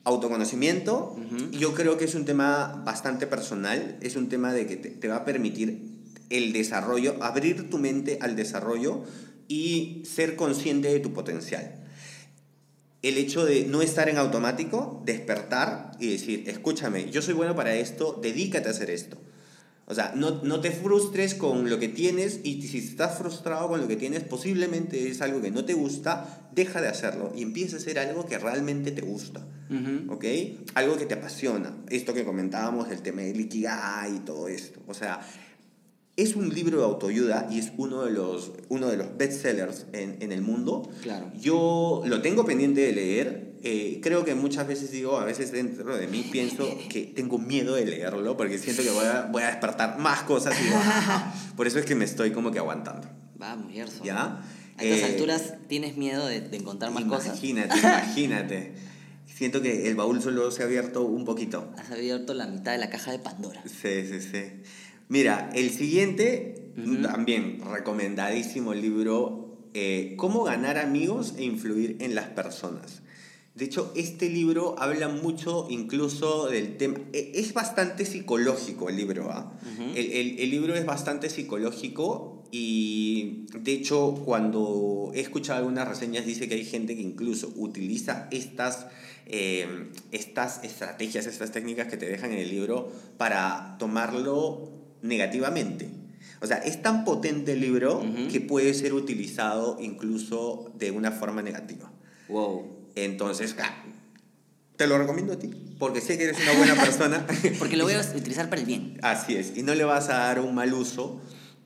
autoconocimiento. 0.05 1.17
Yo 1.51 1.75
creo 1.75 1.97
que 1.97 2.05
es 2.05 2.15
un 2.15 2.25
tema 2.25 2.83
bastante 2.85 3.27
personal, 3.27 3.99
es 4.01 4.17
un 4.17 4.29
tema 4.29 4.53
de 4.53 4.67
que 4.67 4.77
te, 4.77 4.91
te 4.91 5.09
va 5.09 5.17
a 5.17 5.25
permitir 5.25 5.95
el 6.31 6.53
desarrollo, 6.53 7.17
abrir 7.23 7.71
tu 7.71 7.79
mente 7.79 8.19
al 8.21 8.37
desarrollo 8.37 9.05
y 9.49 10.03
ser 10.05 10.37
consciente 10.37 10.93
de 10.93 11.01
tu 11.01 11.13
potencial. 11.13 11.81
El 13.03 13.19
hecho 13.19 13.45
de 13.45 13.65
no 13.65 13.83
estar 13.83 14.09
en 14.09 14.17
automático, 14.17 15.03
despertar 15.05 15.93
y 16.01 16.11
decir, 16.11 16.45
escúchame, 16.49 17.11
yo 17.11 17.21
soy 17.21 17.35
bueno 17.35 17.55
para 17.55 17.75
esto, 17.75 18.19
dedícate 18.23 18.69
a 18.69 18.71
hacer 18.71 18.91
esto. 18.91 19.19
O 19.87 19.95
sea, 19.95 20.13
no, 20.17 20.43
no, 20.43 20.61
te 20.61 20.71
frustres 20.71 21.35
con 21.35 21.69
lo 21.69 21.79
que 21.79 21.89
tienes 21.89 22.41
y 22.43 22.63
si 22.63 22.79
estás 22.79 23.19
frustrado 23.19 23.69
con 23.69 23.81
lo 23.81 23.89
que 23.89 23.97
tienes, 23.97 24.23
posiblemente 24.23 25.09
es 25.09 25.21
algo 25.21 25.43
que 25.43 25.51
no 25.51 25.65
te 25.67 25.75
gusta, 25.75 26.49
deja 26.55 26.81
de 26.81 26.89
hacerlo 26.89 27.33
y 27.37 27.43
empieza 27.43 27.77
a 27.77 27.81
hacer 27.81 27.99
algo 27.99 28.25
que 28.25 28.39
realmente 28.39 28.93
te 28.93 29.03
gusta. 29.03 29.47
¿Ok? 30.09 30.25
Algo 30.75 30.97
que 30.97 31.07
te 31.07 31.15
apasiona. 31.15 31.75
Esto 31.91 32.15
que 32.15 32.25
comentábamos, 32.25 32.91
el 32.91 33.03
tema 33.03 33.23
del 33.23 33.41
Ikigai 33.41 34.17
y 34.17 34.19
todo 34.21 34.49
esto. 34.49 34.81
O 34.87 34.95
sea, 34.95 35.21
es 36.17 36.37
un 36.37 36.49
libro 36.49 36.79
de 36.79 36.85
autoayuda 36.85 37.49
y 37.51 37.59
es 37.59 37.73
uno 37.77 38.05
de 38.05 38.13
los, 38.13 38.53
uno 38.69 38.89
de 38.89 38.97
los 38.97 39.17
bestsellers 39.17 39.87
en, 39.93 40.19
en 40.21 40.33
el 40.33 40.43
mundo. 40.43 40.89
Claro. 41.03 41.31
Yo 41.39 42.03
lo 42.07 42.23
tengo 42.23 42.45
pendiente 42.45 42.83
de 42.83 42.93
leer. 42.93 43.44
Eh, 43.67 43.99
creo 44.03 44.27
que 44.27 44.35
muchas 44.35 44.67
veces 44.69 44.91
digo, 44.91 45.17
a 45.19 45.25
veces 45.25 45.51
dentro 45.51 45.97
de 45.97 46.07
mí 46.07 46.29
pienso 46.31 46.69
que 46.91 47.03
tengo 47.07 47.39
miedo 47.39 47.75
de 47.77 47.87
leerlo 47.87 48.37
porque 48.37 48.59
siento 48.59 48.83
que 48.83 48.91
voy 48.91 49.07
a, 49.07 49.23
voy 49.33 49.43
a 49.43 49.47
despertar 49.47 49.99
más 49.99 50.23
cosas 50.25 50.55
y 50.61 50.65
digo, 50.65 50.77
"Ah". 50.79 51.35
por 51.57 51.67
eso 51.67 51.79
es 51.79 51.87
que 51.87 51.95
me 51.95 52.05
estoy 52.05 52.31
como 52.33 52.51
que 52.53 52.59
aguantando. 52.59 53.09
Vamos, 53.37 53.73
Gerson. 53.73 54.05
¿Ya? 54.07 54.45
A 54.77 54.83
estas 54.83 54.99
Eh, 55.01 55.05
alturas 55.15 55.55
tienes 55.67 55.97
miedo 55.97 56.27
de, 56.27 56.43
de 56.43 56.57
encontrar 56.59 56.93
más 56.93 57.05
cosas. 57.05 57.27
Imagínate, 57.43 57.79
imagínate. 57.79 58.73
Siento 59.35 59.63
que 59.63 59.89
el 59.89 59.95
baúl 59.97 60.21
solo 60.21 60.51
se 60.51 60.63
ha 60.63 60.67
abierto 60.67 61.03
un 61.03 61.25
poquito. 61.25 61.73
Has 61.79 61.91
abierto 61.91 62.35
la 62.35 62.47
mitad 62.47 62.73
de 62.73 62.79
la 62.79 62.91
caja 62.91 63.13
de 63.13 63.19
Pandora. 63.19 63.63
Sí, 63.67 64.07
sí, 64.07 64.21
sí. 64.21 64.43
Mira, 65.09 65.49
el 65.55 65.71
siguiente, 65.71 66.71
Ujú. 66.77 67.01
también 67.03 67.61
recomendadísimo 67.73 68.75
libro, 68.75 69.57
eh, 69.73 70.15
Cómo 70.19 70.45
ganar 70.45 70.77
amigos 70.79 71.35
e 71.39 71.45
influir 71.45 71.97
en 72.01 72.15
las 72.15 72.27
personas. 72.29 73.01
De 73.55 73.65
hecho, 73.67 73.93
este 73.95 74.29
libro 74.29 74.75
habla 74.79 75.09
mucho 75.09 75.67
incluso 75.71 76.49
del 76.49 76.77
tema, 76.77 76.99
e- 77.13 77.33
es 77.37 77.55
bastante 77.55 78.05
psicológico 78.05 78.89
el 78.89 78.97
libro, 78.97 79.31
¿ah? 79.31 79.53
El, 79.95 80.11
el- 80.13 80.39
el 80.41 80.51
libro 80.51 80.75
es 80.75 80.85
bastante 80.85 81.31
psicológico 81.31 82.43
y 82.51 83.47
de 83.57 83.73
hecho 83.73 84.15
cuando 84.25 85.13
he 85.15 85.21
escuchado 85.21 85.59
algunas 85.61 85.87
reseñas 85.89 86.27
dice 86.27 86.49
que 86.49 86.55
hay 86.55 86.65
gente 86.65 86.97
que 86.97 87.03
incluso 87.03 87.53
utiliza 87.57 88.27
estas, 88.33 88.87
eh, 89.27 89.67
estas 90.11 90.63
estrategias, 90.65 91.27
estas 91.27 91.53
técnicas 91.53 91.87
que 91.89 91.97
te 91.97 92.07
dejan 92.07 92.33
en 92.33 92.39
el 92.39 92.49
libro 92.51 92.91
para 93.19 93.77
tomarlo 93.79 94.73
negativamente. 95.03 95.89
O 96.43 96.47
sea, 96.47 96.57
es 96.59 96.83
tan 96.83 97.05
potente 97.05 97.53
el 97.53 97.61
libro 97.61 98.03
que 98.33 98.41
puede 98.41 98.75
ser 98.75 98.95
utilizado 98.95 99.79
incluso 99.81 100.73
de 100.77 100.91
una 100.91 101.11
forma 101.13 101.41
negativa. 101.43 101.93
Wow. 102.29 102.84
Entonces, 102.95 103.57
te 104.77 104.87
lo 104.87 104.99
recomiendo 104.99 105.33
a 105.35 105.39
ti, 105.39 105.51
porque 105.79 106.01
sé 106.01 106.19
que 106.19 106.25
eres 106.25 106.39
una 106.43 106.53
buena 106.53 106.75
persona. 106.75 107.27
Porque 107.59 107.77
lo 107.77 107.85
voy 107.85 107.95
a 107.95 108.01
utilizar 108.17 108.49
para 108.49 108.61
el 108.61 108.67
bien. 108.67 108.99
Así 109.03 109.37
es, 109.37 109.57
y 109.57 109.63
no 109.63 109.75
le 109.75 109.85
vas 109.85 110.09
a 110.09 110.19
dar 110.19 110.41
un 110.41 110.55
mal 110.55 110.73
uso. 110.75 111.21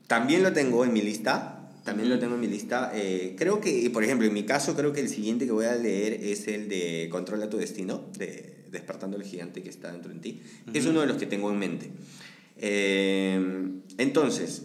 También 0.07 0.43
lo 0.43 0.53
tengo 0.53 0.83
en 0.85 0.93
mi 0.93 1.01
lista, 1.01 1.69
también 1.83 2.09
lo 2.09 2.19
tengo 2.19 2.35
en 2.35 2.41
mi 2.41 2.47
lista. 2.47 2.91
Eh, 2.93 3.35
creo 3.37 3.61
que, 3.61 3.89
por 3.91 4.03
ejemplo, 4.03 4.27
en 4.27 4.33
mi 4.33 4.43
caso, 4.43 4.75
creo 4.75 4.93
que 4.93 5.01
el 5.01 5.09
siguiente 5.09 5.45
que 5.45 5.51
voy 5.51 5.65
a 5.65 5.75
leer 5.75 6.13
es 6.13 6.47
el 6.47 6.67
de 6.69 7.07
Controla 7.11 7.49
tu 7.49 7.57
destino, 7.57 8.09
de 8.17 8.65
Despertando 8.71 9.17
el 9.17 9.23
Gigante 9.23 9.63
que 9.63 9.69
está 9.69 9.91
dentro 9.91 10.13
de 10.13 10.19
ti. 10.19 10.41
Es 10.73 10.83
Ujú. 10.83 10.91
uno 10.91 11.01
de 11.01 11.07
los 11.07 11.17
que 11.17 11.25
tengo 11.25 11.51
en 11.51 11.57
mente. 11.59 11.91
Eh, 12.57 13.71
entonces, 13.97 14.63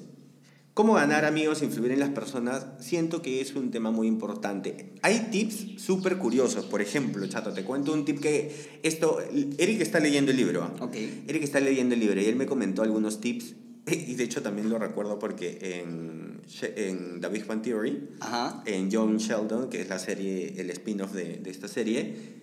¿cómo 0.74 0.94
ganar 0.94 1.24
amigos 1.24 1.62
e 1.62 1.64
influir 1.64 1.92
en 1.92 2.00
las 2.00 2.10
personas? 2.10 2.66
Siento 2.80 3.22
que 3.22 3.40
es 3.40 3.54
un 3.54 3.70
tema 3.70 3.90
muy 3.90 4.06
importante. 4.08 4.92
Hay 5.02 5.28
tips 5.30 5.80
súper 5.82 6.18
curiosos. 6.18 6.64
Por 6.66 6.82
ejemplo, 6.82 7.26
Chato, 7.28 7.52
te 7.52 7.62
cuento 7.64 7.92
un 7.92 8.04
tip 8.04 8.20
que 8.20 8.52
esto, 8.82 9.18
Eric 9.58 9.80
está 9.80 10.00
leyendo 10.00 10.30
el 10.32 10.36
libro. 10.36 10.64
¿ah? 10.64 10.74
Ok. 10.84 10.94
Eric 11.28 11.42
está 11.44 11.60
leyendo 11.60 11.94
el 11.94 12.00
libro 12.00 12.20
y 12.20 12.24
él 12.26 12.36
me 12.36 12.46
comentó 12.46 12.82
algunos 12.82 13.20
tips 13.20 13.54
y 13.86 14.14
de 14.14 14.24
hecho 14.24 14.42
también 14.42 14.68
lo 14.68 14.78
recuerdo 14.78 15.18
porque 15.18 15.58
en, 15.80 16.40
en 16.76 17.20
The 17.20 17.28
Big 17.28 17.46
Bang 17.46 17.62
Theory, 17.62 18.08
Ajá. 18.20 18.62
en 18.66 18.90
John 18.90 19.18
Sheldon, 19.18 19.68
que 19.70 19.80
es 19.82 19.88
la 19.88 19.98
serie, 19.98 20.54
el 20.58 20.70
spin-off 20.70 21.12
de, 21.12 21.36
de 21.38 21.50
esta 21.50 21.68
serie, 21.68 22.42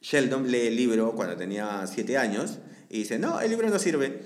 Sheldon 0.00 0.50
lee 0.50 0.66
el 0.66 0.76
libro 0.76 1.12
cuando 1.14 1.36
tenía 1.36 1.86
7 1.86 2.18
años 2.18 2.58
y 2.90 2.98
dice, 2.98 3.18
no, 3.18 3.40
el 3.40 3.50
libro 3.50 3.68
no 3.70 3.78
sirve. 3.78 4.20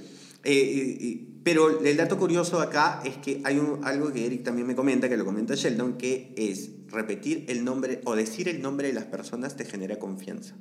Eh, 0.45 0.97
y- 1.01 1.07
y- 1.07 1.28
pero 1.45 1.81
el 1.85 1.97
dato 1.97 2.19
curioso 2.19 2.61
acá 2.61 3.01
es 3.05 3.17
que 3.19 3.41
hay 3.45 3.59
un- 3.59 3.85
algo 3.85 4.13
que 4.13 4.27
Eric 4.27 4.43
también 4.45 4.67
me 4.67 4.75
comenta, 4.75 5.09
que 5.09 5.17
lo 5.17 5.25
comenta 5.25 5.55
Sheldon, 5.55 5.97
que 5.99 6.35
es 6.37 6.71
repetir 6.89 7.45
el 7.49 7.65
nombre 7.65 8.01
o 8.05 8.15
decir 8.17 8.49
el 8.49 8.61
nombre 8.63 8.89
de 8.89 8.95
las 8.95 9.05
personas 9.05 9.57
te 9.57 9.65
genera 9.65 9.99
confianza. 9.99 10.55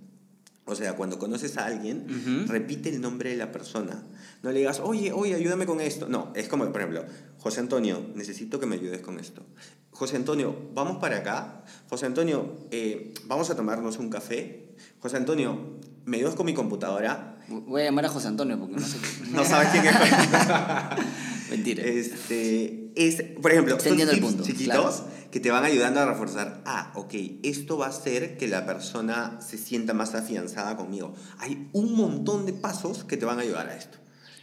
O 0.66 0.76
sea, 0.76 0.98
cuando 0.98 1.18
conoces 1.18 1.58
a 1.58 1.66
alguien, 1.66 2.06
repite 2.50 2.90
el 2.90 3.00
nombre 3.00 3.30
de 3.30 3.38
la 3.38 3.54
persona. 3.54 4.04
No 4.44 4.52
le 4.52 4.60
digas, 4.60 4.82
oye, 4.82 5.14
oye, 5.14 5.34
ayúdame 5.34 5.66
con 5.66 5.80
esto. 5.80 6.10
No, 6.10 6.34
es 6.36 6.50
como, 6.50 6.66
por 6.74 6.82
ejemplo, 6.82 7.06
José 7.38 7.62
Antonio, 7.62 8.06
necesito 8.16 8.60
que 8.60 8.66
me 8.66 8.76
ayudes 8.76 9.02
con 9.02 9.18
esto. 9.18 9.44
José 9.92 10.18
Antonio, 10.18 10.54
vamos 10.74 10.98
para 10.98 11.18
acá. 11.20 11.64
José 11.90 12.06
Antonio, 12.06 12.58
eh, 12.72 13.14
vamos 13.28 13.50
a 13.50 13.56
tomarnos 13.56 13.98
un 13.98 14.10
café. 14.10 14.76
José 15.00 15.16
Antonio, 15.16 15.80
¿me 16.06 16.18
ayudas 16.18 16.36
con 16.36 16.46
mi 16.46 16.54
computadora? 16.54 17.37
Voy 17.50 17.82
a 17.82 17.86
llamar 17.86 18.06
a 18.06 18.10
José 18.10 18.28
Antonio 18.28 18.60
porque 18.60 18.76
no 18.76 18.86
sé. 18.86 18.98
No 19.32 19.44
sabes 19.46 19.70
quién 19.70 19.86
es. 19.86 19.94
Mentira. 21.50 21.84
Este, 21.84 22.92
es, 22.96 23.24
por 23.42 23.52
ejemplo, 23.52 23.80
son 23.80 24.00
el 24.00 24.20
punto, 24.20 24.44
chiquitos 24.44 24.96
claro. 24.98 25.08
que 25.32 25.40
te 25.40 25.50
van 25.50 25.64
ayudando 25.64 26.00
a 26.02 26.06
reforzar. 26.06 26.62
Ah, 26.66 26.92
ok, 26.96 27.14
esto 27.44 27.78
va 27.78 27.86
a 27.86 27.90
hacer 27.90 28.38
que 28.38 28.48
la 28.48 28.66
persona 28.66 29.40
se 29.40 29.58
sienta 29.58 29.94
más 29.94 30.14
afianzada 30.16 30.76
conmigo. 30.76 31.14
Hay 31.40 31.70
un 31.74 31.94
montón 31.96 32.46
de 32.46 32.54
pasos 32.54 33.04
que 33.06 33.16
te 33.18 33.26
van 33.26 33.40
a 33.40 33.44
ayudar 33.44 33.70
a 33.70 33.76
esto. 33.78 33.98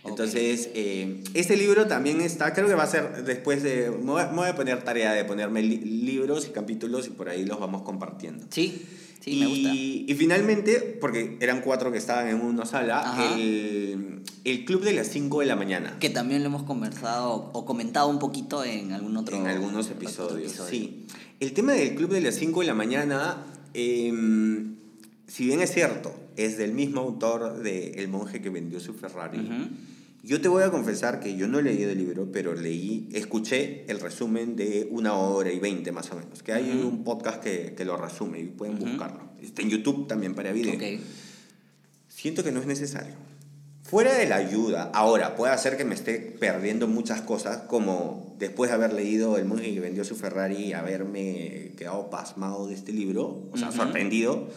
Entonces, 0.06 0.68
eh, 0.74 1.24
este 1.32 1.56
libro 1.56 1.86
también 1.86 2.20
está, 2.20 2.52
creo 2.52 2.68
que 2.68 2.74
va 2.74 2.82
a 2.82 2.86
ser 2.86 3.24
después 3.24 3.62
de, 3.62 3.90
me 3.90 4.12
voy 4.12 4.20
a, 4.22 4.26
me 4.28 4.36
voy 4.36 4.48
a 4.48 4.54
poner 4.54 4.82
tarea 4.84 5.12
de 5.12 5.24
ponerme 5.24 5.62
li- 5.62 5.78
libros 5.78 6.46
y 6.46 6.50
capítulos 6.52 7.06
y 7.06 7.10
por 7.10 7.30
ahí 7.30 7.46
los 7.46 7.58
vamos 7.58 7.82
compartiendo. 7.82 8.44
Sí, 8.50 8.82
sí, 9.24 9.32
y, 9.32 9.40
me 9.40 9.46
gusta. 9.46 9.74
y 9.74 10.14
finalmente, 10.18 10.80
porque 11.00 11.38
eran 11.40 11.62
cuatro 11.62 11.90
que 11.90 11.98
estaban 11.98 12.28
en 12.28 12.40
una 12.40 12.66
sala, 12.66 13.34
el, 13.36 14.20
el 14.44 14.64
club 14.64 14.82
de 14.82 14.92
las 14.92 15.08
5 15.08 15.40
de 15.40 15.46
la 15.46 15.56
mañana. 15.56 15.96
Que 15.98 16.10
también 16.10 16.42
lo 16.42 16.48
hemos 16.48 16.64
conversado 16.64 17.50
o 17.52 17.64
comentado 17.64 18.08
un 18.08 18.18
poquito 18.18 18.64
en 18.64 18.92
algún 18.92 19.16
otro 19.16 19.36
en 19.36 19.46
algunos 19.46 19.90
episodios, 19.90 20.52
episodio. 20.52 20.70
sí. 20.70 21.06
El 21.40 21.52
tema 21.52 21.72
del 21.72 21.94
club 21.94 22.10
de 22.10 22.20
las 22.20 22.36
5 22.36 22.60
de 22.60 22.66
la 22.66 22.74
mañana, 22.74 23.44
em, 23.74 24.76
si 25.26 25.46
bien 25.46 25.60
es 25.60 25.72
cierto, 25.72 26.14
es 26.36 26.56
del 26.56 26.72
mismo 26.72 27.00
autor 27.00 27.58
de 27.62 27.92
El 27.92 28.08
monje 28.08 28.40
que 28.40 28.50
vendió 28.50 28.80
su 28.80 28.94
Ferrari. 28.94 29.38
Yo 30.24 30.40
te 30.40 30.48
voy 30.48 30.62
a 30.62 30.70
confesar 30.70 31.20
que 31.20 31.36
yo 31.36 31.46
no 31.48 31.60
leí 31.60 31.82
el 31.82 31.98
libro, 31.98 32.32
pero 32.32 32.54
leí, 32.54 33.10
escuché 33.12 33.84
el 33.88 34.00
resumen 34.00 34.56
de 34.56 34.88
una 34.90 35.12
hora 35.14 35.52
y 35.52 35.58
veinte 35.58 35.92
más 35.92 36.10
o 36.12 36.16
menos. 36.16 36.42
Que 36.42 36.52
hay 36.54 36.70
Ujú. 36.78 36.88
un 36.88 37.04
podcast 37.04 37.42
que, 37.42 37.74
que 37.76 37.84
lo 37.84 37.98
resume 37.98 38.40
y 38.40 38.44
pueden 38.44 38.76
Ujú. 38.76 38.86
buscarlo. 38.86 39.20
Está 39.42 39.60
en 39.60 39.68
YouTube 39.68 40.06
también 40.08 40.34
para 40.34 40.50
video. 40.52 40.74
Ok. 40.76 41.00
Siento 42.08 42.42
que 42.42 42.52
no 42.52 42.60
es 42.60 42.66
necesario. 42.66 43.14
Fuera 43.82 44.14
de 44.14 44.26
la 44.26 44.36
ayuda, 44.36 44.90
ahora 44.94 45.36
puede 45.36 45.52
hacer 45.52 45.76
que 45.76 45.84
me 45.84 45.94
esté 45.94 46.18
perdiendo 46.40 46.88
muchas 46.88 47.20
cosas, 47.20 47.58
como 47.68 48.34
después 48.38 48.70
de 48.70 48.76
haber 48.76 48.94
leído 48.94 49.36
El 49.36 49.44
monje 49.44 49.74
que 49.74 49.80
vendió 49.80 50.04
su 50.04 50.16
Ferrari 50.16 50.56
y 50.56 50.72
haberme 50.72 51.72
quedado 51.76 52.08
pasmado 52.08 52.66
de 52.66 52.74
este 52.74 52.92
libro, 52.92 53.46
o 53.52 53.56
sea, 53.58 53.68
Ujú. 53.68 53.76
sorprendido 53.76 54.48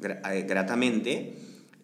gra- 0.00 0.20
eh, 0.32 0.42
gratamente. 0.48 1.34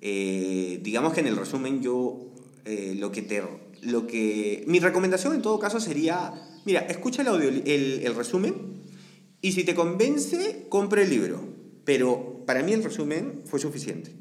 Eh, 0.01 0.79
digamos 0.85 1.14
que 1.14 1.20
en 1.20 1.27
el 1.27 1.37
resumen 1.37 1.83
yo 1.83 2.31
eh, 2.64 2.94
lo 2.98 3.12
que 3.12 3.22
te 3.22 3.42
lo 3.83 4.07
que 4.07 4.64
mi 4.66 4.81
recomendación 4.81 5.35
en 5.35 5.42
todo 5.42 5.59
caso 5.59 5.79
sería 5.81 6.33
mira 6.64 6.81
escucha 6.81 7.22
el, 7.22 7.29
audio, 7.29 7.48
el, 7.48 8.00
el 8.03 8.14
resumen 8.14 8.83
y 9.42 9.53
si 9.53 9.64
te 9.64 9.74
convence 9.74 10.66
compra 10.70 11.03
el 11.03 11.11
libro. 11.11 11.44
Pero 11.85 12.44
para 12.46 12.62
mí 12.62 12.73
el 12.73 12.83
resumen 12.83 13.42
fue 13.44 13.60
suficiente. 13.60 14.12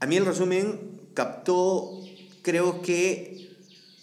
A 0.00 0.06
mí 0.06 0.16
el 0.16 0.24
resumen 0.24 0.80
captó 1.12 2.00
creo 2.40 2.80
que 2.80 3.50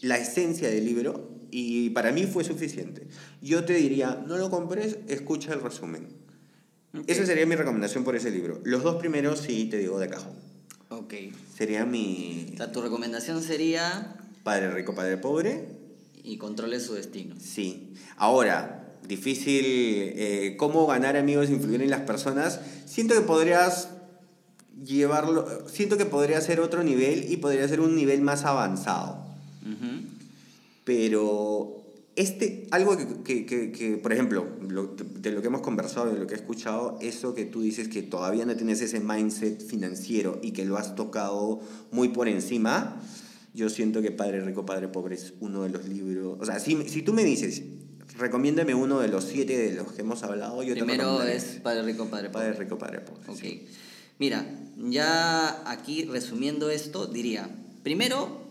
la 0.01 0.17
esencia 0.17 0.69
del 0.69 0.85
libro 0.85 1.31
y 1.49 1.89
para 1.89 2.11
mí 2.11 2.27
fue 2.27 2.43
suficiente. 2.43 3.07
Yo 3.41 3.65
te 3.65 3.73
diría 3.73 4.23
no 4.27 4.37
lo 4.37 4.51
compres 4.51 4.99
escucha 5.07 5.53
el 5.53 5.61
resumen. 5.61 6.09
Ok. 6.95 7.05
esa 7.07 7.25
sería 7.25 7.47
mi 7.47 7.55
recomendación 7.55 8.03
por 8.03 8.15
ese 8.15 8.29
libro. 8.29 8.61
Los 8.63 8.83
dos 8.83 8.97
primeros 8.97 9.39
sí 9.39 9.65
te 9.65 9.79
digo 9.79 9.97
de 9.99 10.09
cajón 10.09 10.52
Ok. 10.99 11.13
Sería 11.57 11.85
mi 11.85 12.51
O 12.53 12.57
sea, 12.57 12.71
tu 12.71 12.81
recomendación 12.81 13.41
sería 13.41 14.15
padre 14.43 14.71
rico, 14.71 14.93
padre 14.95 15.17
pobre. 15.17 15.67
y 16.23 16.37
controle 16.37 16.79
su 16.79 16.93
destino. 16.93 17.35
Sí. 17.39 17.93
Ahora, 18.17 18.95
difícil, 19.07 19.65
eh, 19.65 20.55
¿cómo 20.57 20.85
ganar 20.87 21.17
amigos 21.17 21.49
e 21.49 21.53
influir 21.53 21.81
en 21.81 21.89
las 21.89 22.01
personas? 22.01 22.59
Siento 22.85 23.13
que 23.15 23.21
podrías 23.21 23.89
llevarlo, 24.83 25.67
siento 25.69 25.97
que 25.97 26.05
podría 26.05 26.39
ser 26.41 26.59
otro 26.59 26.83
nivel 26.83 27.31
y 27.31 27.37
podría 27.37 27.67
ser 27.67 27.79
un 27.81 27.95
nivel 27.95 28.21
más 28.21 28.45
avanzado. 28.45 29.23
Ujú. 29.63 30.07
pero 30.83 31.82
este, 32.15 32.67
algo 32.71 32.95
que, 32.97 33.23
que, 33.23 33.45
que, 33.45 33.71
que, 33.71 33.97
por 33.97 34.13
ejemplo, 34.13 34.47
lo- 34.69 34.87
de 34.95 35.31
lo 35.31 35.41
que 35.41 35.47
hemos 35.47 35.61
conversado, 35.61 36.13
de 36.13 36.19
lo 36.19 36.27
que 36.27 36.35
he 36.35 36.37
escuchado, 36.37 36.97
eso 37.01 37.33
que 37.33 37.45
tú 37.45 37.61
dices 37.61 37.87
que 37.87 38.03
todavía 38.03 38.45
no 38.45 38.55
tienes 38.55 38.81
ese 38.81 38.99
mindset 38.99 39.65
financiero 39.65 40.39
y 40.43 40.51
que 40.51 40.65
lo 40.65 40.77
has 40.77 40.95
tocado 40.95 41.61
muy 41.91 42.09
por 42.09 42.27
encima, 42.27 43.01
yo 43.53 43.69
siento 43.69 44.01
que 44.01 44.11
Padre 44.11 44.41
Rico, 44.41 44.65
Padre 44.65 44.87
Pobre 44.89 45.15
es 45.15 45.33
uno 45.39 45.63
de 45.63 45.69
los 45.69 45.87
libros. 45.87 46.37
O 46.39 46.45
sea, 46.45 46.59
si, 46.59 46.87
si 46.89 47.01
tú 47.01 47.13
me 47.13 47.23
dices, 47.23 47.61
recomiéndame 48.17 48.73
uno 48.75 48.99
de 48.99 49.07
los 49.07 49.23
siete 49.23 49.57
de 49.57 49.73
los 49.75 49.91
que 49.93 50.01
hemos 50.01 50.23
hablado, 50.23 50.61
yo 50.63 50.73
te 50.75 50.79
Primero 50.81 51.03
recomendaré 51.03 51.35
es 51.37 51.43
Padre 51.61 51.83
Rico, 51.83 52.07
Padre 52.09 52.29
Pobre. 52.29 52.45
Padre 52.47 52.59
Rico, 52.59 52.77
Padre 52.77 52.99
Pobre. 53.01 53.21
Ok. 53.31 53.37
sí. 53.39 53.65
Mira, 54.19 54.45
ya 54.77 55.69
aquí 55.69 56.05
resumiendo 56.05 56.69
esto, 56.69 57.07
diría, 57.07 57.49
primero, 57.81 58.41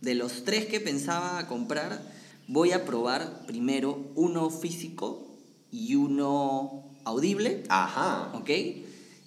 de 0.00 0.14
los 0.16 0.44
tres 0.44 0.66
que 0.66 0.80
pensaba 0.80 1.46
comprar, 1.46 2.12
voy 2.48 2.72
a 2.72 2.84
probar 2.84 3.46
primero 3.46 4.12
uno 4.14 4.50
físico 4.50 5.36
y 5.70 5.94
uno 5.94 6.84
audible, 7.04 7.64
Ajá. 7.68 8.30
¿ok? 8.34 8.50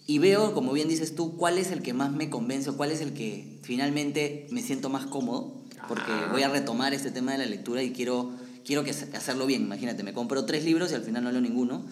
Y 0.09 0.19
veo, 0.19 0.53
como 0.53 0.71
bien 0.71 0.87
dices 0.87 1.15
tú, 1.15 1.35
cuál 1.35 1.57
es 1.57 1.71
el 1.71 1.81
que 1.81 1.93
más 1.93 2.11
me 2.13 2.29
convence, 2.29 2.69
o 2.69 2.77
cuál 2.77 2.91
es 2.91 3.01
el 3.01 3.13
que 3.13 3.59
finalmente 3.63 4.47
me 4.51 4.61
siento 4.61 4.89
más 4.89 5.05
cómodo, 5.05 5.53
porque 5.87 6.11
voy 6.31 6.43
a 6.43 6.49
retomar 6.49 6.93
este 6.93 7.11
tema 7.11 7.33
de 7.33 7.39
la 7.39 7.45
lectura 7.45 7.83
y 7.83 7.91
quiero, 7.91 8.31
quiero 8.65 8.83
que, 8.83 8.91
hacerlo 8.91 9.45
bien. 9.45 9.63
Imagínate, 9.63 10.03
me 10.03 10.13
compro 10.13 10.45
tres 10.45 10.63
libros 10.63 10.91
y 10.91 10.95
al 10.95 11.03
final 11.03 11.23
no 11.23 11.31
leo 11.31 11.41
ninguno. 11.41 11.83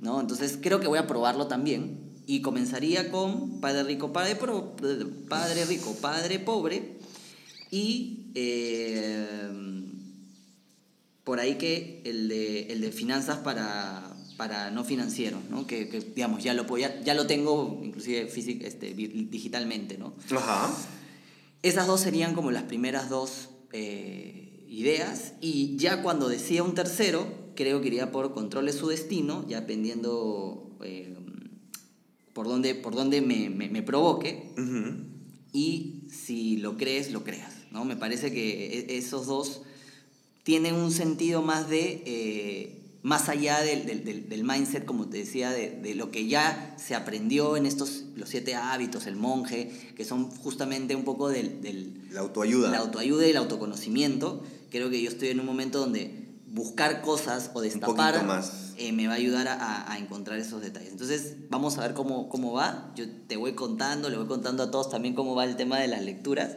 ¿no? 0.00 0.20
Entonces 0.20 0.58
creo 0.60 0.80
que 0.80 0.88
voy 0.88 0.98
a 0.98 1.06
probarlo 1.06 1.46
también. 1.46 2.00
Y 2.26 2.40
comenzaría 2.42 3.10
con 3.10 3.60
Padre 3.60 3.84
Rico, 3.84 4.12
Padre, 4.12 4.36
Pro- 4.36 4.74
padre 5.28 5.64
Rico, 5.64 5.94
Padre 6.00 6.38
Pobre. 6.38 6.98
Y 7.70 8.26
eh, 8.34 9.77
por 11.28 11.40
ahí 11.40 11.56
que 11.58 12.00
el 12.06 12.26
de, 12.30 12.72
el 12.72 12.80
de 12.80 12.90
finanzas 12.90 13.36
para, 13.38 14.16
para 14.38 14.70
no 14.70 14.82
financieros, 14.82 15.40
¿no? 15.50 15.66
Que, 15.66 15.90
que, 15.90 16.00
digamos, 16.00 16.42
ya 16.42 16.54
lo, 16.54 16.64
ya, 16.78 17.02
ya 17.02 17.12
lo 17.12 17.26
tengo 17.26 17.82
inclusive 17.84 18.30
físic- 18.32 18.62
este, 18.64 18.94
digitalmente, 18.94 19.98
¿no? 19.98 20.14
Ajá. 20.34 20.74
Esas 21.62 21.86
dos 21.86 22.00
serían 22.00 22.34
como 22.34 22.50
las 22.50 22.62
primeras 22.62 23.10
dos 23.10 23.50
eh, 23.74 24.64
ideas. 24.70 25.34
Y 25.42 25.76
ya 25.76 26.00
cuando 26.02 26.30
decía 26.30 26.62
un 26.62 26.74
tercero, 26.74 27.26
creo 27.54 27.82
que 27.82 27.88
iría 27.88 28.10
por 28.10 28.32
controle 28.32 28.72
su 28.72 28.88
destino, 28.88 29.44
ya 29.46 29.60
dependiendo 29.60 30.78
eh, 30.82 31.14
por 32.32 32.46
dónde, 32.48 32.74
por 32.74 32.94
dónde 32.94 33.20
me, 33.20 33.50
me- 33.50 33.68
me 33.68 33.82
provoque. 33.82 34.50
Ujú. 34.56 35.04
Y 35.52 36.04
si 36.10 36.56
lo 36.56 36.78
crees, 36.78 37.12
lo 37.12 37.22
creas. 37.22 37.52
¿no? 37.70 37.84
Me 37.84 37.96
parece 37.96 38.32
que 38.32 38.78
e- 38.78 38.96
esos 38.96 39.26
dos 39.26 39.60
tienen 40.48 40.76
un 40.76 40.90
sentido 40.92 41.42
más 41.42 41.68
de... 41.68 42.02
eh, 42.06 42.74
más 43.02 43.28
allá 43.28 43.60
del, 43.60 43.84
del- 43.84 44.28
del- 44.30 44.44
mindset, 44.44 44.84
como 44.86 45.08
te 45.10 45.18
decía, 45.18 45.50
de, 45.50 45.70
de 45.70 45.94
lo 45.94 46.10
que 46.10 46.26
ya 46.26 46.74
se 46.78 46.94
aprendió 46.94 47.56
en 47.58 47.66
estos, 47.66 48.04
los 48.16 48.30
siete 48.30 48.54
hábitos, 48.54 49.06
el 49.06 49.14
monje, 49.16 49.70
que 49.94 50.04
son 50.06 50.30
justamente 50.30 50.96
un 50.96 51.04
poco 51.04 51.28
del, 51.28 51.60
del, 51.60 52.08
La 52.10 52.20
autoayuda. 52.20 52.70
la 52.70 52.78
autoayuda 52.78 53.26
y 53.26 53.30
el 53.30 53.36
autoconocimiento. 53.36 54.42
Creo 54.70 54.88
que 54.88 55.00
yo 55.02 55.10
estoy 55.10 55.28
en 55.28 55.38
un 55.40 55.44
momento 55.46 55.78
donde 55.80 56.28
buscar 56.50 57.02
cosas 57.02 57.50
o 57.52 57.60
destapar 57.60 58.24
más. 58.24 58.72
eh, 58.78 58.92
me 58.92 59.06
va 59.06 59.12
a 59.12 59.16
ayudar 59.16 59.48
a- 59.48 59.92
a 59.92 59.98
encontrar 59.98 60.38
esos 60.38 60.62
detalles. 60.62 60.90
Entonces, 60.90 61.34
vamos 61.50 61.76
a 61.78 61.82
ver 61.82 61.92
cómo, 61.94 62.28
cómo 62.30 62.52
va. 62.52 62.90
Yo 62.96 63.04
te 63.28 63.36
voy 63.36 63.52
contando, 63.52 64.08
le 64.08 64.16
voy 64.16 64.26
contando 64.26 64.62
a 64.62 64.70
todos 64.70 64.88
también 64.90 65.14
cómo 65.14 65.34
va 65.34 65.44
el 65.44 65.56
tema 65.56 65.78
de 65.78 65.88
las 65.88 66.02
lecturas. 66.02 66.56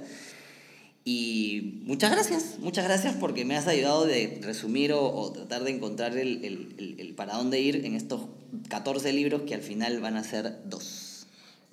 Y 1.03 1.81
muchas 1.85 2.11
gracias, 2.11 2.57
muchas 2.59 2.85
gracias 2.85 3.15
porque 3.15 3.43
me 3.43 3.55
has 3.57 3.67
ayudado 3.67 4.05
de 4.05 4.39
resumir 4.43 4.93
o, 4.93 5.03
o 5.03 5.31
tratar 5.31 5.63
de 5.63 5.71
encontrar 5.71 6.15
el, 6.17 6.45
el- 6.45 6.75
el- 6.77 6.99
el 6.99 7.13
para 7.15 7.35
dónde 7.37 7.59
ir 7.59 7.85
en 7.85 7.95
estos 7.95 8.21
14 8.69 9.11
libros 9.11 9.41
que 9.43 9.55
al 9.55 9.61
final 9.61 9.99
van 9.99 10.15
a 10.15 10.23
ser 10.23 10.59
dos. 10.65 11.25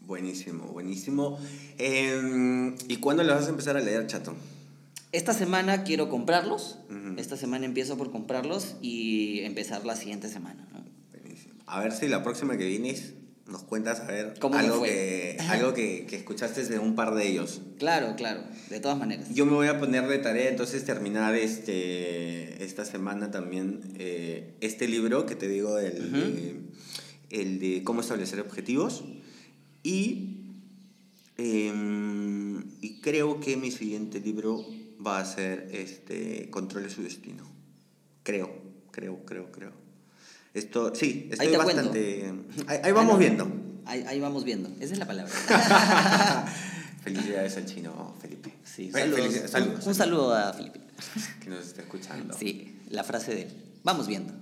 Buenísimo, 0.07 0.65
buenísimo. 0.69 1.39
Eh, 1.77 2.75
¿Y 2.89 2.97
cuándo 2.97 3.23
lo 3.23 3.35
vas 3.35 3.47
a 3.47 3.51
empezar 3.51 3.77
a 3.77 3.81
leer, 3.81 4.07
chato? 4.07 4.35
Esta 5.13 5.35
semana 5.35 5.85
quiero 5.85 6.09
comprarlos. 6.09 6.79
Esta 7.19 7.37
semana 7.37 7.67
empiezo 7.67 7.99
por 7.99 8.11
comprarlos 8.11 8.77
y 8.81 9.41
empezar 9.41 9.85
la 9.85 9.97
siguiente 9.97 10.29
semana. 10.31 10.67
¿no? 10.73 10.83
Buenísimo. 11.13 11.55
A 11.67 11.81
ver 11.81 11.93
si 11.93 12.09
la 12.09 12.23
próxima 12.23 12.57
que 12.57 12.67
vienes 12.67 13.13
nos 13.49 13.63
cuentas 13.63 14.01
a 14.01 14.07
ver 14.07 14.35
¿Cómo 14.39 14.57
me 14.57 14.61
algo, 14.61 14.83
que, 14.83 15.37
algo 15.49 15.73
que, 15.73 16.07
que 16.07 16.17
escuchaste 16.17 16.65
de 16.65 16.79
un 16.79 16.95
par 16.95 17.15
de 17.15 17.27
ellos. 17.27 17.63
Claro, 17.79 18.15
claro, 18.17 18.43
de 18.69 18.81
todas 18.81 18.99
maneras. 18.99 19.33
Yo 19.33 19.47
me 19.47 19.53
voy 19.53 19.69
a 19.69 19.81
poner 19.81 20.07
de 20.07 20.19
tarea 20.19 20.51
entonces 20.51 20.85
terminar 20.85 21.35
este, 21.35 22.63
esta 22.63 22.85
semana 22.85 23.31
también 23.31 23.81
eh, 23.99 24.55
este 24.61 24.87
libro 24.87 25.25
que 25.25 25.35
te 25.35 25.49
digo, 25.49 25.79
el, 25.79 26.13
de, 26.13 26.61
el 27.31 27.59
de 27.59 27.83
cómo 27.85 28.03
establecer 28.03 28.41
objetivos. 28.41 29.05
Y, 29.83 30.41
em, 31.39 32.65
y 32.83 33.01
creo 33.01 33.41
que 33.41 33.57
mi 33.57 33.71
siguiente 33.71 34.21
libro 34.21 34.67
va 35.05 35.21
a 35.21 35.25
ser 35.25 35.71
este, 35.73 36.51
Controle 36.51 36.91
su 36.91 37.03
destino. 37.03 37.45
Creo, 38.25 38.51
creo, 38.91 39.25
creo, 39.25 39.51
creo. 39.51 39.88
Esto, 40.55 40.95
sí, 40.95 41.29
estoy 41.31 41.47
Ahí 41.49 41.53
te 41.53 41.59
cuento. 41.59 41.83
bastante... 41.83 42.35
Ahí, 42.67 42.79
ahí 42.85 42.93
vamos 42.93 43.11
Ah, 43.11 43.15
no. 43.15 43.19
viendo. 43.19 43.53
Ahí, 43.87 44.05
ahí 44.07 44.21
vamos 44.21 44.45
viendo. 44.45 44.71
Esa 44.81 44.93
es 44.95 44.99
la 44.99 45.07
palabra. 45.07 45.33
Felicidades 47.03 47.57
al 47.57 47.67
chino, 47.67 48.15
Felipe. 48.21 48.53
Sí, 48.65 48.91
saludos. 48.93 49.87
Un, 49.87 49.95
saludo 49.95 50.35
a 50.35 50.53
Felipe. 50.53 50.81
Que 51.41 51.51
nos 51.51 51.65
está 51.67 51.83
escuchando. 51.83 52.37
Sí, 52.37 52.81
la 52.91 53.05
frase 53.05 53.35
de 53.35 53.43
él. 53.43 53.65
Vamos 53.85 54.07
viendo. 54.09 54.33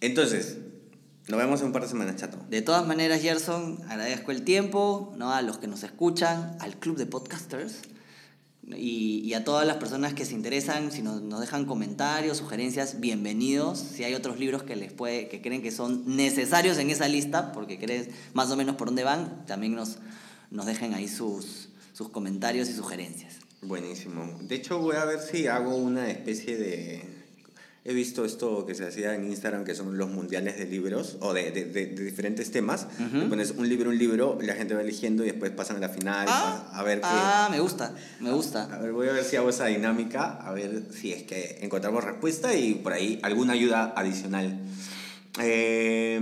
Entonces, 0.00 0.58
nos 1.28 1.38
vemos 1.38 1.60
en 1.60 1.66
un 1.68 1.72
par 1.72 1.82
de 1.82 1.88
semanas, 1.88 2.16
chato. 2.16 2.38
De 2.50 2.62
todas 2.62 2.86
maneras, 2.86 3.20
Gerson, 3.22 3.80
agradezco 3.88 4.30
el 4.30 4.42
tiempo, 4.42 5.14
¿no? 5.16 5.32
a 5.32 5.42
los 5.42 5.58
que 5.58 5.66
nos 5.68 5.82
escuchan, 5.82 6.56
al 6.60 6.76
club 6.76 6.96
de 6.96 7.06
podcasters 7.06 7.76
y, 8.68 9.20
y 9.24 9.34
a 9.34 9.44
todas 9.44 9.66
las 9.66 9.76
personas 9.76 10.14
que 10.14 10.24
se 10.24 10.34
interesan, 10.34 10.92
si 10.92 11.02
nos, 11.02 11.20
nos 11.20 11.40
dejan 11.40 11.64
comentarios, 11.64 12.38
sugerencias, 12.38 13.00
bienvenidos. 13.00 13.78
Si 13.78 14.04
hay 14.04 14.14
otros 14.14 14.38
libros 14.38 14.62
que 14.62 14.76
les 14.76 14.92
puede, 14.92 15.28
que 15.28 15.40
creen 15.40 15.62
que 15.62 15.70
son 15.70 16.16
necesarios 16.16 16.78
en 16.78 16.90
esa 16.90 17.08
lista, 17.08 17.52
porque 17.52 17.78
crees 17.78 18.08
más 18.34 18.50
o 18.50 18.56
menos 18.56 18.76
por 18.76 18.88
dónde 18.88 19.04
van, 19.04 19.44
también 19.46 19.74
nos, 19.74 19.98
nos 20.50 20.66
dejen 20.66 20.94
ahí 20.94 21.08
sus, 21.08 21.68
sus 21.92 22.08
comentarios 22.08 22.68
y 22.68 22.72
sugerencias. 22.72 23.36
Buenísimo. 23.62 24.38
De 24.42 24.56
hecho, 24.56 24.78
voy 24.78 24.96
a 24.96 25.04
ver 25.04 25.20
si 25.20 25.46
hago 25.46 25.76
una 25.76 26.10
especie 26.10 26.56
de... 26.56 27.11
He 27.84 27.92
visto 27.94 28.24
esto 28.24 28.64
que 28.64 28.76
se 28.76 28.86
hacía 28.86 29.12
en 29.16 29.24
Instagram, 29.26 29.64
que 29.64 29.74
son 29.74 29.98
los 29.98 30.08
mundiales 30.08 30.56
de 30.56 30.66
libros, 30.66 31.16
o 31.20 31.32
de, 31.34 31.50
de- 31.50 31.64
de- 31.64 31.86
de 31.86 32.04
diferentes 32.04 32.52
temas. 32.52 32.86
Le 33.12 33.26
pones 33.26 33.50
un 33.56 33.68
libro, 33.68 33.90
un 33.90 33.98
libro, 33.98 34.38
la 34.40 34.54
gente 34.54 34.74
va 34.74 34.82
eligiendo 34.82 35.24
y 35.24 35.26
después 35.26 35.50
pasan 35.50 35.78
a 35.78 35.80
la 35.80 35.88
final. 35.88 36.26
Ah, 36.30 36.70
a 36.72 36.82
ver 36.84 36.98
qué... 37.00 37.06
ah, 37.08 37.48
me 37.50 37.58
gusta, 37.58 37.92
me 38.20 38.28
A 38.30 38.32
gusta. 38.34 38.66
ver, 38.78 38.92
voy 38.92 39.08
a 39.08 39.12
ver 39.12 39.24
si 39.24 39.34
hago 39.34 39.50
esa 39.50 39.66
dinámica, 39.66 40.30
a 40.46 40.52
ver 40.52 40.84
si 40.92 41.12
es 41.12 41.24
que 41.24 41.58
encontramos 41.62 42.04
respuesta 42.04 42.54
y 42.54 42.74
por 42.74 42.92
ahí 42.92 43.18
alguna 43.24 43.54
ayuda 43.54 43.92
adicional. 43.96 44.60
Eh, 45.40 46.20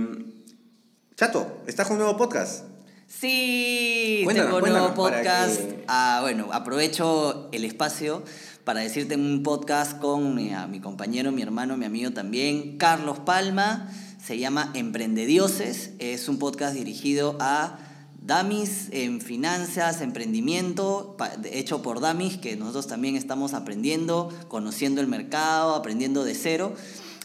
Chato, 1.15 1.61
¿estás 1.67 1.85
con 1.87 1.97
un 1.97 2.03
nuevo 2.03 2.17
podcast? 2.17 2.63
Sí, 3.07 4.21
Cuéntanos, 4.23 4.55
tengo 4.55 4.65
un 4.65 4.71
nuevo 4.71 4.93
podcast. 4.95 5.57
que- 5.59 5.83
Ah, 5.87 6.19
bueno, 6.21 6.49
aprovecho 6.53 7.49
el 7.51 7.65
espacio 7.65 8.23
para 8.71 8.83
decirte 8.83 9.15
un 9.15 9.43
podcast 9.43 9.99
con 9.99 10.33
mi, 10.33 10.53
a 10.53 10.65
mi 10.65 10.79
compañero, 10.79 11.33
mi 11.33 11.41
hermano, 11.41 11.75
mi 11.75 11.83
amigo 11.83 12.11
también, 12.11 12.77
Carlos 12.77 13.19
Palma. 13.19 13.91
Se 14.25 14.37
llama 14.39 14.71
Emprendedioses. 14.73 15.89
Es 15.99 16.29
un 16.29 16.39
podcast 16.39 16.73
dirigido 16.73 17.35
a 17.41 17.77
Damis 18.25 18.87
en 18.91 19.19
finanzas, 19.19 19.99
emprendimiento, 19.99 21.17
hecho 21.51 21.81
por 21.81 21.99
Damis, 21.99 22.37
que 22.37 22.55
nosotros 22.55 22.87
también 22.87 23.17
estamos 23.17 23.53
aprendiendo, 23.53 24.29
conociendo 24.47 25.01
el 25.01 25.07
mercado, 25.07 25.75
aprendiendo 25.75 26.23
de 26.23 26.33
cero. 26.33 26.73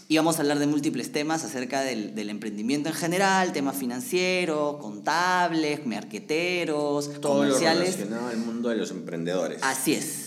Y 0.08 0.16
vamos 0.16 0.38
a 0.38 0.40
hablar 0.40 0.58
de 0.58 0.66
múltiples 0.66 1.12
temas 1.12 1.44
acerca 1.44 1.82
del, 1.82 2.16
del 2.16 2.28
emprendimiento 2.30 2.88
en 2.88 2.96
general, 2.96 3.52
temas 3.52 3.76
financieros, 3.76 4.78
contables, 4.78 5.86
marqueteros, 5.86 7.20
Todo 7.20 7.44
lo 7.44 7.50
comerciales. 7.50 7.98
relacionado 7.98 8.30
al 8.30 8.38
mundo 8.38 8.68
de 8.68 8.74
los 8.74 8.90
emprendedores. 8.90 9.60
Así 9.62 9.94
es. 9.94 10.25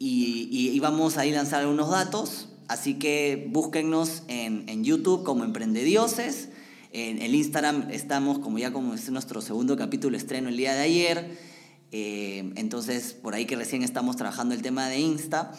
Y, 0.00 0.48
y- 0.50 0.70
y 0.70 0.80
vamos 0.80 1.18
a 1.18 1.24
lanzar 1.26 1.60
algunos 1.60 1.90
datos. 1.90 2.48
Así 2.68 2.94
que 2.94 3.46
búsquennos 3.52 4.22
en, 4.28 4.68
en 4.68 4.82
YouTube 4.82 5.22
como 5.24 5.44
Emprendedioses. 5.44 6.48
En 6.92 7.20
el 7.20 7.34
Instagram 7.34 7.88
estamos, 7.90 8.38
como 8.38 8.58
ya 8.58 8.72
como 8.72 8.94
es 8.94 9.08
nuestro 9.10 9.42
segundo 9.42 9.76
capítulo 9.76 10.16
estreno 10.16 10.48
el 10.48 10.56
día 10.56 10.74
de 10.74 10.80
ayer. 10.80 11.38
Eh, 11.92 12.50
entonces, 12.56 13.12
por 13.12 13.34
ahí 13.34 13.44
que 13.44 13.56
recién 13.56 13.82
estamos 13.82 14.16
trabajando 14.16 14.54
el 14.54 14.62
tema 14.62 14.88
de 14.88 14.98
Insta. 15.00 15.52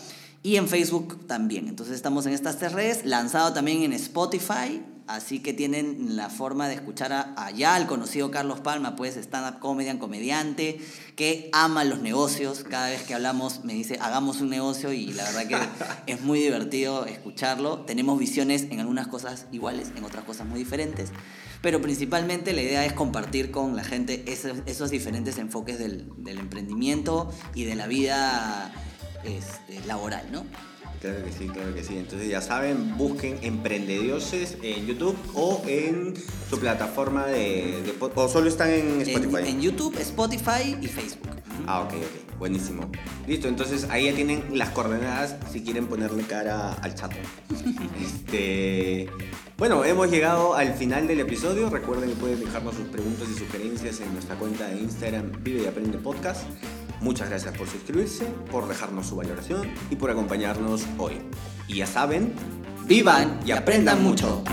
Y 0.43 0.55
en 0.55 0.67
Facebook 0.67 1.27
también. 1.27 1.67
Entonces 1.67 1.93
estamos 1.95 2.25
en 2.25 2.33
estas 2.33 2.57
tres 2.57 2.71
redes, 2.73 3.05
lanzado 3.05 3.53
también 3.53 3.83
en 3.83 3.93
Spotify, 3.93 4.81
así 5.15 5.39
que 5.39 5.53
tienen 5.53 6.15
la 6.15 6.29
forma 6.29 6.67
de 6.67 6.75
escuchar 6.75 7.13
a, 7.13 7.33
allá 7.37 7.75
al 7.75 7.87
conocido 7.87 8.31
Carlos 8.31 8.59
Palma, 8.59 8.95
pues 8.95 9.17
stand-up 9.17 9.59
comedian, 9.59 9.97
comediante, 9.97 10.79
que 11.15 11.49
ama 11.53 11.83
los 11.83 12.01
negocios. 12.01 12.63
Cada 12.69 12.89
vez 12.89 13.03
que 13.03 13.13
hablamos 13.13 13.63
me 13.63 13.73
dice, 13.73 13.97
hagamos 14.01 14.41
un 14.41 14.49
negocio 14.49 14.93
y 14.93 15.13
la 15.13 15.23
verdad 15.23 15.47
que 15.47 15.57
es 16.11 16.21
muy 16.21 16.39
divertido 16.39 17.05
escucharlo. 17.05 17.79
Tenemos 17.81 18.17
visiones 18.19 18.63
en 18.69 18.79
algunas 18.79 19.07
cosas 19.07 19.47
iguales, 19.51 19.91
en 19.95 20.03
otras 20.03 20.23
cosas 20.23 20.47
muy 20.47 20.59
diferentes, 20.59 21.09
pero 21.61 21.81
principalmente 21.81 22.53
la 22.53 22.61
idea 22.61 22.85
es 22.85 22.93
compartir 22.93 23.51
con 23.51 23.75
la 23.75 23.83
gente 23.83 24.23
esos, 24.27 24.59
esos 24.65 24.89
diferentes 24.89 25.37
enfoques 25.37 25.77
del, 25.77 26.07
del 26.17 26.39
emprendimiento 26.39 27.31
y 27.53 27.65
de 27.65 27.75
la 27.75 27.87
vida 27.87 28.73
este, 29.23 29.85
laboral, 29.85 30.31
¿no? 30.31 30.70
Claro 31.01 31.25
que 31.25 31.31
sí, 31.31 31.47
claro 31.47 31.73
que 31.73 31.83
sí. 31.83 31.97
Entonces 31.97 32.29
ya 32.29 32.41
saben, 32.41 32.95
busquen 32.95 33.39
Emprendedioses 33.41 34.57
en 34.61 34.85
YouTube 34.85 35.17
o 35.33 35.63
en 35.67 36.13
su 36.47 36.59
plataforma 36.59 37.25
de, 37.25 37.81
de 37.81 37.93
o 37.99 38.29
solo 38.29 38.47
están 38.47 38.69
en 38.69 39.01
Spotify. 39.01 39.37
En, 39.39 39.45
en 39.47 39.61
YouTube, 39.61 39.97
Spotify 39.99 40.77
y 40.79 40.87
Facebook. 40.87 41.31
Ah, 41.65 41.81
ok, 41.81 41.93
ok. 41.93 42.37
Buenísimo. 42.37 42.89
Listo, 43.27 43.47
entonces 43.47 43.87
ahí 43.89 44.05
ya 44.05 44.13
tienen 44.13 44.43
las 44.53 44.69
coordenadas 44.69 45.35
si 45.51 45.61
quieren 45.63 45.87
ponerle 45.87 46.23
cara 46.23 46.73
al 46.73 46.93
chat. 46.93 47.11
este. 48.01 49.09
Bueno, 49.57 49.83
hemos 49.85 50.09
llegado 50.09 50.55
al 50.55 50.73
final 50.73 51.07
del 51.07 51.19
episodio. 51.19 51.69
Recuerden 51.69 52.09
que 52.09 52.15
pueden 52.15 52.39
dejarnos 52.39 52.75
sus 52.75 52.87
preguntas 52.87 53.27
y 53.29 53.37
sugerencias 53.37 54.01
en 54.01 54.13
nuestra 54.13 54.35
cuenta 54.35 54.67
de 54.67 54.81
Instagram 54.81 55.31
Vive 55.43 55.63
y 55.63 55.65
Aprende 55.67 55.97
Podcast. 55.97 56.43
Muchas 57.01 57.29
gracias 57.29 57.57
por 57.57 57.67
suscribirse, 57.67 58.25
por 58.51 58.67
dejarnos 58.67 59.07
su 59.07 59.15
valoración 59.15 59.73
y 59.89 59.95
por 59.95 60.11
acompañarnos 60.11 60.85
hoy. 60.99 61.13
Y 61.67 61.77
ya 61.77 61.87
saben, 61.87 62.35
vivan 62.85 63.39
y 63.43 63.51
aprendan 63.51 64.03
mucho. 64.03 64.43